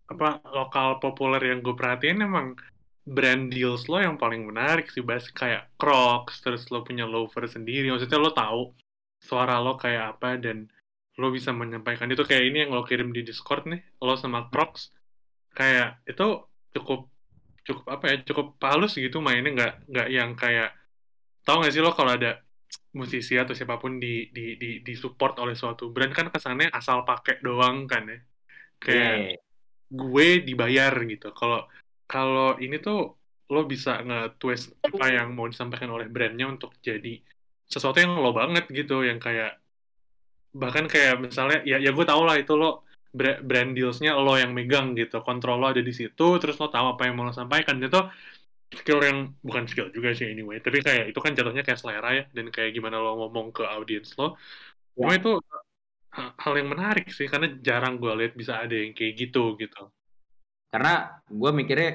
apa 0.07 0.39
lokal 0.55 1.03
populer 1.03 1.51
yang 1.51 1.67
gue 1.67 1.75
perhatiin 1.75 2.23
emang 2.23 2.55
brand 3.03 3.51
deals 3.51 3.91
lo 3.91 3.99
yang 3.99 4.15
paling 4.15 4.47
menarik 4.47 4.87
sih 4.87 5.03
Bas. 5.03 5.27
Kayak 5.35 5.67
Crocs 5.75 6.39
terus 6.43 6.71
lo 6.71 6.87
punya 6.87 7.07
loafer 7.11 7.47
sendiri. 7.51 7.91
Maksudnya 7.91 8.19
lo 8.23 8.31
tahu 8.31 8.63
suara 9.19 9.59
lo 9.59 9.75
kayak 9.75 10.17
apa 10.17 10.39
dan 10.39 10.71
lo 11.21 11.29
bisa 11.29 11.53
menyampaikan. 11.53 12.09
Itu 12.09 12.25
kayak 12.25 12.45
ini 12.49 12.65
yang 12.65 12.73
lo 12.73 12.83
kirim 12.89 13.13
di 13.13 13.21
Discord 13.21 13.69
nih 13.69 14.01
lo 14.01 14.17
sama 14.17 14.49
Crocs 14.49 14.91
kayak 15.53 16.01
itu 16.09 16.27
cukup 16.73 17.11
cukup 17.67 17.85
apa 17.93 18.05
ya 18.09 18.17
cukup 18.25 18.57
halus 18.65 18.97
gitu 18.97 19.21
mainnya. 19.21 19.53
Nggak 19.53 19.73
nggak 19.93 20.09
yang 20.09 20.31
kayak 20.33 20.73
tahu 21.45 21.61
nggak 21.61 21.73
sih 21.77 21.83
lo 21.85 21.93
kalau 21.93 22.17
ada 22.17 22.41
musisi 22.95 23.39
atau 23.39 23.55
siapa 23.55 23.79
pun 23.79 24.03
di 24.03 24.31
di 24.35 24.59
di 24.59 24.83
di 24.83 24.95
support 24.99 25.39
oleh 25.39 25.55
suatu 25.55 25.95
brand 25.95 26.11
kan 26.11 26.27
kesannya 26.31 26.73
asal 26.75 27.07
pakai 27.07 27.39
doang 27.45 27.87
kan 27.87 28.09
ya. 28.09 28.19
Kayak 28.81 29.15
Iya. 29.15 29.37
gue 29.91 30.29
dibayar 30.47 30.93
gitu. 31.05 31.29
Kalau 31.37 31.69
kalau 32.09 32.59
ini 32.59 32.81
tuh 32.81 33.21
lo 33.51 33.67
bisa 33.67 33.99
nge-twist 34.03 34.79
apa 34.87 35.07
yang 35.11 35.35
mau 35.35 35.47
disampaikan 35.51 35.91
oleh 35.91 36.07
brandnya 36.07 36.47
untuk 36.47 36.75
jadi 36.83 37.19
sesuatu 37.67 37.99
yang 37.99 38.19
lo 38.19 38.31
banget 38.35 38.67
gitu. 38.71 39.03
Yang 39.03 39.21
kayak 39.27 39.53
bahkan 40.51 40.85
kayak 40.91 41.23
misalnya 41.23 41.63
ya 41.63 41.77
ya 41.79 41.91
gue 41.95 42.05
tau 42.07 42.23
lah 42.27 42.37
itu 42.39 42.53
lo 42.59 42.87
bra- 43.15 43.41
brand 43.43 43.71
dealsnya 43.75 44.15
lo 44.19 44.35
yang 44.39 44.53
megang 44.55 44.95
gitu. 44.99 45.23
Kontrol 45.23 45.57
lo 45.63 45.67
ada 45.73 45.83
di 45.83 45.93
situ 45.95 46.27
terus 46.41 46.57
lo 46.59 46.67
tahu 46.71 46.95
apa 46.99 47.03
yang 47.07 47.15
mau 47.19 47.27
lo 47.29 47.35
sampaikan. 47.35 47.79
Itu 47.83 48.01
skill 48.71 49.01
yang 49.03 49.19
bukan 49.43 49.67
skill 49.67 49.91
juga 49.91 50.15
sih 50.15 50.31
anyway 50.31 50.63
tapi 50.63 50.79
kayak 50.79 51.11
itu 51.11 51.19
kan 51.19 51.35
jatuhnya 51.35 51.67
kayak 51.67 51.81
selera 51.83 52.11
ya 52.15 52.25
dan 52.31 52.55
kayak 52.55 52.71
gimana 52.71 53.03
lo 53.03 53.19
ngomong 53.27 53.51
ke 53.51 53.67
audiens 53.67 54.15
lo. 54.15 54.39
Cuma 54.95 55.15
itu 55.19 55.43
ha- 56.15 56.35
hal 56.39 56.55
yang 56.59 56.69
menarik 56.71 57.11
sih 57.11 57.27
karena 57.31 57.51
jarang 57.63 57.99
gue 57.99 58.13
lihat 58.15 58.35
bisa 58.39 58.63
ada 58.63 58.75
yang 58.75 58.93
kayak 58.95 59.15
gitu 59.19 59.59
gitu. 59.59 59.91
Karena 60.71 61.19
gue 61.27 61.51
mikirnya 61.51 61.91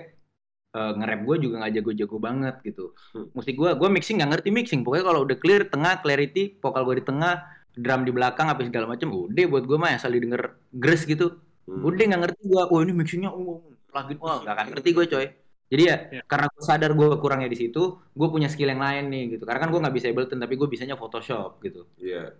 eh, 0.76 0.92
nge-rap 1.00 1.22
gue 1.24 1.36
juga 1.48 1.56
nggak 1.64 1.74
jago-jago 1.80 2.18
banget 2.20 2.56
gitu. 2.68 2.92
Hmm. 3.16 3.28
musik 3.32 3.56
gue 3.56 3.72
gue 3.80 3.90
mixing 3.96 4.16
nggak 4.20 4.32
ngerti 4.36 4.50
mixing. 4.52 4.82
Pokoknya 4.84 5.06
kalau 5.08 5.22
udah 5.24 5.38
clear 5.40 5.62
tengah 5.72 5.94
clarity 6.04 6.60
vokal 6.60 6.84
gue 6.88 6.96
di 7.00 7.06
tengah 7.08 7.55
drum 7.76 8.02
di 8.02 8.12
belakang 8.12 8.48
apa 8.48 8.64
segala 8.64 8.88
macam 8.88 9.12
udah 9.12 9.46
buat 9.46 9.64
gue 9.64 9.78
mah 9.78 9.92
asal 9.94 10.12
didengar 10.12 10.56
gres 10.72 11.04
gitu 11.04 11.40
Hmm. 11.66 11.82
udah 11.82 11.98
nggak 11.98 12.22
ngerti 12.22 12.42
gue 12.46 12.62
oh 12.62 12.78
ini 12.78 12.94
mixingnya 12.94 13.34
oh, 13.34 13.58
lagi 13.90 14.14
wah 14.22 14.38
nggak 14.38 14.54
akan 14.54 14.66
ngerti 14.70 14.90
gue 14.94 15.06
coy 15.10 15.26
jadi 15.66 15.82
ya 15.82 15.96
Iya. 16.14 16.22
karena 16.30 16.46
gue 16.46 16.62
sadar 16.62 16.94
gue 16.94 17.08
kurangnya 17.18 17.50
di 17.50 17.58
situ 17.58 17.82
gue 18.14 18.28
punya 18.30 18.46
skill 18.54 18.70
yang 18.70 18.86
lain 18.86 19.10
nih 19.10 19.24
gitu 19.34 19.50
karena 19.50 19.66
kan 19.66 19.74
gue 19.74 19.82
nggak 19.82 19.96
bisa 19.98 20.06
Ableton 20.14 20.38
tapi 20.38 20.62
gue 20.62 20.68
bisanya 20.70 20.94
Photoshop 20.94 21.58
gitu 21.60 21.90
Iya. 21.98 22.38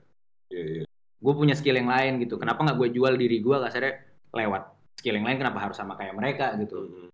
Iya, 0.54 0.64
iya. 0.78 0.84
gue 1.18 1.34
punya 1.34 1.58
skill 1.58 1.74
yang 1.74 1.90
lain 1.90 2.22
gitu 2.22 2.38
kenapa 2.38 2.62
nggak 2.62 2.78
gue 2.78 2.90
jual 2.94 3.18
diri 3.18 3.42
gue 3.42 3.56
kasarnya 3.58 3.94
lewat 4.30 4.64
skill 5.02 5.18
yang 5.18 5.26
lain 5.26 5.38
kenapa 5.42 5.58
harus 5.58 5.74
sama 5.74 5.98
kayak 5.98 6.14
mereka 6.14 6.54
gitu 6.62 6.78
Hmm. 6.86 7.10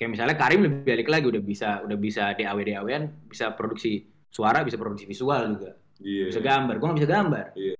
kayak 0.00 0.08
misalnya 0.08 0.36
Karim 0.40 0.60
lebih 0.64 0.88
balik 0.88 1.08
lagi 1.12 1.26
udah 1.36 1.42
bisa 1.44 1.68
udah 1.84 1.98
bisa 2.00 2.32
DAW 2.32 2.58
DAW-an 2.64 3.28
bisa 3.28 3.52
produksi 3.52 4.08
suara 4.32 4.64
bisa 4.64 4.80
produksi 4.80 5.04
visual 5.04 5.52
juga 5.52 5.76
Iya. 6.02 6.24
bisa 6.28 6.40
gambar. 6.42 6.74
Gue 6.78 6.86
nggak 6.90 7.00
bisa 7.00 7.10
gambar. 7.10 7.46
Iya. 7.56 7.74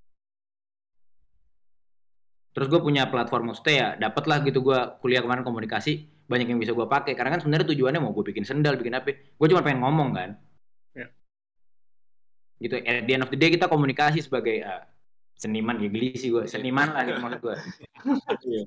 terus 2.52 2.68
gue 2.68 2.84
punya 2.84 3.08
platform 3.08 3.48
maksudnya 3.48 3.72
ya 3.72 3.88
dapet 3.96 4.28
lah 4.28 4.44
gitu 4.44 4.60
gue 4.60 4.76
kuliah 5.00 5.24
kemarin 5.24 5.40
komunikasi 5.40 6.04
banyak 6.28 6.52
yang 6.52 6.60
bisa 6.60 6.76
gue 6.76 6.84
pakai. 6.84 7.16
Karena 7.16 7.36
kan 7.36 7.40
sebenarnya 7.40 7.64
tujuannya 7.72 8.00
mau 8.00 8.12
gue 8.12 8.24
bikin 8.28 8.44
sendal 8.44 8.76
bikin 8.76 8.92
apa. 8.92 9.16
Gue 9.36 9.46
cuma 9.48 9.64
pengen 9.64 9.80
ngomong 9.80 10.12
kan? 10.12 10.30
Iya. 10.92 11.06
gitu. 12.60 12.74
At 12.84 13.08
the 13.08 13.12
end 13.16 13.24
of 13.24 13.30
the 13.32 13.40
day 13.40 13.48
kita 13.48 13.66
komunikasi 13.72 14.20
sebagai 14.20 14.60
ah, 14.68 14.84
seniman. 15.40 15.80
Ya 15.80 15.88
geli 15.88 16.12
sih 16.14 16.28
gue 16.28 16.44
seniman 16.44 16.92
lah 16.92 17.02
gitu 17.08 17.18
maksud 17.24 17.40
gue 17.40 17.56
Iya. 18.46 18.62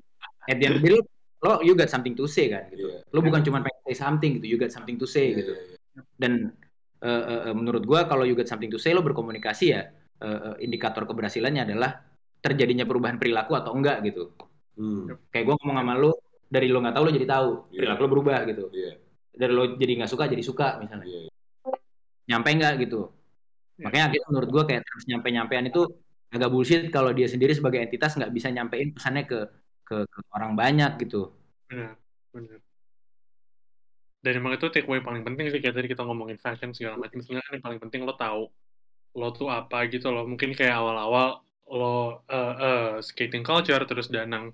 at 0.50 0.56
the 0.58 0.64
end 0.66 0.74
of 0.76 0.82
the 0.82 0.90
day 0.90 1.00
lo, 1.46 1.62
you 1.62 1.78
got 1.78 1.86
something 1.86 2.18
to 2.18 2.26
say 2.26 2.50
kan? 2.50 2.66
Gitu. 2.74 2.90
Iya. 2.90 3.06
lo 3.14 3.18
bukan 3.22 3.40
cuma 3.46 3.62
pengen 3.62 3.80
say 3.86 3.96
something 4.02 4.42
gitu. 4.42 4.46
You 4.50 4.58
got 4.58 4.74
something 4.74 4.98
to 4.98 5.06
say 5.06 5.30
Iya, 5.30 5.46
gitu. 5.46 5.52
iya, 5.54 5.62
iya. 5.62 6.02
dan 6.18 6.32
eh, 7.02 7.22
eh, 7.50 7.54
menurut 7.54 7.82
gua 7.84 8.04
kalau 8.04 8.24
you 8.24 8.32
got 8.32 8.48
something 8.48 8.70
to 8.70 8.78
say 8.78 8.96
lo 8.96 9.04
berkomunikasi 9.04 9.64
ya 9.72 9.82
eh, 10.16 10.24
eh, 10.24 10.54
indikator 10.64 11.04
keberhasilannya 11.04 11.68
adalah 11.68 12.00
terjadinya 12.40 12.86
perubahan 12.86 13.18
perilaku 13.18 13.52
atau 13.56 13.72
enggak 13.74 14.00
gitu 14.06 14.32
Hmm. 14.76 15.08
kayak 15.32 15.44
gua 15.48 15.54
ngomong 15.56 15.76
sama 15.80 15.94
lo 15.96 16.12
dari 16.52 16.68
lo 16.68 16.84
nggak 16.84 16.94
tahu 17.00 17.04
lo 17.08 17.12
jadi 17.16 17.24
tahu 17.24 17.48
Iya. 17.72 17.78
perilaku 17.80 18.00
lo 18.04 18.08
berubah 18.12 18.38
gitu 18.44 18.64
Iya. 18.76 18.92
dari 19.32 19.52
lo 19.56 19.64
jadi 19.80 19.92
nggak 20.04 20.10
suka 20.12 20.24
jadi 20.28 20.42
suka 20.44 20.66
misalnya 20.76 21.08
Iya. 21.08 21.32
nyampe 22.28 22.48
nggak 22.52 22.74
gitu 22.84 23.00
Iya. 23.80 23.84
makanya 23.88 24.04
akhirnya 24.12 24.28
menurut 24.28 24.48
gue 24.52 24.62
kayak 24.68 24.82
terus 24.84 25.04
nyampe 25.08 25.28
nyampean 25.32 25.64
itu 25.72 25.82
agak 26.28 26.48
bullshit 26.52 26.82
kalau 26.92 27.16
dia 27.16 27.24
sendiri 27.24 27.56
sebagai 27.56 27.80
entitas 27.88 28.12
nggak 28.20 28.28
bisa 28.36 28.52
nyampein 28.52 28.92
pesannya 28.92 29.24
ke, 29.24 29.38
ke 29.80 29.96
ke 30.04 30.18
orang 30.36 30.52
banyak 30.52 30.92
gitu 31.00 31.32
benar 31.72 31.96
benar 32.36 32.60
dan 34.26 34.42
emang 34.42 34.58
itu 34.58 34.66
takeaway 34.74 34.98
paling 35.06 35.22
penting 35.22 35.46
sih 35.54 35.62
kayak 35.62 35.74
tadi 35.78 35.86
kita 35.86 36.02
ngomongin 36.02 36.34
fashion 36.42 36.74
segala 36.74 36.98
macam 36.98 37.22
sebenarnya 37.22 37.50
yang 37.54 37.62
paling 37.62 37.78
penting 37.78 38.02
lo 38.02 38.14
tahu 38.18 38.50
lo 39.18 39.28
tuh 39.38 39.48
apa 39.48 39.86
gitu 39.86 40.10
loh. 40.10 40.26
Mungkin 40.26 40.50
kayak 40.58 40.74
awal-awal 40.74 41.46
lo 41.70 42.26
eh, 42.26 42.54
eh, 42.66 42.86
skating 43.06 43.46
culture 43.46 43.82
terus 43.86 44.10
danang 44.10 44.50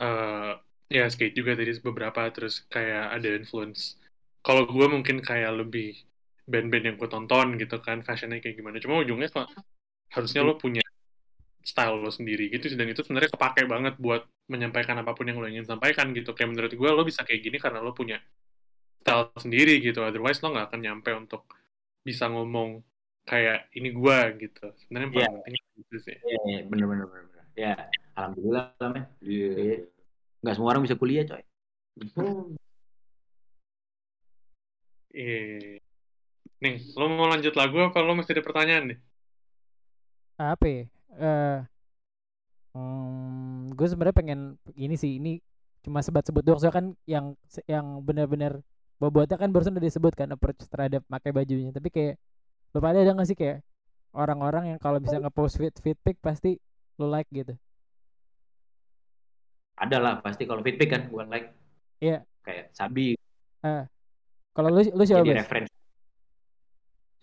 eh 0.00 0.52
ya 0.96 1.04
skate 1.12 1.36
juga 1.38 1.52
tadi 1.58 1.72
beberapa 1.84 2.20
terus 2.32 2.64
kayak 2.72 3.04
ada 3.16 3.28
influence. 3.36 4.00
Kalau 4.44 4.64
gue 4.68 4.86
mungkin 4.88 5.20
kayak 5.20 5.52
lebih 5.60 6.00
band-band 6.48 6.84
yang 6.88 6.96
gue 7.00 7.08
tonton 7.08 7.46
gitu 7.60 7.76
kan 7.84 8.00
fashionnya 8.00 8.40
kayak 8.40 8.56
gimana. 8.60 8.76
Cuma 8.80 9.04
ujungnya 9.04 9.28
kok 9.28 9.48
harusnya 10.16 10.40
lo 10.48 10.56
punya 10.56 10.80
style 11.64 11.96
lo 12.04 12.10
sendiri 12.12 12.52
gitu 12.52 12.72
dan 12.76 12.88
itu 12.92 13.00
sebenarnya 13.04 13.30
kepake 13.36 13.62
banget 13.68 13.94
buat 13.96 14.22
menyampaikan 14.52 14.96
apa 15.00 15.12
pun 15.16 15.24
yang 15.28 15.38
lo 15.40 15.48
ingin 15.48 15.66
sampaikan 15.68 16.12
gitu. 16.16 16.32
Kayak 16.36 16.50
menurut 16.56 16.72
gue 16.72 16.90
lo 16.98 17.02
bisa 17.04 17.20
kayak 17.26 17.40
gini 17.46 17.56
karena 17.60 17.80
lo 17.84 17.92
punya 17.96 18.16
style 19.04 19.28
sendiri 19.36 19.84
gitu 19.84 20.00
otherwise 20.00 20.40
lo 20.40 20.48
nggak 20.48 20.72
akan 20.72 20.80
nyampe 20.80 21.12
untuk 21.12 21.44
bisa 22.00 22.24
ngomong 22.32 22.80
kayak 23.28 23.68
ini 23.76 23.92
gue 23.92 24.18
gitu 24.48 24.64
sebenarnya 24.80 25.08
Iya. 25.12 25.28
penting 25.44 25.64
gitu 25.76 25.96
sih 26.00 26.16
Iya, 26.16 26.38
iya, 26.48 26.60
bener 26.64 26.86
bener 26.88 27.06
bener 27.08 27.24
bener. 27.28 27.44
Ya, 27.54 27.74
alhamdulillah 28.16 28.72
lah 28.80 28.88
men. 28.90 29.04
Iya. 29.20 29.48
Iya. 29.54 29.76
Nggak 30.40 30.54
semua 30.56 30.70
orang 30.72 30.82
bisa 30.88 30.96
kuliah 30.96 31.24
coy. 31.28 31.44
Iya. 35.14 35.78
Nih, 36.58 36.76
lo 36.98 37.06
mau 37.06 37.30
lanjut 37.30 37.54
lagu 37.54 37.78
apa 37.78 38.02
lo 38.02 38.18
masih 38.18 38.34
ada 38.34 38.42
pertanyaan 38.42 38.84
nih? 38.90 38.98
apa 40.34 40.66
ya? 40.66 40.82
Eh, 41.14 41.58
hmm, 42.74 43.70
gue 43.70 43.86
sebenarnya 43.86 44.16
pengen 44.18 44.40
ini 44.74 44.98
sih 44.98 45.22
ini 45.22 45.38
cuma 45.86 46.02
sebat-sebut 46.02 46.42
doang 46.42 46.58
soalnya 46.58 46.74
kan 46.74 46.86
yang 47.06 47.26
yang 47.70 48.02
benar-benar 48.02 48.58
bobotnya 48.98 49.36
kan 49.36 49.50
barusan 49.50 49.74
udah 49.76 49.84
disebut 49.84 50.12
kan 50.14 50.28
approach 50.32 50.62
terhadap 50.70 51.02
pakai 51.10 51.30
bajunya 51.34 51.70
tapi 51.74 51.90
kayak 51.90 52.14
lo 52.74 52.78
pada 52.78 53.02
ada 53.02 53.12
nggak 53.14 53.28
sih 53.28 53.38
kayak 53.38 53.62
orang-orang 54.14 54.74
yang 54.74 54.78
kalau 54.78 55.02
bisa 55.02 55.18
ngepost 55.18 55.58
fit 55.58 55.74
fit 55.82 55.98
pic 56.02 56.16
pasti 56.22 56.58
lo 56.98 57.10
like 57.10 57.28
gitu 57.30 57.54
Ada 59.74 59.98
lah 59.98 60.14
pasti 60.22 60.46
kalau 60.46 60.62
feedback 60.62 60.86
kan 60.86 61.02
bukan 61.10 61.26
like. 61.34 61.50
Iya. 61.98 62.22
Kayak 62.46 62.70
Sabi 62.70 63.18
kalau 64.54 64.68
lu 64.70 64.80
lu 64.94 65.02
siapa 65.02 65.26
jadi 65.26 65.34
Bes? 65.34 65.40
referensi. 65.42 65.74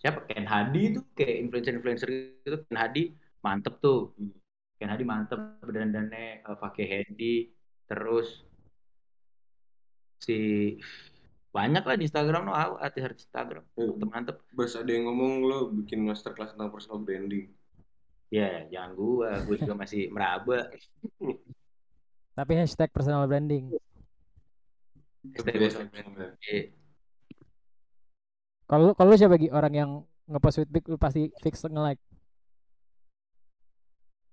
Siapa? 0.04 0.18
Ken 0.28 0.44
Hadi 0.44 0.82
itu 0.92 1.00
kayak 1.16 1.36
influencer-influencer 1.48 2.08
gitu. 2.44 2.56
Ken 2.68 2.76
Hadi 2.76 3.02
mantep 3.40 3.80
tuh. 3.80 4.12
Ken 4.76 4.92
Hadi 4.92 5.04
mantep 5.06 5.40
dandannya 5.64 6.44
eh, 6.44 6.56
pakai 6.60 6.84
handy 6.90 7.48
terus 7.88 8.44
si 10.20 10.38
banyak 11.52 11.84
lah 11.84 11.96
di 12.00 12.08
Instagram 12.08 12.48
no 12.48 12.56
artis-artis 12.56 13.28
Instagram. 13.28 13.60
Eh, 13.76 13.84
mantep 13.84 14.08
mantep 14.08 14.36
Bas 14.56 14.72
ada 14.72 14.88
yang 14.88 15.04
ngomong 15.04 15.32
lo 15.44 15.58
bikin 15.68 16.00
masterclass 16.00 16.56
tentang 16.56 16.72
personal 16.72 17.04
branding. 17.04 17.52
ya 18.32 18.64
jangan 18.72 18.96
gua. 18.96 19.36
Gua 19.44 19.56
juga 19.60 19.76
masih 19.76 20.08
meraba. 20.08 20.72
Tapi 22.32 22.52
hashtag 22.56 22.88
personal 22.88 23.28
branding. 23.28 23.68
Hashtag 25.36 25.60
personal 25.60 25.92
branding. 25.92 26.32
Eh, 26.48 26.72
kalau 28.64 28.88
lu 28.88 28.92
kalau 28.96 29.12
lu 29.12 29.20
siapa 29.20 29.36
lagi 29.36 29.52
orang 29.52 29.74
yang 29.76 29.90
ngepost 30.32 30.64
fit 30.64 30.70
pic 30.72 30.88
lu 30.88 30.96
pasti 30.96 31.28
fix 31.44 31.60
nge-like. 31.68 32.00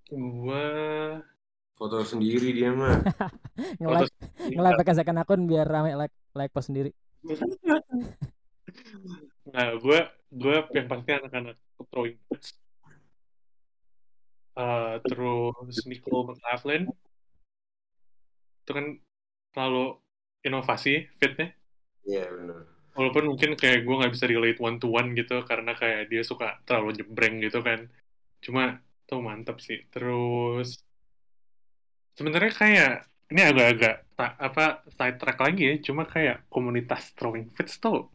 Gua 0.08 0.64
Foto 1.76 2.00
sendiri 2.00 2.56
dia 2.56 2.72
mah. 2.72 3.04
nge-like. 3.84 4.12
Nge-like 4.56 4.80
pakai 4.80 4.96
second 4.96 5.20
akun 5.20 5.44
biar 5.44 5.68
rame 5.68 5.92
like 6.00 6.16
like 6.32 6.48
post 6.56 6.72
sendiri 6.72 6.96
Nah, 9.50 9.68
gue 9.76 9.98
gue 10.30 10.56
yang 10.72 10.86
pasti 10.86 11.10
anak-anak 11.10 11.56
throwing 11.90 12.16
fits. 12.30 12.54
Eh, 14.60 14.94
terus 15.08 15.76
Nicole 15.88 16.34
McLaughlin 16.34 16.84
itu 18.60 18.70
kan 18.76 18.86
selalu 19.56 19.98
inovasi 20.44 21.10
fitnya 21.18 21.50
Iya 22.06 22.28
benar. 22.30 22.60
walaupun 22.94 23.24
mungkin 23.34 23.50
kayak 23.56 23.82
gue 23.82 23.94
nggak 23.98 24.12
bisa 24.14 24.26
relate 24.28 24.60
one 24.60 24.76
to 24.78 24.86
one 24.92 25.16
gitu 25.16 25.42
karena 25.48 25.72
kayak 25.74 26.12
dia 26.12 26.22
suka 26.22 26.60
terlalu 26.68 27.02
jebreng 27.02 27.40
gitu 27.40 27.64
kan 27.64 27.88
cuma 28.44 28.78
tuh 29.08 29.18
mantep 29.24 29.58
sih 29.58 29.82
terus 29.90 30.84
sebenarnya 32.14 32.52
kayak 32.52 33.09
ini 33.30 33.40
agak-agak 33.46 33.94
apa 34.18 34.84
side 34.90 35.18
track 35.22 35.38
lagi 35.38 35.62
ya. 35.62 35.74
Cuma 35.80 36.02
kayak 36.04 36.50
komunitas 36.50 37.14
throwing 37.14 37.48
fits 37.54 37.78
tuh 37.78 38.10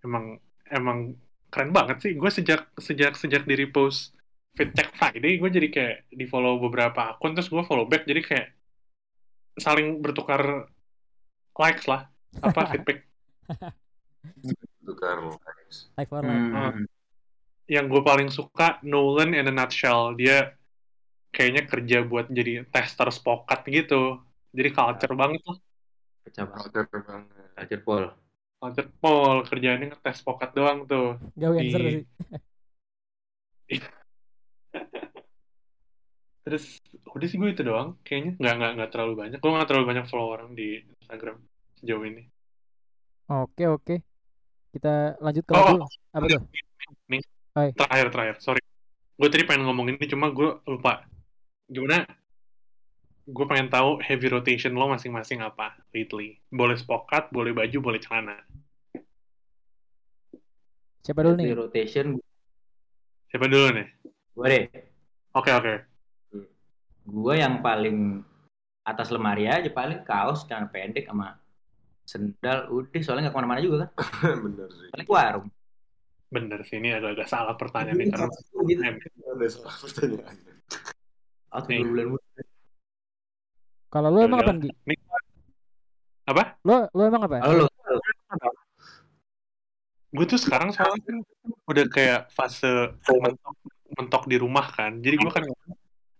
emang 0.00 0.40
emang 0.72 1.14
keren 1.52 1.70
banget 1.70 2.00
sih. 2.02 2.12
Gue 2.16 2.32
sejak 2.32 2.72
sejak 2.80 3.14
sejak 3.14 3.44
di 3.44 3.54
repost 3.54 4.16
fit 4.56 4.72
check 4.72 4.96
Friday 4.96 5.36
gue 5.36 5.50
jadi 5.52 5.68
kayak 5.68 5.96
di 6.08 6.24
follow 6.24 6.56
beberapa 6.56 7.12
akun 7.12 7.36
terus 7.36 7.52
gue 7.52 7.62
follow 7.68 7.84
back. 7.84 8.08
Jadi 8.08 8.20
kayak 8.24 8.48
saling 9.60 10.00
bertukar 10.00 10.72
likes 11.56 11.84
lah. 11.84 12.08
Apa 12.40 12.66
feedback. 12.72 13.04
Tukar 14.80 15.20
likes. 15.36 15.92
like 16.00 16.08
for 16.08 16.24
like. 16.24 16.32
Hmm. 16.32 16.84
yang 17.66 17.90
gue 17.90 17.98
paling 17.98 18.30
suka 18.30 18.78
Nolan 18.86 19.34
in 19.34 19.50
a 19.50 19.54
nutshell. 19.54 20.14
Dia 20.16 20.54
kayaknya 21.34 21.68
kerja 21.68 21.98
buat 22.06 22.32
jadi 22.32 22.64
tester 22.72 23.12
spokat 23.12 23.66
gitu 23.68 24.24
jadi 24.56 24.70
culture 24.72 25.12
banget 25.12 25.42
lah. 25.44 25.58
Pecah 26.24 26.44
banget 26.44 26.70
Culture 26.72 27.02
banget. 27.04 27.28
Culture 27.54 27.82
Paul. 27.82 28.04
Culture 28.56 28.88
Paul 28.98 29.36
kerjaannya 29.44 29.86
ngetes 29.92 30.16
spokat 30.18 30.50
doang 30.50 30.78
tuh. 30.84 31.20
Gawe 31.34 31.54
yang 31.54 31.62
di- 31.62 31.72
seru 31.72 31.88
sih. 31.92 32.04
Terus 36.46 36.78
udah 37.10 37.26
sih 37.26 37.36
gue 37.36 37.50
itu 37.50 37.62
doang 37.62 37.98
kayaknya. 38.00 38.38
Nggak 38.38 38.54
nggak 38.54 38.70
nggak 38.78 38.90
terlalu 38.94 39.14
banyak. 39.18 39.38
Gue 39.38 39.50
nggak 39.50 39.68
terlalu 39.68 39.86
banyak 39.86 40.04
follow 40.06 40.28
orang 40.30 40.54
di 40.54 40.78
Instagram 41.02 41.36
sejauh 41.76 42.04
ini. 42.06 42.22
Oke 43.26 43.66
oke. 43.66 43.96
Kita 44.70 45.18
lanjut 45.18 45.42
ke 45.42 45.52
Oh, 45.52 45.74
lagu. 45.74 45.86
apa 46.14 46.24
tuh? 46.30 46.42
Nih 47.10 47.20
terakhir 47.74 48.08
terakhir. 48.08 48.36
Sorry. 48.38 48.62
Gue 49.16 49.28
tadi 49.28 49.42
pengen 49.42 49.66
ngomong 49.66 49.90
ini 49.90 50.06
cuma 50.06 50.30
gue 50.30 50.62
lupa. 50.64 51.02
Gimana 51.66 52.06
gue 53.26 53.46
pengen 53.50 53.66
tahu 53.66 53.98
heavy 54.06 54.30
rotation 54.30 54.78
lo 54.78 54.86
masing-masing 54.86 55.42
apa 55.42 55.74
lately. 55.90 56.38
Boleh 56.46 56.78
spokat 56.78 57.34
boleh 57.34 57.50
baju 57.50 57.78
boleh 57.82 57.98
celana. 57.98 58.38
Siapa 61.02 61.22
dulu 61.26 61.34
Di 61.34 61.50
nih 61.50 61.54
rotation. 61.58 62.06
Siapa 63.26 63.46
dulu 63.50 63.66
nih? 63.74 63.86
Gue 64.30 64.46
deh. 64.46 64.64
Oke 65.34 65.50
oke. 65.50 65.74
Gue 67.06 67.34
yang 67.42 67.62
paling 67.62 68.22
atas 68.86 69.10
lemari 69.10 69.50
aja 69.50 69.66
paling 69.74 70.06
kaos 70.06 70.46
celana 70.46 70.70
pendek 70.70 71.10
sama 71.10 71.34
sendal. 72.06 72.70
Udah 72.70 73.02
soalnya 73.02 73.26
nggak 73.26 73.34
ke 73.34 73.38
mana-mana 73.42 73.58
juga 73.58 73.76
kan? 73.86 73.90
Bener 74.46 74.70
sih. 74.70 74.88
paling 74.94 75.08
warung. 75.10 75.46
Bener 76.30 76.60
sih 76.62 76.78
ini 76.78 76.94
agak-agak 76.94 77.26
salah 77.26 77.54
pertanyaan 77.58 77.98
nih 77.98 78.06
karena 78.10 78.26
gitu 78.70 78.82
Ada 78.86 79.46
salah 79.50 79.76
pertanyaan. 79.82 80.34
Nih. 81.66 81.78
berbulan-bulan 81.82 82.46
kalau 83.96 84.08
lu 84.12 84.20
emang 84.28 84.40
Yaudah. 84.44 84.52
apa 84.52 84.60
Gi? 84.60 84.70
Nih, 84.84 84.98
apa? 86.28 86.42
Lu 86.68 86.76
lu 86.92 87.02
emang 87.08 87.22
apa? 87.24 87.36
Lu 87.48 87.64
gue 90.16 90.24
tuh 90.24 90.40
sekarang 90.40 90.72
soalnya 90.72 91.00
kan 91.04 91.16
udah 91.68 91.84
kayak 91.92 92.20
fase 92.32 92.96
mentok, 93.08 93.56
mentok 93.96 94.22
di 94.28 94.36
rumah 94.36 94.68
kan. 94.68 95.00
Jadi 95.00 95.16
gue 95.16 95.32
kan 95.32 95.44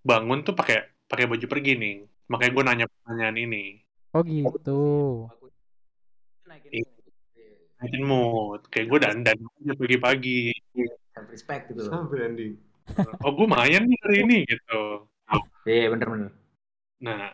bangun 0.01 0.41
tuh 0.41 0.57
pakai 0.57 0.89
pakai 1.05 1.29
baju 1.29 1.45
pergi 1.45 1.72
nih. 1.77 1.97
Makanya 2.33 2.53
gue 2.57 2.64
nanya 2.64 2.87
pertanyaan 2.89 3.37
ini. 3.37 3.64
Oh 4.16 4.24
gitu. 4.24 4.81
Naikin 6.49 6.85
naikin 7.77 8.03
mood. 8.05 8.64
Kayak 8.72 8.87
gue 8.89 8.99
dandan 9.05 9.37
aja 9.37 9.72
pagi-pagi. 9.77 10.41
Respect 11.29 11.72
gitu 11.72 11.85
loh. 11.85 11.93
Sama 11.93 12.09
branding. 12.09 12.57
oh 13.20 13.33
gue 13.37 13.49
main 13.49 13.83
nih 13.85 13.99
hari 14.01 14.16
ini 14.24 14.39
gitu. 14.49 15.09
Iya 15.66 15.93
bener-bener. 15.93 16.33
Nah 17.01 17.33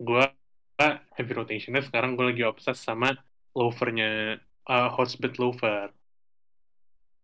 gue 0.00 0.24
heavy 1.14 1.32
rotationnya 1.34 1.82
sekarang 1.86 2.18
gue 2.18 2.34
lagi 2.34 2.42
obses 2.42 2.78
sama 2.80 3.14
loafernya 3.54 4.42
uh, 4.66 4.88
Hotsbit 4.90 5.38
loafer 5.38 5.90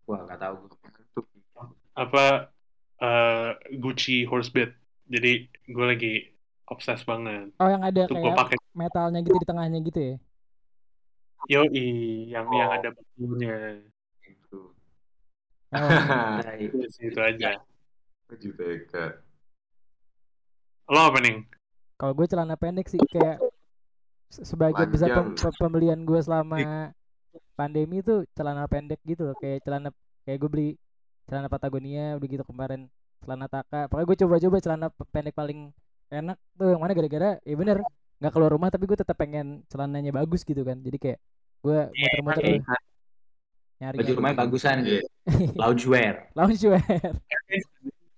wah 0.07 0.21
nggak 0.27 0.39
tahu 0.39 0.55
gue 0.67 0.91
apa 1.99 2.51
uh, 3.03 3.51
Gucci 3.77 4.25
Horsebit 4.25 4.73
jadi 5.11 5.51
gue 5.67 5.87
lagi 5.91 6.15
obses 6.71 7.03
banget. 7.03 7.51
Oh 7.59 7.67
yang 7.67 7.83
ada 7.83 8.07
Itu 8.07 8.15
gue 8.15 8.23
kayak 8.23 8.39
pakai 8.39 8.57
metalnya 8.79 9.21
gitu 9.27 9.37
di 9.43 9.47
tengahnya 9.47 9.79
gitu 9.83 10.01
ya? 10.01 10.17
yoi 11.51 12.31
yang 12.31 12.47
yang 12.53 12.71
Oh. 12.71 12.77
ada 12.79 12.89
batunya. 12.95 13.83
Gitu. 14.23 14.61
Oh. 15.75 15.91
Itu 16.63 16.79
sih, 16.95 17.11
itu 17.11 17.19
aja. 17.19 17.59
juga 18.39 18.63
Eka. 18.71 19.05
Lo 20.87 21.11
apa 21.11 21.19
nih? 21.19 21.43
Kalau 22.01 22.13
gue 22.13 22.25
celana 22.25 22.57
pendek 22.57 22.89
sih 22.89 22.97
kayak 22.99 23.37
se- 24.27 24.43
sebagian 24.43 24.89
besar 24.89 25.09
pem- 25.13 25.37
pembelian 25.55 26.01
gue 26.01 26.17
selama 26.19 26.89
pandemi 27.53 28.01
itu 28.01 28.25
celana 28.33 28.65
pendek 28.65 28.99
gitu 29.05 29.23
loh 29.23 29.37
kayak 29.37 29.61
celana 29.61 29.93
kayak 30.25 30.39
gue 30.39 30.49
beli 30.49 30.69
celana 31.29 31.47
Patagonia 31.47 32.17
udah 32.17 32.27
gitu 32.27 32.43
kemarin 32.43 32.89
celana 33.21 33.47
Taka 33.47 33.87
pokoknya 33.87 34.07
gue 34.07 34.17
coba-coba 34.19 34.57
celana 34.59 34.87
pe- 34.89 35.09
pendek 35.11 35.35
paling 35.35 35.69
enak 36.09 36.41
tuh 36.57 36.73
yang 36.73 36.81
mana 36.81 36.91
gara-gara 36.91 37.37
ya 37.39 37.55
bener 37.55 37.85
nggak 38.17 38.33
keluar 38.33 38.51
rumah 38.51 38.69
tapi 38.69 38.85
gue 38.85 38.97
tetap 38.97 39.15
pengen 39.15 39.61
celananya 39.67 40.11
bagus 40.11 40.41
gitu 40.43 40.65
kan 40.65 40.81
jadi 40.81 40.97
kayak 40.97 41.19
gue 41.61 41.79
muter-muter 41.93 42.43
tuh 42.43 42.65
nyari 43.79 43.97
Baju 43.97 44.13
rumahnya 44.15 44.37
bagusan 44.39 44.77
Iya. 44.79 44.89
gitu. 45.01 45.07
Loungewear. 45.61 46.15
loungewear 46.35 46.83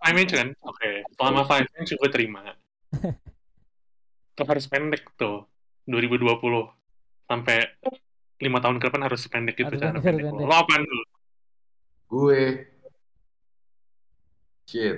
Five 0.03 0.19
inch 0.19 0.35
kan? 0.35 0.49
Oke, 0.61 1.07
selama 1.15 1.47
five 1.47 1.67
inch 1.79 1.95
gue 1.95 2.11
terima. 2.11 2.43
Tuh 4.33 4.47
harus 4.47 4.65
pendek 4.65 5.05
tuh. 5.15 5.45
2020 5.85 6.39
sampai 7.25 7.59
lima 8.39 8.59
tahun 8.59 8.79
ke 8.79 8.87
depan 8.87 9.03
harus 9.03 9.23
pendek 9.27 9.55
gitu 9.57 9.67
Harus 9.69 9.79
cara 9.79 9.95
pendek, 9.95 10.03
harus 10.03 10.07
pendek. 10.07 10.25
pendek. 10.33 10.47
Lo 10.47 10.55
apaan 10.55 10.83
dulu? 10.83 11.05
Gue. 12.09 12.43
Shit. 14.65 14.97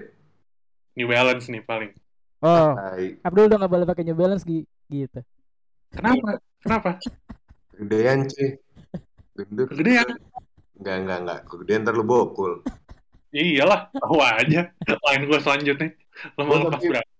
New 0.94 1.08
Balance 1.08 1.48
nih 1.48 1.62
paling. 1.62 1.90
oh 2.40 2.72
Tai. 2.72 3.06
Abdul 3.20 3.48
udah 3.48 3.58
nggak 3.58 3.72
boleh 3.72 3.86
pakai 3.86 4.04
New 4.04 4.14
Balance 4.14 4.44
gi- 4.44 4.68
gitu 4.86 5.20
Kenapa? 5.90 6.38
Kenapa? 6.60 6.90
Kegedean 7.70 8.26
cuy. 8.26 8.48
Gendut. 9.34 9.66
Kegedean. 9.70 10.08
Enggak, 10.74 10.96
enggak, 11.00 11.18
enggak. 11.20 11.40
Kegedean 11.46 11.80
ntar 11.82 11.94
lu 11.94 12.02
bokul. 12.02 12.62
Ya 13.30 13.42
iyalah, 13.42 13.80
tahu 13.90 14.18
aja. 14.18 14.70
Lain 14.84 15.22
gue 15.24 15.38
selanjutnya. 15.40 15.90
Lo 16.34 16.42
mau 16.44 16.58
lepas 16.60 16.82
berapa? 16.82 17.10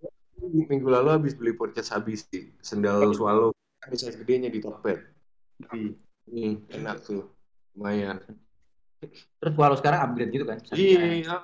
Minggu 0.45 0.87
lalu 0.87 1.09
habis 1.11 1.33
beli 1.33 1.53
podcast 1.53 1.89
habis 1.91 2.25
sih. 2.29 2.53
Sendal 2.61 3.13
swallow. 3.13 3.49
Ada 3.81 3.95
size 3.97 4.17
gedenya 4.17 4.49
di 4.49 4.61
Tokped. 4.61 4.99
Ini 6.25 6.61
enak 6.73 7.01
tuh. 7.01 7.29
Lumayan. 7.75 8.21
Terus 9.37 9.53
walau 9.53 9.77
sekarang 9.77 9.99
upgrade 10.09 10.31
gitu 10.33 10.45
kan. 10.47 10.57
Iya, 10.73 11.35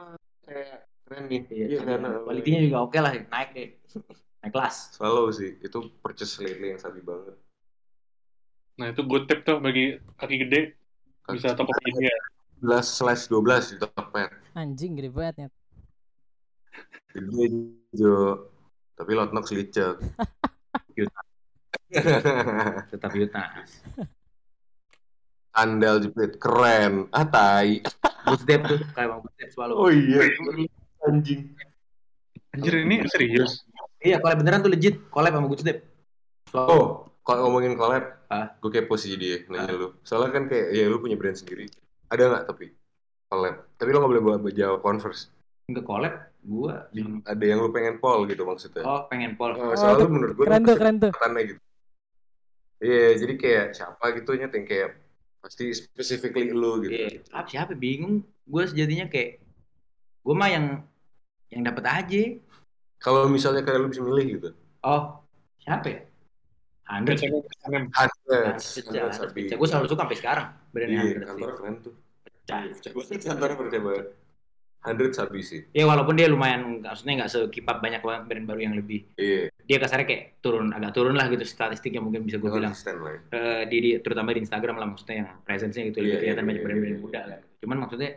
kayak 0.42 0.78
keren 1.06 1.24
nih. 1.30 1.42
Iya, 1.52 1.66
Iya, 1.68 1.78
karena 1.86 2.10
kualitinya 2.26 2.60
juga 2.66 2.78
oke 2.82 2.98
lah, 2.98 3.12
naik 3.14 3.50
deh. 3.54 3.68
Naik 4.42 4.52
kelas. 4.56 4.98
Swallow 4.98 5.30
sih. 5.30 5.60
Itu 5.62 5.94
purchase 6.02 6.42
lately 6.42 6.74
yang 6.74 6.82
sabi 6.82 7.04
banget. 7.04 7.36
Nah 8.80 8.90
itu 8.90 9.02
good 9.06 9.30
tip 9.30 9.46
tuh 9.46 9.62
bagi 9.62 10.00
kaki 10.18 10.36
gede. 10.48 10.62
Bisa 11.30 11.54
Tokopedia. 11.54 12.16
11 12.62 12.86
slash 12.86 13.26
12 13.30 13.74
di 13.74 13.78
Tokped. 13.82 14.30
anjing 14.54 14.94
gede 14.94 15.10
banget 15.10 15.36
ya 15.38 15.48
Gede, 17.16 17.46
Jo. 17.92 18.51
Tapi 19.02 19.12
Lotnox 19.18 19.50
licek. 19.50 19.98
Tetap 22.94 23.12
Yuta. 23.18 23.66
Sandal 25.52 26.06
jepit. 26.06 26.38
Keren. 26.38 27.10
Ah, 27.10 27.26
tai. 27.26 27.82
Bootstep 28.22 28.62
tuh 28.70 28.78
kayak 28.94 29.10
mau 29.10 29.20
bootstep 29.26 29.50
selalu. 29.50 29.74
Oh 29.74 29.90
iya. 29.90 30.22
Anjing. 31.10 31.50
Anjir 32.54 32.74
ini 32.86 33.02
serius. 33.10 33.66
Iya, 33.98 34.22
collab 34.22 34.46
beneran 34.46 34.62
tuh 34.62 34.70
legit. 34.70 35.02
Collab 35.10 35.34
sama 35.34 35.50
Bootstep. 35.50 35.78
Oh, 36.54 37.10
kalau 37.26 37.50
ngomongin 37.50 37.74
collab, 37.74 38.22
Ah. 38.32 38.56
gue 38.64 38.72
kepo 38.72 38.96
sih 38.96 39.18
dia 39.20 39.44
nanya 39.52 39.76
lu. 39.76 39.88
Soalnya 40.08 40.32
kan 40.32 40.44
kayak, 40.48 40.72
ya 40.72 40.88
lu 40.88 41.02
punya 41.04 41.20
brand 41.20 41.36
sendiri. 41.36 41.68
Ada 42.08 42.28
nggak 42.32 42.44
tapi 42.48 42.72
collab? 43.28 43.56
Tapi 43.76 43.90
lo 43.92 43.98
nggak 44.04 44.12
boleh 44.14 44.24
bawa 44.24 44.38
baju 44.40 44.80
Converse. 44.80 45.28
Enggak 45.68 45.84
collab, 45.84 46.14
gua 46.42 46.90
Ada 47.26 47.44
yang 47.46 47.60
lu 47.62 47.70
pengen 47.70 48.02
pol 48.02 48.26
gitu 48.26 48.44
maksudnya. 48.44 48.82
oh 48.82 49.06
pengen 49.08 49.38
pol. 49.38 49.54
Oh, 49.54 49.78
soalnya 49.78 50.02
itu 50.02 50.08
menurut 50.10 50.34
gue 50.34 50.46
keren 50.46 50.64
tuh 50.66 50.76
keren 50.78 50.96
tuh 50.98 51.10
kesempatannya 51.14 51.42
gitu. 51.54 51.62
Iya, 52.82 53.08
jadi 53.22 53.34
kayak 53.38 53.66
siapa 53.78 54.06
gitu 54.18 54.32
yang 54.34 54.50
kayak 54.50 54.90
pasti 55.42 55.70
specifically 55.74 56.50
lu 56.50 56.82
gitu. 56.82 56.94
Iya, 56.98 57.10
ah, 57.34 57.46
siapa 57.46 57.78
bingung? 57.78 58.26
Gua 58.46 58.66
sejatinya 58.66 59.06
kayak 59.06 59.38
gua 60.26 60.34
mah 60.34 60.50
yang 60.50 60.66
yang 61.54 61.62
dapat 61.62 61.86
aja. 61.86 62.24
Kalau 62.98 63.30
misalnya 63.30 63.62
kayak 63.62 63.82
lu 63.82 63.90
bisa 63.90 64.02
milih 64.02 64.26
gitu. 64.38 64.50
Oh, 64.82 65.22
siapa 65.62 65.86
ya? 65.90 66.00
Hundred. 66.92 67.18
Hundreds 67.22 68.78
tapi. 69.16 69.48
Gue 69.48 69.68
selalu 69.70 69.88
suka 69.88 70.02
sampai 70.04 70.18
sekarang. 70.20 70.48
Brandnya 70.76 71.02
Iya, 71.02 71.14
sih. 71.16 71.24
kantor 71.24 71.52
keren 71.56 71.76
tuh. 71.80 71.94
Pecah. 72.22 72.60
Pecah 72.68 72.92
banget 72.92 73.22
kantornya 73.24 73.56
percaya 73.58 73.82
banget. 73.82 74.06
Hundreds 74.82 75.22
habis 75.22 75.46
sih. 75.46 75.62
Ya 75.78 75.86
walaupun 75.86 76.18
dia 76.18 76.26
lumayan, 76.26 76.82
maksudnya 76.82 77.22
nggak 77.22 77.30
sekipap 77.30 77.86
banyak 77.86 78.02
banget 78.02 78.22
brand 78.26 78.46
baru 78.50 78.60
yang 78.66 78.74
lebih. 78.74 79.06
Iya, 79.14 79.54
Dia 79.62 79.78
kasarnya 79.78 80.10
kayak 80.10 80.24
turun, 80.42 80.74
agak 80.74 80.92
turun 80.92 81.14
lah 81.14 81.30
gitu 81.30 81.46
statistiknya 81.46 82.02
mungkin 82.02 82.26
bisa 82.26 82.42
gue 82.42 82.50
bilang. 82.50 82.74
lah. 82.74 83.16
Eh, 83.30 83.64
di, 83.70 83.78
di- 83.78 84.00
terutama 84.02 84.34
di 84.34 84.42
Instagram 84.42 84.82
lah 84.82 84.90
maksudnya 84.90 85.16
yang 85.22 85.30
presence-nya 85.46 85.86
gitu 85.94 86.02
lebih 86.02 86.12
Iya, 86.12 86.20
kelihatan 86.26 86.42
iya, 86.42 86.50
banyak 86.50 86.60
iya, 86.60 86.66
brand-brand 86.66 86.98
iya, 86.98 87.04
muda 87.06 87.22
lah. 87.30 87.40
Cuman 87.62 87.78
maksudnya 87.78 88.10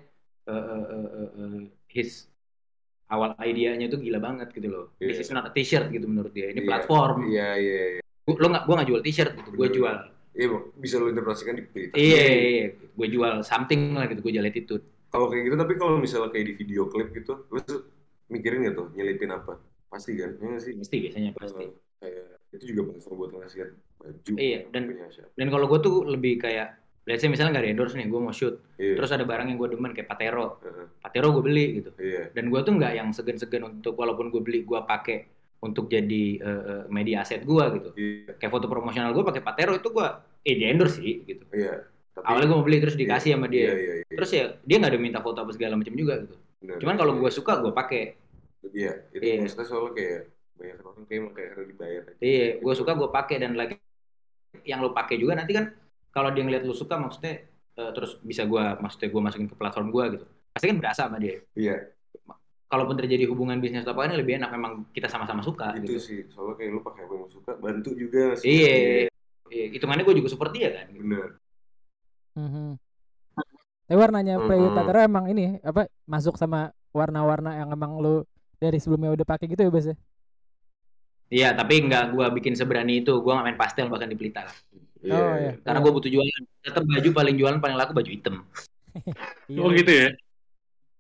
eh, 0.45 0.65
eh, 0.65 0.85
eh, 0.89 1.31
eh, 1.37 1.61
his 1.93 2.11
awal 3.13 3.37
idenya 3.45 3.87
tuh 3.87 4.01
gila 4.01 4.19
banget 4.19 4.49
gitu 4.51 4.69
loh. 4.73 4.85
This 4.97 5.21
Iya. 5.21 5.25
is 5.29 5.31
not 5.31 5.45
a 5.45 5.53
t-shirt 5.53 5.93
gitu 5.93 6.09
menurut 6.09 6.33
dia. 6.33 6.49
Ini 6.49 6.65
Iya, 6.65 6.69
platform. 6.69 7.29
Iya, 7.29 7.49
iya, 7.61 7.83
iya. 8.01 8.03
Gua- 8.25 8.41
Lo 8.41 8.47
nggak, 8.49 8.65
gue 8.65 8.75
nggak 8.75 8.89
jual 8.89 9.03
t-shirt 9.05 9.33
gitu. 9.37 9.49
Gue 9.53 9.69
jual. 9.69 9.97
Iya, 10.35 10.49
bisa 10.81 10.95
lu 10.99 11.13
interpretasikan 11.13 11.55
di. 11.61 11.63
Iya, 11.93 12.23
iya, 12.25 12.49
iya. 12.51 12.67
gue 12.73 13.09
jual 13.13 13.45
something 13.45 13.95
lah 13.95 14.09
gitu. 14.09 14.25
Gue 14.25 14.33
jual 14.33 14.49
attitude. 14.49 14.83
Kalau 15.15 15.31
kayak 15.31 15.47
gitu, 15.47 15.55
tapi 15.55 15.73
kalau 15.79 15.95
misalnya 16.03 16.35
kayak 16.35 16.47
di 16.51 16.55
video 16.59 16.91
klip 16.91 17.15
gitu, 17.15 17.47
lu 17.47 17.63
tuh 17.63 17.87
mikirin 18.27 18.67
nggak 18.67 18.75
tuh 18.75 18.91
nyelipin 18.99 19.31
apa? 19.31 19.63
Pasti 19.87 20.19
kan? 20.19 20.35
Nggak 20.43 20.59
sih? 20.59 20.75
Pasti 20.75 20.97
biasanya 20.99 21.31
pasti. 21.39 21.71
Kayak 22.03 22.43
itu 22.51 22.65
juga 22.75 22.83
platform 22.91 23.15
buat 23.23 23.31
ngasih 23.39 23.59
baju. 24.03 24.33
Iya, 24.35 24.59
dan- 24.75 24.91
punya 24.91 25.07
siapa. 25.15 25.31
Dan 25.39 25.47
kalau 25.55 25.71
gue 25.71 25.79
tuh 25.79 25.97
lebih 26.03 26.43
kayak, 26.43 26.69
let's 27.07 27.23
say 27.23 27.31
misalnya 27.31 27.55
nggak 27.55 27.63
ada 27.63 27.71
endorse 27.71 27.95
nih, 27.95 28.11
gue 28.11 28.19
mau 28.19 28.35
shoot. 28.35 28.59
Iya. 28.75 28.99
Terus 28.99 29.11
ada 29.15 29.23
barang 29.23 29.47
yang 29.55 29.59
gue 29.63 29.69
demen 29.71 29.95
kayak 29.95 30.11
Patero. 30.11 30.59
Heeh. 30.67 30.87
Patero 30.99 31.31
gue 31.31 31.43
beli 31.47 31.67
gitu. 31.79 31.91
Iya. 31.95 32.35
Dan 32.35 32.51
gue 32.51 32.61
tuh 32.67 32.75
nggak 32.75 32.93
yang 32.99 33.09
segan-segan 33.15 33.63
untuk, 33.71 33.95
walaupun 33.95 34.35
gue 34.35 34.43
beli, 34.43 34.67
gue 34.67 34.81
pakai 34.83 35.31
untuk 35.63 35.87
jadi 35.87 36.25
eh, 36.43 36.85
media 36.91 37.23
aset 37.23 37.47
gue 37.47 37.65
gitu. 37.79 37.91
Iya. 37.95 38.35
Kayak 38.35 38.51
foto 38.51 38.67
promosional 38.67 39.15
gue 39.15 39.23
pakai 39.23 39.47
Patero 39.47 39.79
itu 39.79 39.95
gue, 39.95 40.09
eh 40.43 40.55
di 40.59 40.65
endorse 40.67 40.99
sih 40.99 41.23
gitu. 41.23 41.47
Iya. 41.55 41.87
Tapi, 42.15 42.25
Awalnya 42.25 42.47
gue 42.47 42.57
mau 42.57 42.63
beli 42.65 42.79
terus 42.79 42.95
dikasih 42.95 43.35
sama 43.35 43.47
Iya, 43.47 43.53
dia. 43.53 43.71
iya, 43.75 43.93
iya. 44.01 44.15
Terus 44.15 44.31
ya 44.31 44.45
dia 44.63 44.77
nggak 44.79 44.93
ada 44.95 45.01
minta 45.03 45.19
foto 45.19 45.39
apa 45.43 45.51
segala 45.51 45.75
macam 45.75 45.95
juga 45.95 46.15
gitu. 46.23 46.35
Bener. 46.63 46.79
Cuman 46.79 46.95
kalau 46.95 47.13
gue 47.19 47.31
suka 47.31 47.53
gue 47.59 47.73
pakai. 47.75 48.03
Iya, 48.71 48.93
itu 49.11 49.23
Iya. 49.23 49.35
maksudnya 49.43 49.67
soalnya 49.67 49.93
kayak 49.93 50.21
banyak 50.55 50.77
orang 50.81 51.05
kayak 51.05 51.23
kayak 51.35 51.51
harus 51.59 51.67
dibayar. 51.67 52.03
aja. 52.07 52.19
Iya, 52.23 52.47
gue 52.63 52.75
suka 52.79 52.93
gue 52.95 53.09
pakai 53.11 53.37
dan 53.43 53.53
lagi 53.59 53.75
yang 54.63 54.79
lo 54.79 54.95
pakai 54.95 55.19
juga 55.19 55.35
nanti 55.35 55.51
kan 55.53 55.75
kalau 56.15 56.31
dia 56.31 56.47
ngeliat 56.47 56.63
lo 56.63 56.73
suka 56.73 56.95
maksudnya 56.95 57.43
eh, 57.75 57.91
terus 57.91 58.23
bisa 58.23 58.47
gue 58.47 58.63
maksudnya 58.79 59.11
gue 59.11 59.21
masukin 59.21 59.49
ke 59.51 59.57
platform 59.59 59.91
gue 59.91 60.05
gitu. 60.15 60.25
Pasti 60.55 60.71
kan 60.71 60.79
berasa 60.79 61.11
sama 61.11 61.19
dia. 61.19 61.43
Iya, 61.59 61.91
Kalaupun 62.65 62.97
terjadi 62.99 63.27
hubungan 63.31 63.59
bisnis 63.59 63.83
atau 63.83 63.95
apa 63.95 64.07
ini 64.07 64.19
lebih 64.19 64.39
enak 64.39 64.51
memang 64.51 64.87
kita 64.91 65.07
sama-sama 65.07 65.43
suka 65.43 65.75
itu 65.79 65.95
gitu. 65.95 66.01
sih. 66.01 66.21
Soalnya 66.31 66.55
kayak 66.59 66.71
lu 66.75 66.81
pakai 66.83 67.03
apa 67.07 67.13
yang 67.15 67.27
suka, 67.31 67.53
bantu 67.59 67.91
juga 67.95 68.35
sih. 68.35 68.47
Iya, 68.51 68.75
iya. 69.51 69.65
hitungannya 69.71 70.03
gue 70.03 70.17
juga 70.19 70.31
support 70.31 70.51
dia 70.51 70.71
kan. 70.75 70.87
Bener. 70.91 71.39
Mhm. 72.35 72.77
Tapi 73.85 73.95
warnanya 73.95 74.35
Mhm. 74.41 74.47
Playu 74.49 74.69
Tatara 74.73 75.01
emang 75.05 75.25
ini 75.29 75.61
apa 75.61 75.87
masuk 76.05 76.35
sama 76.35 76.73
warna-warna 76.91 77.59
yang 77.59 77.69
emang 77.71 77.99
lu 77.99 78.23
dari 78.57 78.79
sebelumnya 78.79 79.13
udah 79.13 79.27
pakai 79.27 79.47
gitu 79.47 79.61
ya 79.61 79.71
Bas 79.71 79.87
ya? 79.87 79.97
Iya, 81.29 81.49
tapi 81.57 81.83
nggak 81.83 82.15
gue 82.15 82.27
bikin 82.39 82.55
seberani 82.55 83.03
itu. 83.03 83.11
Gue 83.19 83.33
nggak 83.35 83.45
main 83.45 83.59
pastel 83.59 83.91
bahkan 83.91 84.07
di 84.07 84.15
pelita. 84.15 84.47
Iya. 85.03 85.15
Oh, 85.15 85.35
iya. 85.37 85.53
Karena 85.61 85.79
gue 85.83 85.93
butuh 85.93 86.11
jualan. 86.11 86.43
Tetap 86.63 86.85
baju 86.85 87.09
paling 87.11 87.35
jualan 87.37 87.59
paling 87.59 87.77
laku 87.77 87.93
baju 87.93 88.11
hitam. 88.11 88.35
Iya. 89.51 89.59
Oh 89.61 89.69
gitu 89.75 89.91
ya? 89.93 90.09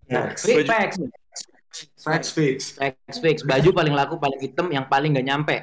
Facts. 0.04 0.42
Fix, 0.44 0.56
Baju- 0.68 0.68
fix, 0.74 0.92
Facts 1.96 2.30
fix. 2.34 2.58
fix, 2.76 3.16
fix. 3.18 3.36
Baju 3.42 3.70
paling 3.72 3.94
laku 3.94 4.14
paling 4.18 4.40
hitam 4.42 4.66
yang 4.68 4.84
paling 4.84 5.14
nggak 5.14 5.26
nyampe. 5.26 5.56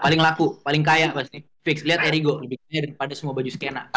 Paling 0.00 0.20
laku, 0.22 0.56
paling 0.64 0.80
kaya 0.80 1.12
pasti. 1.12 1.44
Fix. 1.64 1.80
Lihat 1.80 2.04
Erigo 2.04 2.38
lebih 2.44 2.60
kaya 2.68 2.84
daripada 2.84 3.12
semua 3.16 3.32
baju 3.32 3.48
skena. 3.48 3.88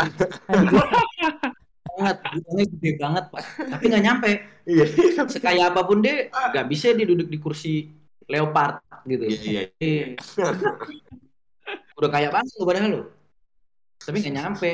banget, 1.98 2.18
gudangnya 2.30 2.66
gede 2.78 2.92
banget 3.02 3.26
pak. 3.34 3.44
Tapi 3.58 3.84
nggak 3.90 4.04
nyampe. 4.06 4.30
Iya. 4.70 4.86
Sekaya 5.28 5.64
apa 5.74 5.82
pun 5.84 6.00
dia 6.00 6.30
nggak 6.32 6.68
bisa 6.70 6.94
dia 6.94 7.06
duduk 7.10 7.28
di 7.28 7.38
kursi 7.42 7.90
leopard 8.30 8.80
gitu. 9.10 9.24
Iya, 9.28 9.74
iya. 9.82 10.16
Iya. 10.16 10.48
Udah 11.98 12.10
kaya 12.14 12.30
banget 12.30 12.54
lu 12.56 12.66
padahal 12.70 12.90
lu. 12.94 13.02
Tapi 13.98 14.18
nggak 14.22 14.36
nyampe. 14.38 14.72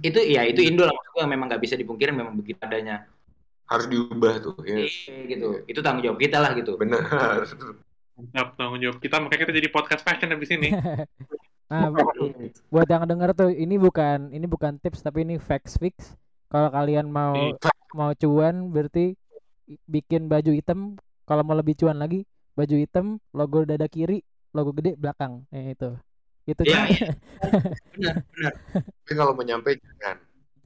Itu 0.00 0.18
ya 0.24 0.48
itu 0.48 0.64
Indo 0.64 0.88
lah 0.88 0.96
maksud 0.96 1.12
gua 1.12 1.28
memang 1.28 1.46
nggak 1.52 1.62
bisa 1.62 1.76
dipungkirin 1.76 2.16
memang 2.16 2.34
begitu 2.34 2.58
adanya. 2.64 3.04
Harus 3.68 3.86
diubah 3.92 4.40
tuh. 4.40 4.56
Ya. 4.64 4.80
Iya 4.80 5.16
gitu. 5.28 5.48
Itu 5.68 5.80
tanggung 5.84 6.08
jawab 6.08 6.18
kita 6.18 6.40
lah 6.40 6.56
gitu. 6.56 6.80
Benar. 6.80 7.04
Tanggung 8.56 8.80
jawab 8.80 8.98
kita 8.98 9.20
makanya 9.20 9.40
kita 9.44 9.52
jadi 9.60 9.68
podcast 9.68 10.02
fashion 10.02 10.32
habis 10.32 10.48
ini. 10.56 10.72
Nah, 11.64 11.88
bu- 11.88 12.36
buat 12.68 12.84
yang 12.84 13.04
denger 13.04 13.30
tuh 13.32 13.48
ini 13.48 13.74
bukan 13.76 14.30
ini 14.30 14.44
bukan 14.44 14.76
tips 14.76 15.00
tapi 15.00 15.22
ini 15.22 15.36
facts 15.36 15.74
fix. 15.74 16.12
Kalau 16.46 16.68
kalian 16.68 17.08
mau 17.08 17.34
mau 17.90 18.12
cuan 18.12 18.68
berarti 18.68 19.16
bikin 19.84 20.26
baju 20.26 20.50
hitam. 20.50 20.94
Kalau 21.22 21.40
mau 21.40 21.52
lebih 21.52 21.72
cuan 21.74 21.96
lagi, 21.96 22.22
baju 22.52 22.76
hitam, 22.76 23.06
logo 23.30 23.64
dada 23.64 23.86
kiri, 23.86 24.20
logo 24.50 24.70
gede 24.72 24.92
belakang. 24.94 25.48
Eh, 25.48 25.72
itu. 25.72 25.96
Itu 26.44 26.60
Iya, 26.62 26.76
kan. 26.76 26.86
iya. 26.86 27.08
Benar, 27.90 28.14
benar. 28.28 28.52
Tapi 29.00 29.12
kalau 29.14 29.32
mau 29.32 29.40
nyampe 29.42 29.72
jangan. 29.80 30.16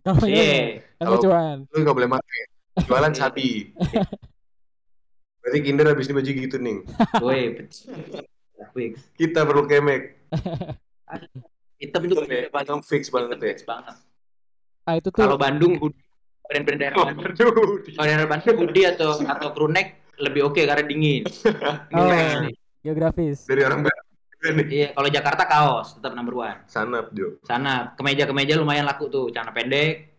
Kalau 0.00 0.26
Iya. 0.26 0.42
ya, 0.42 0.58
kalau 0.96 1.06
Kalau- 1.08 1.22
cuan. 1.22 1.56
Lu 1.64 1.78
nggak 1.78 1.94
boleh 1.94 2.10
pakai. 2.10 2.40
Jualan 2.80 3.12
sapi. 3.12 3.48
Berarti 5.40 5.58
Kinder 5.62 5.86
habis 5.86 6.06
ini 6.06 6.14
baju 6.14 6.30
gitu 6.34 6.56
nih. 6.58 6.76
Woi, 7.22 7.40
fix. 7.54 7.70
Kita 9.14 9.46
perlu 9.46 9.64
kemek. 9.64 10.02
Hitam 11.78 12.02
tuh 12.10 12.26
Hitam 12.26 12.26
ya, 12.26 12.50
hitam 12.50 12.80
fix 12.82 13.02
banget 13.08 13.38
ya. 13.38 13.48
Fix 13.54 13.60
banget. 13.62 13.96
Ah 14.88 14.94
itu 14.96 15.08
tuh 15.12 15.20
Kalau 15.20 15.36
Bandung 15.36 15.76
brand-brand 16.48 16.80
daerah 16.80 16.96
Bandung. 17.12 17.24
Waduh. 17.28 17.84
Kalau 17.84 18.06
daerah 18.08 18.26
Bandung 18.26 18.56
hoodie 18.64 18.86
atau 18.88 19.08
atau 19.20 19.48
crew 19.52 19.68
neck 19.68 20.16
lebih 20.18 20.50
oke 20.50 20.60
karena 20.64 20.84
dingin. 20.84 21.22
Oh. 21.94 22.08
Dingin. 22.08 22.56
geografis. 22.82 23.44
Dari 23.44 23.62
orang 23.66 23.84
nih. 24.38 24.66
Iya, 24.70 24.88
kalau 24.94 25.08
Jakarta 25.10 25.42
kaos 25.50 25.98
tetap 25.98 26.14
number 26.14 26.34
one. 26.38 26.62
Sanap, 26.70 27.10
Jo. 27.10 27.42
Sana 27.42 27.92
kemeja-kemeja 27.98 28.54
lumayan 28.54 28.86
laku 28.86 29.10
tuh, 29.10 29.34
celana 29.34 29.50
pendek. 29.50 30.14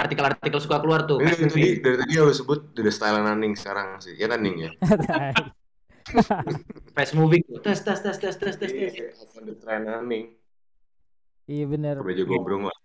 Artikel-artikel 0.00 0.56
suka 0.56 0.80
keluar 0.80 1.04
tuh. 1.04 1.20
Ini 1.20 1.36
tadi, 1.36 1.84
dari 1.84 1.96
tadi 2.00 2.12
yang 2.16 2.24
lu 2.24 2.32
sebut 2.32 2.72
udah 2.72 2.88
style 2.88 3.20
Naning 3.20 3.52
sekarang 3.52 4.00
sih. 4.00 4.16
Ya 4.16 4.32
kan 4.32 4.40
Ning 4.40 4.56
ya? 4.56 4.70
Fast 6.96 7.12
moving 7.14 7.42
tuh. 7.44 7.60
Tes 7.60 7.80
tes 7.80 7.98
tes 7.98 8.16
tes 8.16 8.34
tes 8.34 8.54
tes 8.56 8.70
tes. 8.70 8.90
Iya, 8.92 9.54
trend 9.60 9.84
Naning. 9.86 10.34
Iya 11.44 11.64
bener. 11.66 11.94
Kemeja 11.98 12.24
gombrong 12.24 12.62
lah. 12.66 12.76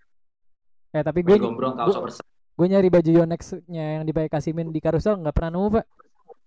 Eh 0.91 1.03
tapi 1.03 1.21
gue 1.21 1.36
Gue 1.36 1.43
gombrong 1.43 1.76
kaos 1.76 1.95
oversize. 1.95 2.26
gue 2.55 2.67
nyari 2.71 2.88
baju 2.88 3.11
Yonex-nya 3.11 3.99
yang 3.99 4.03
dipakai 4.07 4.32
Kasimin 4.32 4.71
di 4.71 4.80
Carousel 4.80 5.19
nggak 5.19 5.36
pernah 5.36 5.51
nemu 5.53 5.67
pak. 5.76 5.86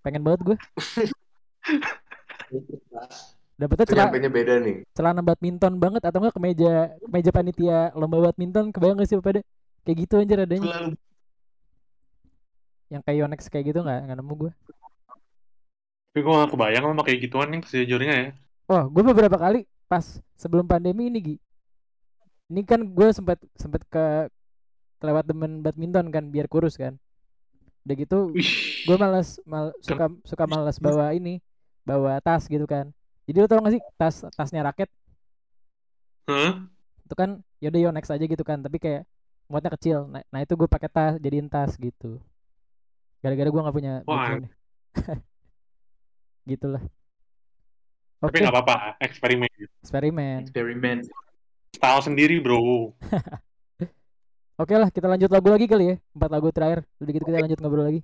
Pengen 0.00 0.22
banget 0.24 0.40
gue. 0.40 0.56
Dapetnya 3.58 3.86
celana, 3.90 4.30
beda 4.30 4.54
nih. 4.62 4.76
celana 4.94 5.18
badminton 5.18 5.82
banget 5.82 6.02
atau 6.06 6.22
enggak 6.22 6.34
kemeja 6.38 6.94
kemeja 7.02 7.30
panitia 7.34 7.78
lomba 7.98 8.30
badminton 8.30 8.70
kebayang 8.70 9.02
gak 9.02 9.10
sih 9.10 9.18
pada 9.18 9.42
kayak 9.82 10.06
gitu 10.06 10.14
anjir 10.22 10.38
adanya 10.38 10.70
Selalu 10.70 10.94
yang 12.88 13.02
kayak 13.04 13.18
Yonex 13.20 13.40
kayak 13.50 13.74
gitu 13.74 13.82
nggak 13.82 13.98
nggak 14.06 14.16
nemu 14.16 14.34
gue 14.46 14.52
Tapi 16.18 16.26
gue 16.26 16.34
gak 16.34 16.50
kebayang 16.50 16.82
sama 16.82 17.02
kayak 17.06 17.20
gituan 17.30 17.46
nih 17.54 17.62
sejujurnya 17.62 18.14
ya. 18.18 18.28
oh 18.74 18.90
gue 18.90 19.06
beberapa 19.06 19.38
kali 19.38 19.70
pas 19.86 20.18
sebelum 20.34 20.66
pandemi 20.66 21.06
ini 21.06 21.18
Gi. 21.22 21.36
Ini 22.50 22.66
kan 22.66 22.82
gue 22.82 23.06
sempat 23.14 23.38
sempat 23.54 23.86
ke 23.86 24.26
kelewat 24.98 25.30
demen 25.30 25.62
badminton 25.62 26.10
kan 26.10 26.26
biar 26.26 26.50
kurus 26.50 26.74
kan. 26.74 26.98
Udah 27.86 27.94
gitu 27.94 28.34
gue 28.82 28.96
malas 28.98 29.38
mal, 29.46 29.70
suka 29.78 30.10
suka 30.26 30.44
malas 30.50 30.82
bawa 30.82 31.14
ini 31.14 31.38
bawa 31.86 32.18
tas 32.18 32.50
gitu 32.50 32.66
kan. 32.66 32.90
Jadi 33.30 33.38
lo 33.38 33.46
tau 33.46 33.62
gak 33.62 33.78
sih 33.78 33.82
tas 33.94 34.26
tasnya 34.34 34.66
raket? 34.66 34.90
Hah? 36.26 36.66
itu 37.06 37.14
kan 37.14 37.38
yaudah 37.62 37.78
Yonex 37.78 38.10
aja 38.10 38.26
gitu 38.26 38.42
kan. 38.42 38.58
Tapi 38.58 38.82
kayak 38.82 39.06
muatnya 39.46 39.70
kecil. 39.78 40.10
Nah, 40.10 40.26
nah 40.34 40.42
itu 40.42 40.58
gue 40.58 40.66
pakai 40.66 40.90
tas 40.90 41.14
jadiin 41.22 41.46
tas 41.46 41.78
gitu. 41.78 42.18
Gara-gara 43.22 43.46
gue 43.54 43.62
nggak 43.62 43.76
punya 43.78 43.94
Wah. 44.02 44.34
gitulah. 46.48 46.82
Tapi 48.18 48.40
oke. 48.40 48.46
gak 48.48 48.54
apa-apa, 48.56 48.76
eksperimen. 48.98 49.52
eksperimen. 49.84 50.48
Eksperimen. 50.48 50.98
Style 51.76 52.02
sendiri 52.02 52.40
bro. 52.40 52.96
oke 54.62 54.74
lah 54.74 54.88
kita 54.88 55.06
lanjut 55.06 55.30
lagu 55.30 55.48
lagi 55.52 55.68
kali 55.68 55.84
ya. 55.92 55.96
Empat 56.16 56.30
lagu 56.32 56.48
terakhir. 56.50 56.88
Udah 56.98 57.12
gitu 57.12 57.24
kita 57.28 57.38
lanjut 57.44 57.58
ngobrol 57.60 57.86
lagi 57.92 58.00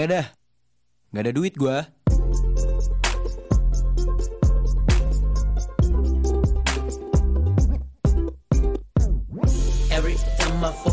Kagak 0.00 0.16
dah 0.16 0.26
Gak 1.12 1.28
ada 1.28 1.32
duit 1.36 1.52
gua. 1.60 1.84
Every 9.92 10.16
time 10.40 10.56
my 10.56 10.72
phone 10.72 10.89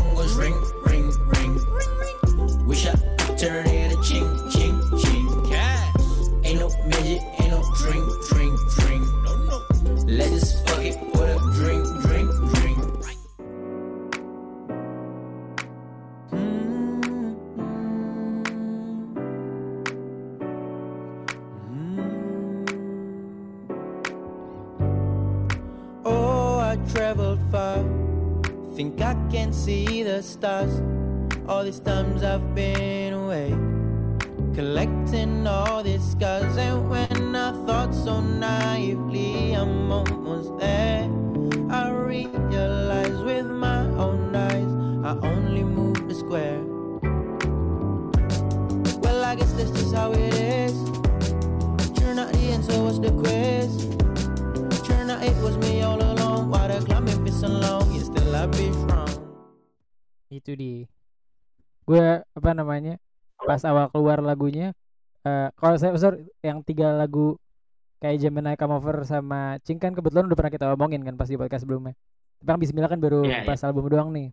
these 31.68 31.80
times 31.80 32.22
I've 32.22 32.54
been 32.54 32.77
gue 61.88 62.20
apa 62.20 62.50
namanya 62.52 63.00
pas 63.40 63.64
awal 63.64 63.88
keluar 63.88 64.20
lagunya 64.20 64.76
eh 65.24 65.48
kalau 65.56 65.76
saya 65.80 65.96
besar 65.96 66.20
yang 66.44 66.60
tiga 66.60 66.92
lagu 66.92 67.40
kayak 67.98 68.16
Gemini 68.20 68.54
Come 68.54 68.76
Over 68.78 69.02
sama 69.08 69.56
Cing 69.64 69.80
kan 69.80 69.96
kebetulan 69.96 70.28
udah 70.30 70.36
pernah 70.38 70.52
kita 70.52 70.64
omongin 70.76 71.02
kan 71.02 71.16
pas 71.18 71.26
di 71.26 71.34
podcast 71.34 71.66
sebelumnya. 71.66 71.96
Tapi 72.38 72.54
yang 72.54 72.60
Bismillah 72.62 72.90
kan 72.90 73.00
baru 73.02 73.26
Iya, 73.26 73.42
pas 73.42 73.58
album 73.66 73.90
doang 73.90 74.14
nih. 74.14 74.30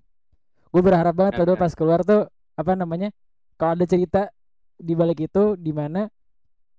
Gue 0.70 0.82
berharap 0.86 1.18
banget 1.18 1.42
padahal 1.42 1.58
Oke. 1.58 1.64
pas 1.66 1.74
keluar 1.74 2.00
tuh 2.06 2.30
apa 2.54 2.72
namanya 2.78 3.10
kalau 3.58 3.74
ada 3.74 3.86
cerita 3.90 4.30
di 4.78 4.94
balik 4.94 5.26
itu 5.26 5.58
di 5.58 5.72
mana 5.74 6.06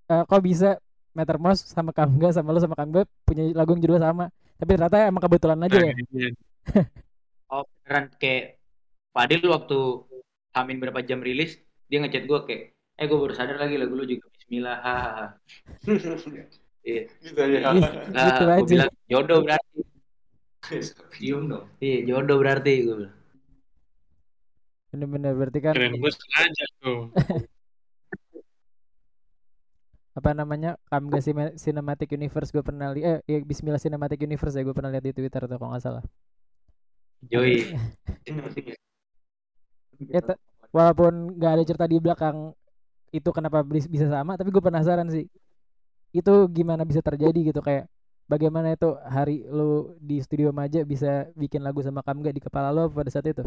eh 0.07 0.23
kok 0.23 0.43
bisa 0.45 0.79
Metermos 1.17 1.65
sama 1.65 1.97
Kamga 1.97 2.29
sama 2.31 2.53
lo 2.53 2.61
sama 2.61 2.77
Beb 2.77 3.09
punya 3.25 3.49
lagu 3.57 3.75
yang 3.75 3.83
judulnya 3.83 4.13
sama. 4.13 4.25
Tapi 4.61 4.71
ternyata 4.77 4.97
emang 5.09 5.23
kebetulan 5.25 5.59
aja 5.67 5.79
ya. 5.81 5.95
Oh 7.47 7.63
beneran 7.63 8.11
kayak 8.19 8.59
Fadil 9.15 9.39
waktu 9.47 9.79
Hamin 10.57 10.81
berapa 10.81 11.05
jam 11.05 11.21
rilis 11.21 11.61
dia 11.93 12.01
ngechat 12.01 12.25
gue 12.25 12.39
kayak 12.49 12.63
eh 12.97 13.05
gue 13.05 13.19
baru 13.21 13.37
sadar 13.37 13.61
lagi 13.61 13.77
lagu 13.77 13.93
lu 13.93 14.09
juga 14.09 14.25
Bismillah 14.33 14.77
hahaha. 14.81 15.27
Iya. 16.87 17.03
Gitu 17.19 17.41
aja. 17.43 17.59
Nah, 18.15 18.63
gue 18.63 18.67
bilang 18.79 18.93
jodoh 19.11 19.43
berarti 19.45 19.79
Cium 21.19 21.51
dong. 21.51 21.67
Iya, 21.83 22.09
jodoh 22.09 22.39
berarti 22.41 22.73
gue 22.87 22.97
bilang. 23.05 23.17
Bener-bener 24.95 25.33
berarti 25.37 25.59
kan 25.61 25.75
Keren 25.77 25.99
gue 26.01 26.11
sengaja 26.15 26.65
tuh. 26.81 27.01
apa 30.17 30.33
namanya 30.33 30.81
Kamga 30.89 31.21
Cine- 31.21 31.61
Cinematic 31.61 32.09
Universe 32.17 32.49
gue 32.49 32.65
pernah 32.65 32.89
lihat 32.97 33.21
eh 33.29 33.37
ya, 33.37 33.45
Bismillah 33.45 33.77
Cinematic 33.77 34.17
Universe 34.25 34.57
ya 34.57 34.65
gue 34.65 34.73
pernah 34.73 34.89
lihat 34.89 35.05
di 35.05 35.13
Twitter 35.13 35.45
tuh 35.45 35.61
kalau 35.61 35.77
nggak 35.77 35.85
salah. 35.85 36.05
Joy. 37.29 37.77
Ya, 40.05 40.21
ta- 40.21 40.41
walaupun 40.75 41.37
nggak 41.41 41.53
ada 41.57 41.63
cerita 41.65 41.87
di 41.89 41.97
belakang 42.03 42.53
itu 43.15 43.31
kenapa 43.33 43.65
bis- 43.65 43.89
bisa 43.89 44.07
sama 44.13 44.37
tapi 44.37 44.53
gue 44.53 44.61
penasaran 44.61 45.09
sih 45.09 45.25
itu 46.13 46.33
gimana 46.53 46.83
bisa 46.85 47.01
terjadi 47.01 47.53
gitu 47.53 47.61
kayak 47.65 47.89
bagaimana 48.29 48.75
itu 48.77 48.93
hari 49.07 49.47
lu 49.49 49.97
di 50.03 50.21
studio 50.21 50.51
Maja 50.53 50.83
bisa 50.85 51.29
bikin 51.39 51.63
lagu 51.65 51.81
sama 51.81 52.03
Kamga 52.05 52.31
di 52.35 52.43
kepala 52.43 52.69
lo 52.75 52.91
pada 52.93 53.09
saat 53.09 53.29
itu 53.31 53.45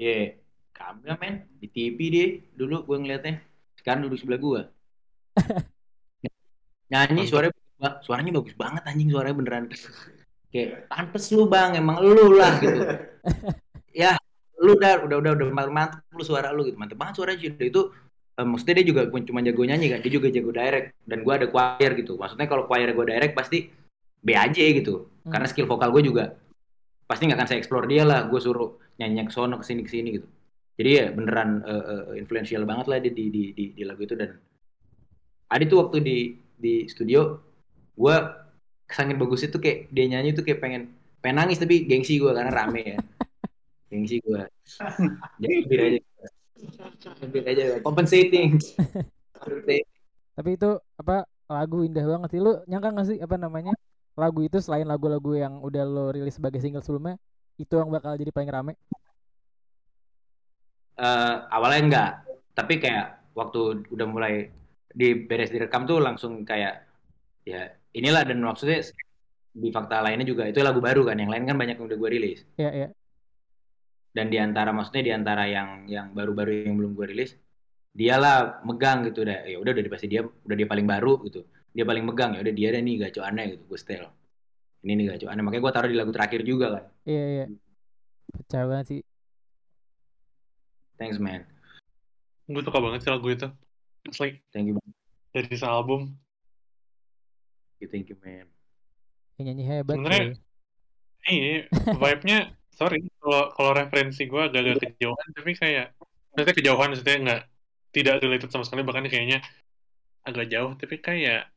Iya. 0.00 0.40
Kamga 0.72 1.12
men 1.20 1.44
di 1.60 1.68
TV 1.68 1.98
deh 2.08 2.28
dulu 2.56 2.88
gue 2.88 2.96
ngeliatnya. 2.96 3.44
Sekarang 3.76 4.08
duduk 4.08 4.16
sebelah 4.16 4.40
gue. 4.40 4.60
Nyanyi 6.90 7.28
suaranya 7.28 7.54
suaranya 8.00 8.32
bagus 8.40 8.54
banget 8.56 8.82
anjing 8.88 9.08
suaranya 9.12 9.36
beneran. 9.36 9.64
Kayak 10.50 10.88
pantes 10.90 11.28
lu 11.36 11.44
bang 11.52 11.76
emang 11.76 12.00
lu 12.00 12.32
lah 12.32 12.52
gitu. 12.64 12.80
ya 14.00 14.16
lu 14.60 14.76
udah 14.76 15.04
udah 15.08 15.16
udah 15.24 15.32
udah 15.36 15.46
mantep 15.50 15.72
mantep 15.72 16.00
lu 16.12 16.24
suara 16.24 16.52
lu 16.52 16.68
gitu. 16.68 16.76
Mantep 16.76 16.96
banget 17.00 17.14
suara 17.16 17.32
Jude 17.34 17.60
itu 17.60 17.90
eh, 18.36 18.46
maksudnya 18.46 18.74
dia 18.80 18.86
juga 18.86 19.00
bukan 19.08 19.24
cuma 19.24 19.40
jago 19.40 19.62
nyanyi 19.64 19.86
kan 19.92 19.98
dia 20.04 20.12
juga 20.12 20.28
jago 20.28 20.50
direct. 20.52 20.94
Dan 21.04 21.24
gua 21.24 21.40
ada 21.40 21.46
choir 21.48 21.90
gitu. 21.96 22.20
Maksudnya 22.20 22.46
kalau 22.46 22.68
choir 22.68 22.92
gua 22.92 23.06
direct 23.08 23.34
pasti 23.34 23.72
B 24.20 24.36
aja 24.36 24.60
gitu. 24.60 25.08
Hmm. 25.20 25.36
karena 25.36 25.46
skill 25.52 25.68
vokal 25.68 25.92
gue 25.92 26.08
juga 26.08 26.32
pasti 27.04 27.28
nggak 27.28 27.36
akan 27.36 27.48
saya 27.48 27.58
explore 27.60 27.84
dia 27.84 28.08
lah. 28.08 28.24
Gue 28.28 28.40
suruh 28.40 28.80
nyanyi 28.96 29.28
ke 29.28 29.32
sono 29.32 29.60
ke 29.60 29.64
sini 29.68 29.84
ke 29.84 29.90
sini 29.92 30.08
gitu. 30.16 30.28
Jadi 30.80 30.90
ya 30.96 31.06
beneran 31.12 31.60
eh, 31.60 31.84
eh, 31.92 32.04
influential 32.20 32.64
banget 32.64 32.86
lah 32.88 32.98
dia 33.04 33.12
di, 33.12 33.28
di, 33.28 33.42
di, 33.52 33.64
di 33.76 33.82
lagu 33.84 34.00
itu. 34.00 34.16
Dan 34.16 34.32
ada 35.50 35.64
tuh 35.68 35.84
waktu 35.84 35.98
di 36.00 36.18
di 36.60 36.84
studio 36.88 37.40
gue 37.96 38.16
kesangin 38.84 39.16
bagus 39.16 39.44
itu 39.44 39.56
kayak 39.56 39.88
dia 39.92 40.04
nyanyi 40.08 40.36
tuh 40.36 40.44
kayak 40.44 40.60
pengen 40.60 40.82
pengen 41.20 41.36
nangis 41.44 41.60
tapi 41.60 41.84
gengsi 41.84 42.16
gue 42.16 42.32
karena 42.32 42.52
rame 42.52 42.96
ya 42.96 42.98
gengsi 43.90 44.22
gue 44.22 44.42
jadi 45.42 45.54
bir 45.66 45.80
aja. 45.82 46.00
Bir 47.26 47.44
aja 47.44 47.64
compensating. 47.82 48.60
Tapi 50.36 50.50
itu 50.56 50.70
apa 51.00 51.24
lagu 51.50 51.82
indah 51.82 52.04
banget 52.06 52.28
sih. 52.36 52.40
Lu 52.40 52.60
nyangka 52.70 52.94
gak 52.94 53.06
sih 53.10 53.18
apa 53.18 53.36
namanya 53.36 53.74
lagu 54.14 54.44
itu 54.44 54.60
selain 54.60 54.84
lagu-lagu 54.84 55.32
yang 55.34 55.64
udah 55.64 55.84
lo 55.84 56.12
rilis 56.12 56.36
sebagai 56.36 56.60
single 56.60 56.84
sebelumnya 56.84 57.16
itu 57.56 57.72
yang 57.76 57.88
bakal 57.88 58.16
jadi 58.16 58.32
paling 58.32 58.50
rame? 58.52 58.72
Eh, 61.00 61.34
awalnya 61.48 61.80
enggak 61.80 62.10
tapi 62.52 62.76
kayak 62.76 63.32
waktu 63.32 63.88
udah 63.88 64.06
mulai 64.06 64.52
di 64.90 65.16
beres 65.16 65.48
direkam 65.48 65.88
tuh 65.88 66.02
langsung 66.02 66.44
kayak 66.44 66.84
ya 67.48 67.72
inilah. 67.96 68.28
Dan 68.28 68.44
maksudnya 68.44 68.84
di 69.50 69.68
fakta 69.72 70.04
lainnya 70.04 70.28
juga 70.28 70.44
itu 70.44 70.60
lagu 70.60 70.84
baru 70.84 71.08
kan. 71.08 71.16
Yang 71.16 71.30
lain 71.32 71.44
kan 71.48 71.56
banyak 71.56 71.76
yang 71.80 71.86
udah 71.88 71.96
gue 71.96 72.10
rilis. 72.12 72.40
Ya 72.60 72.70
ya 72.70 72.88
dan 74.10 74.26
di 74.26 74.38
antara 74.42 74.74
maksudnya 74.74 75.02
di 75.06 75.12
antara 75.14 75.46
yang 75.46 75.86
yang 75.86 76.10
baru-baru 76.10 76.66
yang 76.66 76.74
belum 76.74 76.92
gue 76.98 77.06
rilis 77.14 77.30
dialah 77.90 78.62
megang 78.62 79.06
gitu 79.10 79.26
udah 79.26 79.46
ya 79.46 79.58
udah 79.58 79.70
udah 79.74 79.90
pasti 79.90 80.06
dia 80.06 80.22
udah 80.22 80.56
dia 80.58 80.66
paling 80.66 80.86
baru 80.86 81.22
gitu. 81.26 81.46
Dia 81.70 81.86
paling 81.86 82.02
megang 82.02 82.34
ya 82.34 82.42
udah 82.42 82.54
dia 82.54 82.68
deh 82.74 82.82
nih 82.82 83.06
gacoannya 83.06 83.44
gitu 83.54 83.62
gue 83.66 83.78
setel. 83.78 84.10
Ini 84.82 84.92
nih 84.98 85.06
gacoannya 85.14 85.42
makanya 85.42 85.62
gue 85.62 85.72
taruh 85.74 85.90
di 85.90 85.98
lagu 85.98 86.10
terakhir 86.14 86.40
juga 86.42 86.66
kan. 86.74 86.84
Iya 87.06 87.24
iya. 87.26 87.44
Pecah 88.30 88.62
banget 88.66 88.86
sih. 88.86 89.00
Thanks 90.98 91.18
man. 91.22 91.46
Gue 92.50 92.62
suka 92.66 92.78
banget 92.82 93.06
sih 93.06 93.10
lagu 93.10 93.26
itu. 93.30 93.48
It's 94.06 94.18
like 94.18 94.42
thank 94.50 94.70
you 94.70 94.74
banget. 94.78 94.94
dari 95.30 95.54
album. 95.62 96.18
thank 97.78 97.82
you, 97.82 97.88
thank 97.90 98.06
you 98.10 98.18
man. 98.22 98.46
Yang 99.38 99.44
nyanyi 99.54 99.64
hebat 99.70 99.94
Sebenarnya-. 99.94 100.38
Iya, 101.28 101.68
vibe-nya 102.00 102.38
sorry 102.74 103.02
kalau 103.20 103.52
kalau 103.54 103.70
referensi 103.76 104.24
gue 104.26 104.42
agak-agak 104.42 104.96
kejauhan 104.96 105.28
tapi 105.36 105.50
kayak 105.58 105.86
maksudnya 106.32 106.54
kejauhan 106.56 106.88
maksudnya 106.94 107.16
nggak 107.20 107.42
tidak 107.90 108.14
related 108.22 108.50
sama 108.50 108.64
sekali 108.66 108.82
bahkan 108.86 109.06
kayaknya 109.10 109.38
agak 110.24 110.46
jauh 110.48 110.72
tapi 110.78 110.94
kayak 111.02 111.50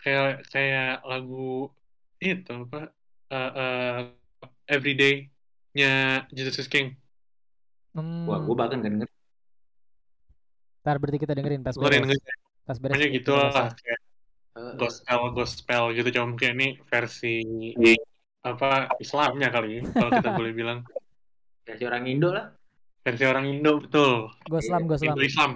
kayak 0.00 0.44
kayak 0.52 1.00
lagu 1.04 1.68
itu 2.20 2.52
apa 2.52 2.92
eh, 3.32 3.52
eh, 3.60 3.98
Everyday-nya 4.64 6.24
Jesus 6.32 6.64
is 6.64 6.68
King. 6.72 6.96
Hmm, 7.92 8.24
wah 8.24 8.40
gue 8.40 8.56
bahkan 8.56 8.80
gak 8.80 8.92
denger. 8.96 9.08
Ntar 10.84 10.96
berarti 11.00 11.18
kita 11.20 11.32
dengerin 11.36 11.60
pas 11.60 11.76
Dengerin. 11.76 12.08
beres. 12.08 12.16
Gitu. 12.16 12.32
pas 12.64 12.76
beres 12.80 12.92
Pokoknya 12.96 13.08
gitu 13.12 13.30
lah 13.36 13.68
kayak 13.76 14.00
Eh, 14.54 14.74
gospel 14.78 15.34
gospel 15.34 15.82
gitu 15.98 16.08
cuma 16.14 16.30
mungkin 16.30 16.54
ini 16.54 16.68
versi 16.86 17.42
apa 18.44 18.92
Islamnya 19.00 19.48
kali 19.48 19.80
kalau 19.88 20.10
kita 20.12 20.30
boleh 20.36 20.52
bilang. 20.52 20.78
Versi 21.64 21.84
orang 21.88 22.04
Indo 22.04 22.28
lah. 22.28 22.52
Versi 23.00 23.24
orang 23.24 23.48
Indo 23.48 23.80
betul. 23.80 24.28
Goslam 24.44 24.84
Goslam 24.84 25.16
Indo 25.16 25.24
Islam. 25.24 25.52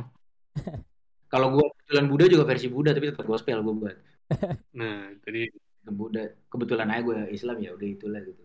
Kalau 1.33 1.53
gue 1.53 1.61
kebetulan 1.61 2.07
Buddha 2.09 2.25
juga 2.33 2.45
versi 2.49 2.73
Buddha 2.73 2.97
tapi 2.97 3.13
tetap 3.13 3.29
gospel 3.29 3.61
gue 3.61 3.75
buat. 3.77 3.97
Nah 4.81 5.13
jadi 5.29 5.53
ke 5.85 5.93
Buddha. 5.93 6.25
Kebetulan 6.49 6.89
aja 6.89 7.05
gue 7.05 7.17
Islam 7.29 7.61
ya 7.61 7.77
udah 7.77 7.89
itulah 7.89 8.21
gitu. 8.25 8.43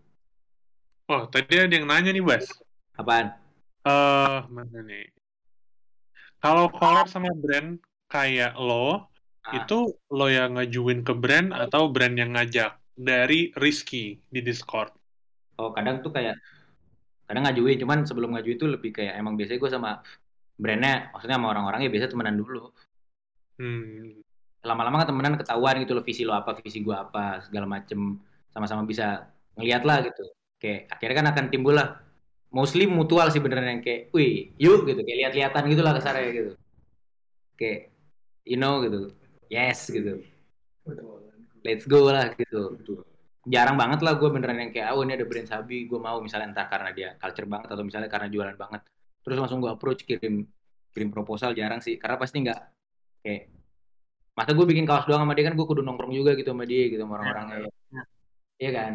Oh 1.08 1.24
tadi 1.32 1.64
ada 1.64 1.72
yang 1.72 1.88
nanya 1.88 2.12
nih 2.12 2.20
Bas. 2.20 2.44
Apaan? 3.00 3.32
Eh 3.88 4.38
mana 4.52 4.78
nih? 4.84 5.08
Kalau 6.44 6.68
collab 6.68 7.08
sama 7.08 7.32
brand 7.32 7.80
kayak 8.12 8.52
lo 8.60 9.08
Ah. 9.44 9.60
itu 9.60 9.92
lo 10.08 10.32
yang 10.32 10.56
ngajuin 10.56 11.04
ke 11.04 11.12
brand 11.12 11.52
atau 11.52 11.92
brand 11.92 12.16
yang 12.16 12.32
ngajak 12.32 12.80
dari 12.94 13.50
Rizky 13.58 14.22
di 14.30 14.40
Discord. 14.40 14.94
Oh 15.58 15.74
kadang 15.74 16.02
tuh 16.02 16.14
kayak 16.14 16.38
kadang 17.26 17.46
ngajuin. 17.46 17.78
Cuman 17.82 18.06
sebelum 18.06 18.34
ngajuin 18.34 18.58
tuh 18.58 18.70
lebih 18.70 18.94
kayak 18.94 19.18
emang 19.18 19.34
biasanya 19.34 19.58
gue 19.58 19.70
sama 19.70 19.90
brandnya 20.54 21.10
maksudnya 21.10 21.36
sama 21.36 21.50
orang-orangnya 21.50 21.90
biasa 21.90 22.06
temenan 22.10 22.38
dulu. 22.38 22.70
Hmm. 23.58 24.22
Lama-lama 24.64 25.04
kan 25.04 25.08
temenan 25.12 25.34
ketahuan 25.36 25.76
gitu 25.84 25.92
loh 25.92 26.04
visi 26.06 26.22
lo 26.24 26.32
apa 26.32 26.56
visi 26.62 26.80
gue 26.80 26.94
apa 26.94 27.42
segala 27.44 27.66
macem. 27.66 28.18
Sama-sama 28.54 28.86
bisa 28.86 29.28
ngeliat 29.58 29.82
lah 29.82 30.06
gitu. 30.06 30.24
Kayak 30.62 30.94
akhirnya 30.94 31.16
kan 31.18 31.26
akan 31.34 31.44
timbul 31.50 31.74
lah. 31.74 31.98
Mostly 32.54 32.86
mutual 32.86 33.34
sih 33.34 33.42
beneran 33.42 33.66
yang 33.66 33.82
kayak 33.82 34.14
wih 34.14 34.54
yuk 34.62 34.86
gitu. 34.86 35.02
Kayak 35.02 35.18
lihat-lihatan 35.26 35.62
gitu 35.74 35.82
lah 35.82 35.92
kasarnya 35.98 36.30
gitu. 36.30 36.52
Kayak 37.58 37.90
you 38.46 38.54
know 38.54 38.78
gitu. 38.86 39.10
Yes 39.50 39.90
gitu 39.90 40.22
let's 41.64 41.88
go 41.88 42.12
lah 42.12 42.30
gitu. 42.36 42.76
Jarang 43.44 43.76
banget 43.76 44.00
lah 44.04 44.16
gue 44.16 44.28
beneran 44.28 44.56
yang 44.60 44.72
kayak 44.72 44.92
oh 44.96 45.04
ini 45.04 45.16
ada 45.16 45.24
brand 45.24 45.48
sabi 45.48 45.88
gue 45.88 46.00
mau 46.00 46.20
misalnya 46.20 46.52
entah 46.52 46.68
karena 46.68 46.90
dia 46.92 47.08
culture 47.16 47.48
banget 47.48 47.68
atau 47.72 47.84
misalnya 47.84 48.08
karena 48.12 48.28
jualan 48.28 48.56
banget. 48.56 48.84
Terus 49.24 49.36
langsung 49.40 49.64
gue 49.64 49.72
approach 49.72 50.04
kirim 50.04 50.44
kirim 50.92 51.08
proposal 51.10 51.56
jarang 51.56 51.80
sih. 51.80 51.96
Karena 51.96 52.16
pasti 52.20 52.44
nggak 52.44 52.60
kayak 53.24 53.42
masa 54.36 54.50
gue 54.52 54.66
bikin 54.68 54.84
kaos 54.84 55.08
doang 55.08 55.24
sama 55.24 55.32
dia 55.32 55.48
kan 55.48 55.56
gue 55.56 55.66
kudu 55.66 55.80
nongkrong 55.80 56.12
juga 56.12 56.36
gitu 56.36 56.52
sama 56.52 56.64
dia 56.68 56.84
gitu 56.92 57.02
sama 57.04 57.20
orang-orangnya. 57.20 57.68
iya. 58.60 58.70
Kan? 58.72 58.92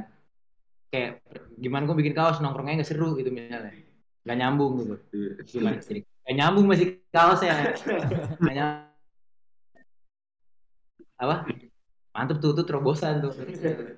Kayak 0.90 1.12
gimana 1.58 1.84
gue 1.90 1.98
bikin 2.02 2.14
kaos? 2.14 2.38
Nongkrongnya 2.42 2.82
nggak 2.82 2.90
seru 2.90 3.18
gitu 3.18 3.30
misalnya. 3.34 3.74
Nggak 4.26 4.38
nyambung 4.38 4.74
gitu. 4.82 4.98
Gimana 5.46 5.82
jadi 5.82 6.02
nggak 6.06 6.36
nyambung 6.38 6.66
masih 6.70 6.88
kaosnya. 7.10 7.54
Nggak 8.42 8.56
nyambung 8.58 8.90
apa 11.20 11.44
mantep 12.20 12.44
tuh 12.44 12.52
tuh 12.52 12.68
terobosan 12.68 13.24
tuh. 13.24 13.32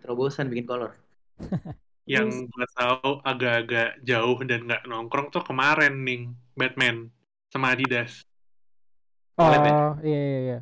Terobosan 0.06 0.46
bikin 0.54 0.70
kolor. 0.70 0.94
Yang 2.06 2.54
gue 2.54 2.66
tahu 2.78 3.22
agak-agak 3.26 3.98
jauh 4.06 4.38
dan 4.46 4.70
nggak 4.70 4.86
nongkrong 4.86 5.34
tuh 5.34 5.42
kemarin 5.42 6.06
nih 6.06 6.30
Batman 6.54 7.10
sama 7.50 7.74
Adidas. 7.74 8.22
Oh 9.42 9.50
ya? 9.50 9.98
iya 10.06 10.22
iya 10.22 10.40
iya. 10.46 10.60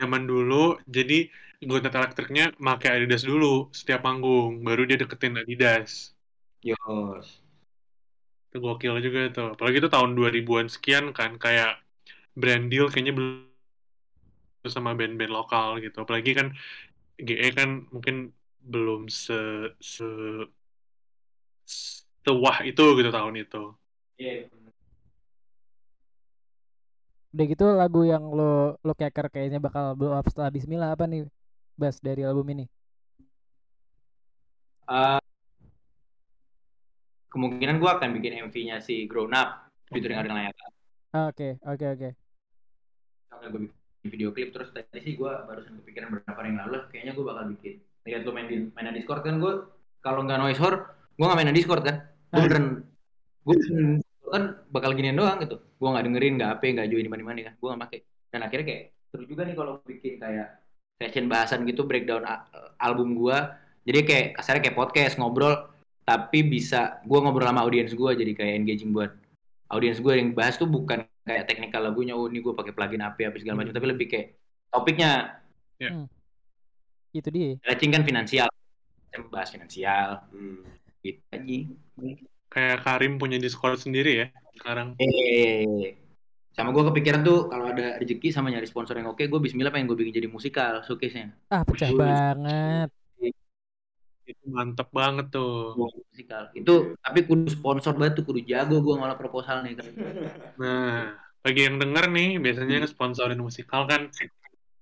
Zaman 0.00 0.24
dulu 0.24 0.80
jadi 0.88 1.28
Gunnet 1.64 1.96
elektriknya 1.96 2.52
pakai 2.60 3.00
Adidas 3.00 3.24
dulu 3.24 3.72
setiap 3.72 4.04
manggung 4.04 4.60
baru 4.60 4.84
dia 4.84 5.00
deketin 5.00 5.40
Adidas. 5.40 6.12
Yos. 6.60 7.40
Itu 8.52 8.60
gokil 8.60 9.00
juga 9.00 9.32
tuh. 9.32 9.56
Apalagi 9.56 9.80
itu 9.80 9.88
tahun 9.88 10.12
2000-an 10.12 10.68
sekian 10.68 11.04
kan 11.16 11.40
kayak 11.40 11.80
brand 12.36 12.68
deal 12.68 12.92
kayaknya 12.92 13.16
belum 13.16 13.53
sama 14.72 14.90
band-band 14.98 15.32
lokal 15.32 15.68
gitu 15.84 15.96
apalagi 16.04 16.30
kan 16.38 16.46
GE 17.20 17.48
kan 17.58 17.70
mungkin 17.94 18.32
belum 18.64 19.06
se 19.12 19.34
se 19.80 20.04
sewah 22.24 22.56
itu 22.64 22.84
gitu 22.98 23.10
tahun 23.12 23.34
itu 23.44 23.62
Iya. 24.20 24.46
udah 27.34 27.44
gitu 27.50 27.64
lagu 27.74 28.00
yang 28.06 28.22
lo 28.30 28.78
lo 28.86 28.92
keker 28.94 29.26
kayaknya 29.26 29.58
bakal 29.58 29.98
blow 29.98 30.14
up 30.14 30.22
setelah 30.30 30.54
Bismillah 30.54 30.94
apa 30.94 31.04
nih 31.10 31.26
Bas 31.74 31.98
dari 31.98 32.22
album 32.22 32.46
ini 32.54 32.64
Eh, 34.84 35.18
kemungkinan 37.32 37.76
gue 37.82 37.90
akan 37.90 38.08
bikin 38.14 38.32
MV-nya 38.46 38.78
si 38.78 39.08
Grown 39.10 39.32
Up 39.34 39.66
featuring 39.90 40.20
Ariel 40.20 40.36
Nayaka. 40.36 40.64
Ah, 41.10 41.26
Oke, 41.30 41.58
oke, 41.66 41.84
oke. 41.94 42.08
Gue 43.34 43.48
bikin 43.50 43.83
video 44.04 44.30
klip 44.36 44.52
terus 44.52 44.68
tadi 44.70 45.00
sih 45.00 45.16
gue 45.16 45.32
barusan 45.48 45.80
kepikiran 45.80 46.12
beberapa 46.12 46.38
hari 46.38 46.52
yang 46.52 46.60
lalu 46.68 46.78
kayaknya 46.92 47.12
gue 47.16 47.24
bakal 47.24 47.44
bikin. 47.56 47.74
Lihat 48.04 48.20
lu 48.28 48.30
main 48.36 48.46
di 48.46 48.56
main 48.76 48.92
di 48.92 49.00
Discord 49.00 49.22
kan 49.24 49.40
gue 49.40 49.52
kalau 50.04 50.20
nggak 50.28 50.38
noise 50.38 50.60
horror 50.60 50.92
gue 51.16 51.24
nggak 51.24 51.38
main 51.40 51.48
di 51.50 51.56
Discord 51.56 51.82
kan. 51.82 51.96
Gue 52.04 52.36
Ah. 52.36 52.42
beneran 52.44 52.66
gue 53.44 53.56
kan 54.28 54.44
bakal 54.68 54.90
ginian 54.92 55.16
doang 55.16 55.38
gitu. 55.40 55.56
Gue 55.80 55.88
nggak 55.88 56.04
dengerin, 56.04 56.32
nggak 56.40 56.50
apa, 56.58 56.64
nggak 56.64 56.88
join 56.92 57.04
di 57.04 57.12
mana-mana 57.12 57.40
kan. 57.48 57.54
Gue 57.56 57.68
nggak 57.72 57.82
pakai. 57.88 58.00
Dan 58.28 58.40
akhirnya 58.44 58.66
kayak 58.66 58.82
seru 59.08 59.24
juga 59.24 59.42
nih 59.46 59.56
kalau 59.56 59.72
bikin 59.86 60.14
kayak 60.20 60.48
session 61.00 61.26
bahasan 61.30 61.64
gitu 61.64 61.86
breakdown 61.88 62.26
album 62.78 63.16
gue. 63.16 63.38
Jadi 63.84 64.00
kayak 64.04 64.26
kasarnya 64.40 64.62
kayak 64.64 64.78
podcast 64.80 65.14
ngobrol 65.20 65.74
tapi 66.04 66.44
bisa 66.44 67.00
gue 67.08 67.16
ngobrol 67.16 67.48
sama 67.48 67.64
audiens 67.64 67.96
gue 67.96 68.10
jadi 68.12 68.32
kayak 68.36 68.54
engaging 68.60 68.92
buat 68.92 69.16
audiens 69.74 69.98
gue 69.98 70.14
yang 70.14 70.30
bahas 70.32 70.54
tuh 70.54 70.64
bukan 70.64 71.02
kayak 71.20 71.44
teknikal 71.44 71.82
lagunya 71.82 72.14
oh 72.14 72.30
ini 72.30 72.38
gue 72.38 72.54
pakai 72.54 72.70
plugin 72.70 73.02
apa 73.02 73.18
apa 73.26 73.36
segala 73.36 73.60
macam 73.60 73.74
tapi 73.74 73.86
lebih 73.90 74.06
kayak 74.06 74.26
topiknya 74.70 75.10
Itu 77.10 77.28
dia. 77.30 77.54
stretching 77.58 77.90
kan 77.90 78.02
finansial. 78.02 78.48
Bahas 79.30 79.50
finansial. 79.50 80.26
Hmm. 80.30 80.66
gitu 80.98 81.20
aja. 81.30 81.58
Kayak 82.48 82.78
Karim 82.82 83.18
punya 83.18 83.36
Discord 83.36 83.76
sendiri 83.76 84.24
ya 84.24 84.26
sekarang. 84.54 84.94
eh 84.96 85.94
sama 86.50 86.70
gue 86.70 86.86
kepikiran 86.86 87.20
tuh 87.20 87.50
kalau 87.50 87.66
ada 87.68 87.98
rezeki 87.98 88.30
sama 88.30 88.46
nyari 88.46 88.62
sponsor 88.64 88.94
yang 88.94 89.10
oke 89.10 89.20
gue 89.20 89.40
Bismillah 89.42 89.74
pengen 89.74 89.90
gue 89.90 89.98
bikin 89.98 90.14
jadi 90.14 90.28
musikal 90.30 90.82
showcase 90.82 91.14
nya 91.14 91.26
Ah, 91.50 91.66
pecah 91.66 91.90
banget. 91.90 92.88
Itu 94.24 94.44
mantep 94.48 94.88
banget 94.88 95.28
tuh. 95.30 95.76
musikal 95.76 96.48
itu 96.54 96.96
tapi 96.98 97.28
kudu 97.28 97.50
sponsor 97.50 97.92
banget 97.92 98.22
tuh 98.22 98.24
kudu 98.24 98.40
jago 98.42 98.80
gue 98.80 98.94
ngolah 98.96 99.18
proposal 99.18 99.60
nih 99.60 99.76
kan 99.76 99.90
Nah, 100.56 101.12
bagi 101.42 101.60
yang 101.66 101.76
denger 101.76 102.08
nih, 102.08 102.40
biasanya 102.40 102.88
sponsorin 102.88 103.36
musikal 103.36 103.84
kan 103.84 104.08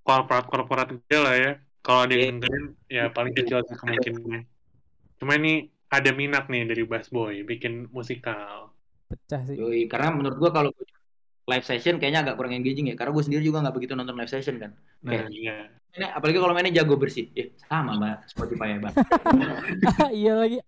korporat-korporat 0.03 0.95
gede 0.95 1.19
lah 1.19 1.35
ya. 1.35 1.53
Kalau 1.83 2.07
ada 2.07 2.15
yang 2.15 2.39
dengerin, 2.39 2.67
ya 2.87 3.11
paling 3.11 3.35
kecil 3.35 3.59
sih 3.67 3.75
kemungkinannya. 3.75 4.47
Cuma 5.19 5.35
ini 5.35 5.67
ada 5.91 6.11
minat 6.15 6.47
nih 6.47 6.63
dari 6.71 6.83
Bass 6.87 7.11
Boy 7.11 7.43
bikin 7.43 7.91
musikal. 7.91 8.71
Pecah 9.11 9.43
sih. 9.45 9.59
Yoi, 9.59 9.91
karena 9.91 10.15
menurut 10.15 10.39
gue 10.39 10.51
kalau 10.55 10.71
live 11.43 11.67
session 11.67 11.99
kayaknya 11.99 12.23
agak 12.23 12.39
kurang 12.39 12.55
engaging 12.55 12.87
ya 12.87 12.95
karena 12.95 13.11
gue 13.11 13.25
sendiri 13.27 13.43
juga 13.43 13.59
nggak 13.67 13.75
begitu 13.75 13.93
nonton 13.99 14.15
live 14.15 14.31
session 14.31 14.63
kan 14.63 14.79
Nah, 15.03 15.11
Kayak- 15.11 15.31
iya. 15.35 15.59
Mainnya- 15.93 16.13
apalagi 16.17 16.39
kalau 16.41 16.55
mainnya 16.57 16.73
jago 16.81 16.97
bersih. 16.97 17.29
Ya 17.37 17.53
sama 17.69 18.01
mbak 18.01 18.25
Spotify 18.27 18.77
ya 18.77 18.79
bang 18.81 18.95
iya 20.25 20.33
lagi. 20.35 20.59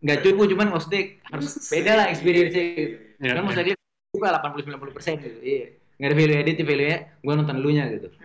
nggak 0.00 0.18
cukup 0.22 0.46
cuman 0.52 0.68
maksudnya 0.72 1.02
harus 1.28 1.50
beda 1.68 1.92
lah 1.96 2.06
experience 2.08 2.54
Ya, 3.16 3.32
kan 3.32 3.42
maksudnya 3.44 3.72
dia 3.72 3.76
juga 4.12 4.36
80-90 4.40 4.92
persen 4.92 5.14
gitu. 5.20 5.38
Iya. 5.40 5.66
Nggak 5.96 6.08
ada 6.08 6.16
value 6.16 6.36
edit 6.36 6.56
value 6.60 6.88
nya 6.88 6.98
gue 7.16 7.32
nonton 7.32 7.56
dulunya 7.60 7.84
gitu. 7.92 8.08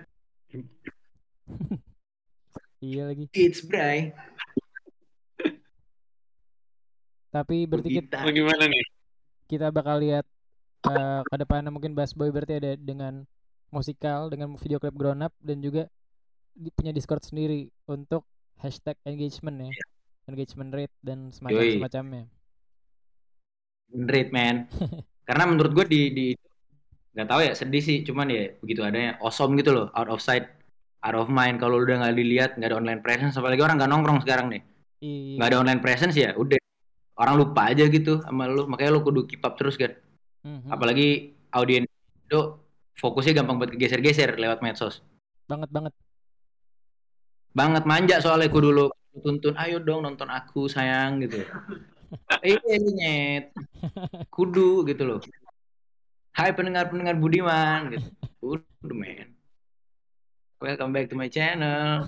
Iya 2.82 3.14
lagi. 3.14 3.30
it's 3.38 3.62
bray. 3.62 4.10
Tapi 7.30 7.64
berarti 7.70 7.90
kita, 7.94 8.26
kita 8.26 8.32
gimana 8.34 8.66
nih? 8.66 8.84
kita 9.46 9.68
bakal 9.70 10.02
lihat 10.02 10.26
eh, 10.90 11.22
ke 11.22 11.36
depannya 11.38 11.70
mungkin 11.70 11.94
Bass 11.94 12.18
Boy 12.18 12.34
berarti 12.34 12.58
ada 12.58 12.74
dengan 12.74 13.22
musikal, 13.72 14.28
dengan 14.28 14.54
video 14.56 14.78
klip 14.78 14.94
grown 14.94 15.20
up 15.20 15.34
dan 15.40 15.60
juga 15.60 15.88
punya 16.76 16.92
Discord 16.92 17.24
sendiri 17.24 17.72
untuk 17.88 18.28
hashtag 18.60 19.00
engagement 19.04 19.66
ya. 19.66 19.72
Engagement 20.28 20.70
rate 20.70 20.96
dan 21.02 21.32
semacam 21.32 21.58
Yoi. 21.58 21.76
semacamnya. 21.80 22.24
rate 23.92 24.32
man 24.32 24.72
karena 25.28 25.44
menurut 25.44 25.72
gue 25.74 25.86
di 25.86 26.02
di 26.12 26.28
nggak 27.12 27.28
tahu 27.28 27.44
ya 27.44 27.52
sedih 27.52 27.84
sih 27.84 28.08
cuman 28.08 28.32
ya 28.32 28.56
begitu 28.64 28.88
adanya 28.88 29.20
awesome 29.20 29.52
gitu 29.60 29.76
loh 29.76 29.92
out 29.92 30.08
of 30.08 30.24
sight 30.24 30.48
out 31.04 31.12
of 31.12 31.28
mind 31.28 31.60
kalau 31.60 31.76
udah 31.76 32.00
nggak 32.00 32.16
dilihat 32.16 32.50
nggak 32.56 32.72
ada 32.72 32.80
online 32.80 33.04
presence 33.04 33.36
apalagi 33.36 33.60
orang 33.60 33.76
nggak 33.76 33.92
nongkrong 33.92 34.24
sekarang 34.24 34.48
nih 34.48 34.64
Iya. 35.04 35.36
nggak 35.36 35.48
ada 35.52 35.58
online 35.60 35.82
presence 35.84 36.16
ya 36.16 36.32
udah 36.40 36.56
orang 37.20 37.36
lupa 37.36 37.68
aja 37.68 37.84
gitu 37.84 38.24
sama 38.24 38.48
lu 38.48 38.64
makanya 38.64 38.96
lu 38.96 39.04
kudu 39.04 39.28
keep 39.28 39.44
up 39.44 39.60
terus 39.60 39.76
kan 39.76 39.92
Mhm. 40.42 40.72
apalagi 40.72 41.36
audiens 41.52 41.92
itu 42.24 42.40
fokusnya 43.02 43.42
gampang 43.42 43.58
buat 43.58 43.74
geser-geser 43.74 44.38
lewat 44.38 44.62
medsos. 44.62 45.02
Banget 45.50 45.74
banget. 45.74 45.94
banget 47.52 47.84
manja 47.84 48.16
soalnya 48.24 48.48
kudu 48.48 48.72
lu 48.72 48.88
tuntun 49.12 49.52
ayo 49.60 49.84
dong 49.84 50.08
nonton 50.08 50.30
aku 50.30 50.70
sayang 50.70 51.20
gitu. 51.26 51.42
Iya 52.44 52.76
nyet. 52.80 53.56
Kudu 54.28 54.84
gitu 54.84 55.04
loh. 55.08 55.20
Hai 56.36 56.52
pendengar-pendengar 56.52 57.16
Budiman 57.16 57.88
gitu. 57.92 58.08
Kudu 58.40 58.92
men. 58.92 59.32
Welcome 60.60 60.92
back 60.92 61.08
to 61.12 61.16
my 61.18 61.28
channel. 61.28 62.08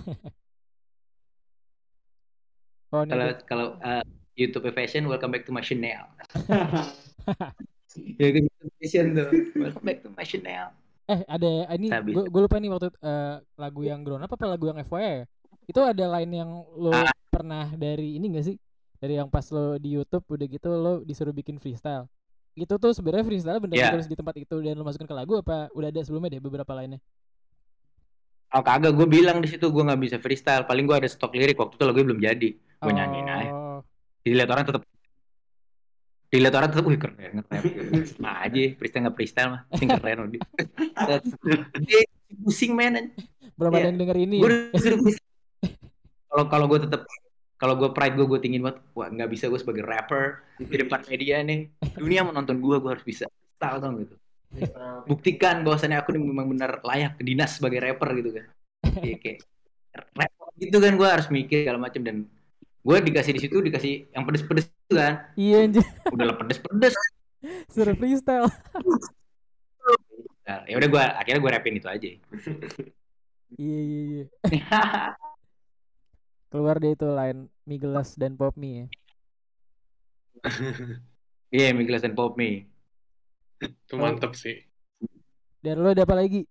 Oh 2.94 3.02
kalau 3.02 3.26
kalau 3.42 3.66
uh, 3.82 4.06
YouTube 4.38 4.70
fashion 4.70 5.10
welcome 5.10 5.34
back 5.34 5.42
to 5.42 5.50
my 5.50 5.58
channel. 5.60 6.06
Ya 8.22 8.26
YouTube 8.30 8.70
fashion 8.78 9.18
tuh. 9.18 9.28
Welcome 9.58 9.82
back 9.82 9.98
to 10.06 10.14
my 10.14 10.22
channel 10.22 10.70
eh 11.04 11.20
ada 11.24 11.50
ini 11.72 11.88
Habis. 11.88 12.14
gue 12.16 12.40
lupa 12.40 12.56
nih 12.56 12.70
waktu 12.70 12.88
eh, 12.94 13.36
lagu 13.54 13.80
yang 13.82 14.00
grown 14.00 14.20
up 14.20 14.30
apa 14.30 14.44
lagu 14.46 14.64
yang 14.66 14.80
FYI 14.80 15.04
ya? 15.04 15.24
Itu 15.64 15.80
ada 15.80 16.04
line 16.16 16.32
yang 16.34 16.50
lo 16.74 16.92
Ah. 16.92 17.12
pernah 17.28 17.72
dari 17.72 18.16
ini 18.16 18.32
gak 18.32 18.46
sih? 18.46 18.56
Dari 18.96 19.16
yang 19.16 19.28
pas 19.28 19.44
lo 19.48 19.76
di 19.76 19.92
YouTube 19.92 20.24
udah 20.24 20.46
gitu 20.46 20.68
lo 20.70 20.92
disuruh 21.02 21.32
bikin 21.32 21.60
freestyle. 21.60 22.08
Itu 22.54 22.78
tuh 22.78 22.94
sebenarnya 22.94 23.26
freestyle 23.26 23.58
bener 23.58 23.76
Ya. 23.76 23.90
ditulis 23.90 24.06
di 24.06 24.16
tempat 24.16 24.34
itu 24.38 24.54
dan 24.60 24.74
lo 24.74 24.84
masukin 24.84 25.04
ke 25.04 25.12
lagu 25.12 25.36
apa 25.36 25.68
udah 25.72 25.88
ada 25.90 26.00
sebelumnya 26.00 26.32
deh 26.32 26.40
beberapa 26.40 26.72
lainnya? 26.72 27.02
Oh 28.50 28.62
kagak, 28.62 28.94
gue 28.94 29.06
bilang 29.10 29.42
di 29.42 29.50
situ 29.50 29.66
gue 29.66 29.82
nggak 29.82 29.98
bisa 29.98 30.16
freestyle. 30.22 30.62
Paling 30.62 30.86
gue 30.86 30.94
ada 30.94 31.08
stok 31.10 31.34
lirik 31.34 31.58
waktu 31.58 31.74
itu 31.74 31.84
lagu 31.84 31.98
belum 32.00 32.20
jadi. 32.22 32.48
Gue 32.54 32.92
nyanyiin 32.92 33.26
aja. 33.26 33.50
Oh, 33.50 33.78
Dilihat 34.22 34.48
orang 34.48 34.64
tetap 34.64 34.82
dilihat 36.32 36.54
orang 36.56 36.68
tetap, 36.72 36.84
wih 36.86 36.98
keren. 36.98 37.44
Nah 38.22 38.34
aja, 38.44 38.60
freestyle 38.78 39.02
nggak 39.06 39.16
freestyle 39.16 39.50
mah, 39.54 39.62
sing 39.78 39.88
keren 39.88 40.18
udah. 40.30 40.40
Dia 41.84 42.00
pusing 42.42 42.74
men. 42.74 43.14
belum 43.54 43.70
Iya. 43.70 43.78
ada 43.78 43.88
yang 43.94 43.98
denger 44.02 44.16
ini. 44.18 44.36
Kalau 46.26 46.44
kalau 46.50 46.66
gue 46.66 46.80
tetap 46.82 47.06
kalau 47.54 47.78
gue 47.78 47.94
pride 47.94 48.18
gue 48.18 48.26
gue 48.26 48.40
tinggiin 48.42 48.66
banget, 48.66 48.82
wah 48.98 49.06
nggak 49.06 49.30
bisa 49.30 49.46
gue 49.46 49.60
sebagai 49.62 49.86
rapper 49.86 50.42
di 50.58 50.74
depan 50.74 51.06
media 51.06 51.38
nih. 51.46 51.70
Dunia 51.94 52.26
mau 52.26 52.34
nonton 52.34 52.58
gue, 52.58 52.76
gue 52.82 52.90
harus 52.90 53.06
bisa 53.06 53.30
style 53.30 53.78
dong 53.78 54.02
gitu. 54.02 54.18
Buktikan 55.06 55.62
bahwasannya 55.62 56.02
aku 56.02 56.18
memang 56.18 56.50
benar 56.50 56.82
layak 56.82 57.14
ke 57.18 57.22
dinas 57.22 57.62
sebagai 57.62 57.78
rapper 57.78 58.10
gitu 58.18 58.30
kan. 58.34 58.46
Iya 59.06 59.16
kayak 59.22 59.38
rapper 60.18 60.50
gitu 60.58 60.78
kan 60.82 60.92
gue 60.98 61.08
harus 61.08 61.26
mikir 61.30 61.62
segala 61.62 61.78
macam 61.78 62.02
dan 62.02 62.16
gue 62.84 62.96
dikasih 63.00 63.32
di 63.32 63.40
situ 63.40 63.56
dikasih 63.58 64.12
yang 64.12 64.28
pedes-pedes 64.28 64.68
kan. 64.92 65.32
Iya 65.34 65.64
anjir, 65.64 65.84
Udah 66.12 66.24
lah 66.28 66.36
pedes-pedes. 66.36 66.94
suruh 67.72 67.96
freestyle. 67.96 68.48
Nah, 70.44 70.60
ya 70.68 70.76
udah 70.76 70.88
gue 70.92 71.02
akhirnya 71.16 71.40
gue 71.40 71.50
rapin 71.56 71.76
itu 71.80 71.88
aja. 71.88 72.08
iya 73.56 73.78
iya 73.80 74.00
iya. 74.04 74.24
Keluar 76.52 76.76
deh 76.78 76.92
itu 76.92 77.08
line 77.08 77.48
Miglas 77.64 78.14
dan 78.14 78.36
Pop 78.36 78.54
Me 78.54 78.84
ya. 78.84 78.86
Iya, 81.48 81.72
Miglas 81.72 82.04
dan 82.04 82.12
Pop 82.12 82.36
Me. 82.36 82.68
Itu 83.58 83.96
mantep 83.96 84.36
sih. 84.36 84.60
Dan 85.64 85.80
lo 85.80 85.96
ada 85.96 86.04
apa 86.04 86.14
lagi? 86.14 86.44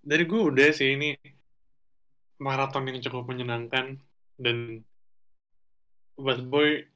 Dari 0.00 0.24
gue 0.24 0.40
udah 0.40 0.72
sih 0.72 0.96
ini 0.96 1.12
maraton 2.40 2.88
yang 2.88 3.04
cukup 3.04 3.28
menyenangkan 3.28 4.00
dan 4.40 4.80
Bass 6.16 6.40
Boy 6.40 6.88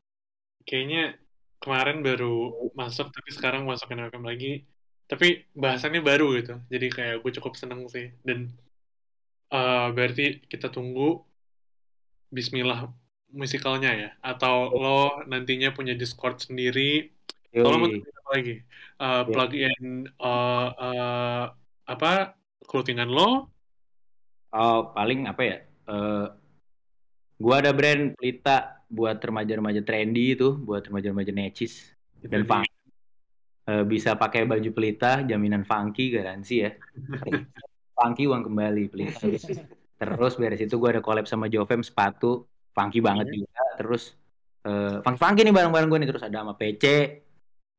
kayaknya 0.65 1.21
kemarin 1.61 2.01
baru 2.01 2.73
masuk 2.73 3.13
tapi 3.13 3.31
sekarang 3.37 3.69
masukin 3.69 4.01
FM 4.09 4.25
lagi. 4.25 4.65
Tapi 5.05 5.45
bahasannya 5.53 6.01
baru 6.01 6.33
gitu 6.41 6.57
jadi 6.73 6.89
kayak 6.89 7.17
gue 7.21 7.33
cukup 7.37 7.61
seneng 7.61 7.85
sih. 7.93 8.09
Dan 8.25 8.49
eh, 9.53 9.87
berarti 9.93 10.49
kita 10.49 10.73
tunggu 10.73 11.21
Bismillah 12.33 12.89
musikalnya 13.31 13.93
ya? 13.93 14.11
Atau 14.25 14.73
lo 14.73 15.23
nantinya 15.29 15.77
punya 15.77 15.93
Discord 15.93 16.41
sendiri? 16.41 17.13
Kalau 17.53 17.79
mau 17.79 17.93
lagi? 18.33 18.65
Eh, 18.99 19.23
plugin 19.29 20.09
eh, 20.09 20.69
eh, 20.73 21.45
apa 21.85 22.13
clothingan 22.65 23.13
lo? 23.13 23.53
Oh, 24.55 24.91
paling 24.97 25.29
apa 25.29 25.43
ya? 25.45 25.59
Eh 25.85 26.44
gua 27.37 27.61
ada 27.61 27.71
brand 27.71 28.15
pelita 28.15 28.85
buat 28.87 29.19
remaja-remaja 29.19 29.83
trendy 29.83 30.39
itu, 30.39 30.55
buat 30.55 30.87
remaja-remaja 30.87 31.33
necis 31.35 31.91
dan 32.23 32.47
funk. 32.47 32.67
Eh, 33.65 33.85
bisa 33.85 34.13
pakai 34.13 34.45
baju 34.45 34.71
pelita, 34.77 35.25
jaminan 35.25 35.65
funky 35.65 36.13
garansi 36.13 36.69
ya. 36.69 36.71
funky 37.97 38.29
uang 38.29 38.45
kembali 38.47 38.93
pelita. 38.93 39.25
Terus 39.95 40.35
beres 40.37 40.61
itu 40.61 40.77
gue 40.77 40.91
ada 40.91 41.01
collab 41.01 41.25
sama 41.25 41.49
Jovem 41.49 41.81
sepatu, 41.81 42.45
funky 42.77 43.01
banget 43.01 43.31
Iya. 43.31 43.35
juga. 43.41 43.65
Terus 43.81 44.03
eh 44.65 44.97
funky 45.01 45.21
funky 45.21 45.41
nih 45.49 45.55
barang-barang 45.55 45.89
gue 45.89 45.99
nih 46.05 46.09
terus 46.13 46.25
ada 46.25 46.39
sama 46.45 46.55
PC, 46.57 46.85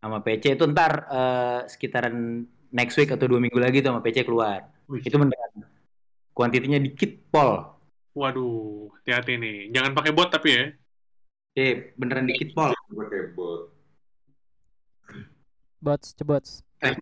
sama 0.02 0.18
PC 0.22 0.44
itu 0.58 0.66
ntar 0.74 0.92
eh, 1.06 1.60
sekitaran 1.70 2.16
next 2.74 2.96
week 2.98 3.14
atau 3.14 3.30
dua 3.30 3.40
minggu 3.40 3.58
lagi 3.62 3.80
tuh 3.80 3.94
sama 3.94 4.02
PC 4.02 4.26
keluar. 4.26 4.66
Wih. 4.90 5.02
Itu 5.06 5.16
beneran 5.22 5.70
kuantitinya 6.34 6.82
dikit 6.82 7.30
pol. 7.30 7.75
Waduh, 8.16 8.90
hati-hati 8.96 9.36
nih. 9.36 9.58
Jangan 9.76 9.92
pakai 9.92 10.12
bot 10.16 10.32
tapi 10.32 10.50
ya. 10.56 10.64
Eh 11.56 11.92
beneran 12.00 12.26
dikit 12.26 12.56
pol. 12.56 12.72
Pakai 12.72 13.36
bot. 13.36 13.72
bots 15.78 16.18
cebots 16.18 16.66
Eh. 16.82 16.98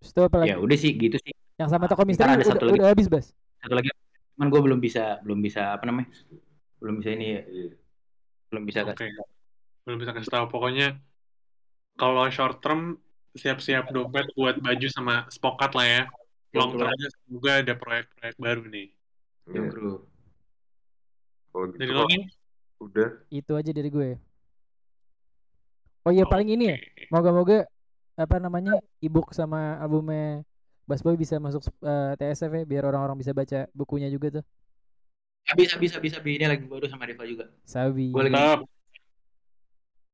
Itu 0.00 0.20
apa 0.22 0.36
lagi 0.38 0.54
Ya 0.54 0.62
udah 0.62 0.78
sih 0.78 0.94
gitu 0.94 1.18
sih. 1.18 1.34
yang 1.58 1.66
sama 1.68 1.90
toko 1.90 2.06
misteri 2.08 2.32
ada 2.32 2.40
udah, 2.40 2.48
satu 2.48 2.64
lagi. 2.64 2.78
udah 2.80 2.86
habis 2.88 3.06
bas 3.10 3.26
Satu 3.60 3.74
lagi 3.76 3.90
cuman 4.38 4.46
gue 4.48 4.60
belum 4.64 4.80
bisa 4.80 5.18
belum 5.20 5.44
bisa 5.44 5.76
apa 5.76 5.84
namanya? 5.84 6.08
Belum 6.80 6.96
bisa 7.02 7.10
ini 7.12 7.26
ya. 7.36 7.42
Iya. 7.44 7.70
Belum 8.48 8.62
bisa 8.64 8.80
Oke. 8.86 8.94
kasih. 8.96 9.12
Belum 9.84 9.98
bisa 10.00 10.10
kasih 10.16 10.30
tahu. 10.30 10.44
Pokoknya 10.48 10.88
kalau 11.98 12.24
short 12.32 12.62
term 12.64 12.96
siap-siap 13.36 13.92
dompet 13.92 14.24
buat 14.32 14.56
baju 14.56 14.86
sama 14.88 15.28
spokat 15.28 15.74
lah 15.76 15.86
ya. 15.86 16.02
Long 16.50 16.70
Betul. 16.74 16.80
termnya 16.82 17.08
semoga 17.14 17.50
ada 17.62 17.74
proyek-proyek 17.78 18.36
baru 18.36 18.62
nih. 18.66 18.88
Ya, 19.46 19.52
Iya. 19.54 19.70
bro. 19.70 19.94
Kalau 21.50 21.64
gitu 21.70 21.78
Dari 21.78 21.90
udah 22.80 23.08
itu 23.28 23.52
aja 23.52 23.70
dari 23.76 23.92
gue 23.92 24.10
oh 26.00 26.12
iya 26.12 26.24
paling 26.24 26.48
ini 26.48 26.72
ya 26.72 26.76
moga-moga 27.12 27.68
apa 28.16 28.40
namanya 28.40 28.80
ebook 29.04 29.36
sama 29.36 29.76
albumnya 29.76 30.40
Bass 30.88 31.04
Boy 31.04 31.14
bisa 31.14 31.36
masuk 31.36 31.60
eh, 31.84 32.12
TSF 32.16 32.48
ya 32.50 32.64
biar 32.64 32.88
orang-orang 32.88 33.20
bisa 33.20 33.36
baca 33.36 33.68
bukunya 33.76 34.08
juga 34.08 34.40
tuh 34.40 34.44
bisa 35.52 35.76
bisa 35.76 36.00
bisa 36.00 36.16
Bi. 36.24 36.40
ini 36.40 36.46
lagi 36.48 36.62
baru 36.64 36.86
sama 36.86 37.04
Deva 37.04 37.26
juga. 37.26 37.50
Sabi 37.66 38.14
Gue 38.14 38.30
lagi 38.30 38.64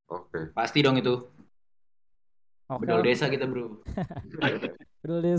oke. 0.08 0.40
pasti 0.56 0.80
dong 0.80 0.96
itu. 0.96 1.12
oke 2.66 2.80
Bedol 2.82 3.04
desa 3.04 3.28
kita 3.30 3.44
bro. 3.46 3.78
deh 5.09 5.37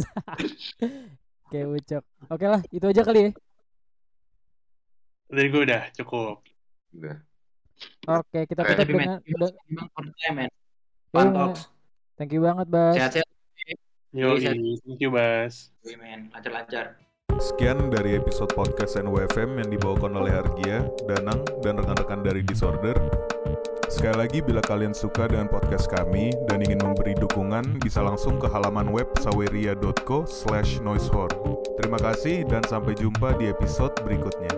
kayak 1.51 1.67
ucok 1.69 2.03
oke 2.27 2.45
lah 2.45 2.61
itu 2.69 2.85
aja 2.85 3.01
kali 3.01 3.19
ya 3.21 3.31
Dari 5.27 5.47
gue 5.47 5.61
udah 5.61 5.83
cukup. 5.93 6.39
Udah. 6.93 7.19
oke 8.09 8.39
kita 8.45 8.61
Eh, 8.63 8.65
tutup 8.65 8.79
Tapi 8.79 8.91
dengan 8.95 9.19
udah 9.27 9.49
talks. 11.11 11.67
thank 12.15 12.31
you 12.31 12.39
banget 12.39 12.67
Bas 12.67 12.95
Sehat-sehat. 12.95 13.27
Yo, 14.15 14.33
Bisa. 14.33 14.55
thank 14.55 14.97
you, 14.97 15.11
Bas. 15.11 15.75
Men. 15.93 16.31
Lancar-lancar. 16.31 16.95
Sekian 17.37 17.91
dari 17.91 18.15
episode 18.15 18.49
podcast 18.49 18.95
NWFM 18.95 19.59
yang 19.59 19.69
dibawakan 19.69 20.15
oleh 20.15 20.31
Hargia, 20.31 20.87
Danang, 21.05 21.43
dan 21.59 21.75
rekan-rekan 21.75 22.23
dari 22.23 22.39
Disorder. 22.41 22.95
Sekali 23.97 24.13
lagi, 24.13 24.45
bila 24.45 24.61
kalian 24.61 24.93
suka 24.93 25.25
dengan 25.25 25.49
podcast 25.49 25.89
kami 25.89 26.29
dan 26.45 26.61
ingin 26.61 26.77
memberi 26.85 27.17
dukungan, 27.17 27.81
bisa 27.81 28.05
langsung 28.05 28.37
ke 28.37 28.45
halaman 28.45 28.93
web 28.93 29.09
saweria.co 29.17 30.21
slash. 30.29 30.77
Terima 31.81 31.97
kasih 31.97 32.45
dan 32.45 32.61
sampai 32.61 32.93
jumpa 32.93 33.33
di 33.41 33.49
episode 33.49 33.97
berikutnya. 34.05 34.53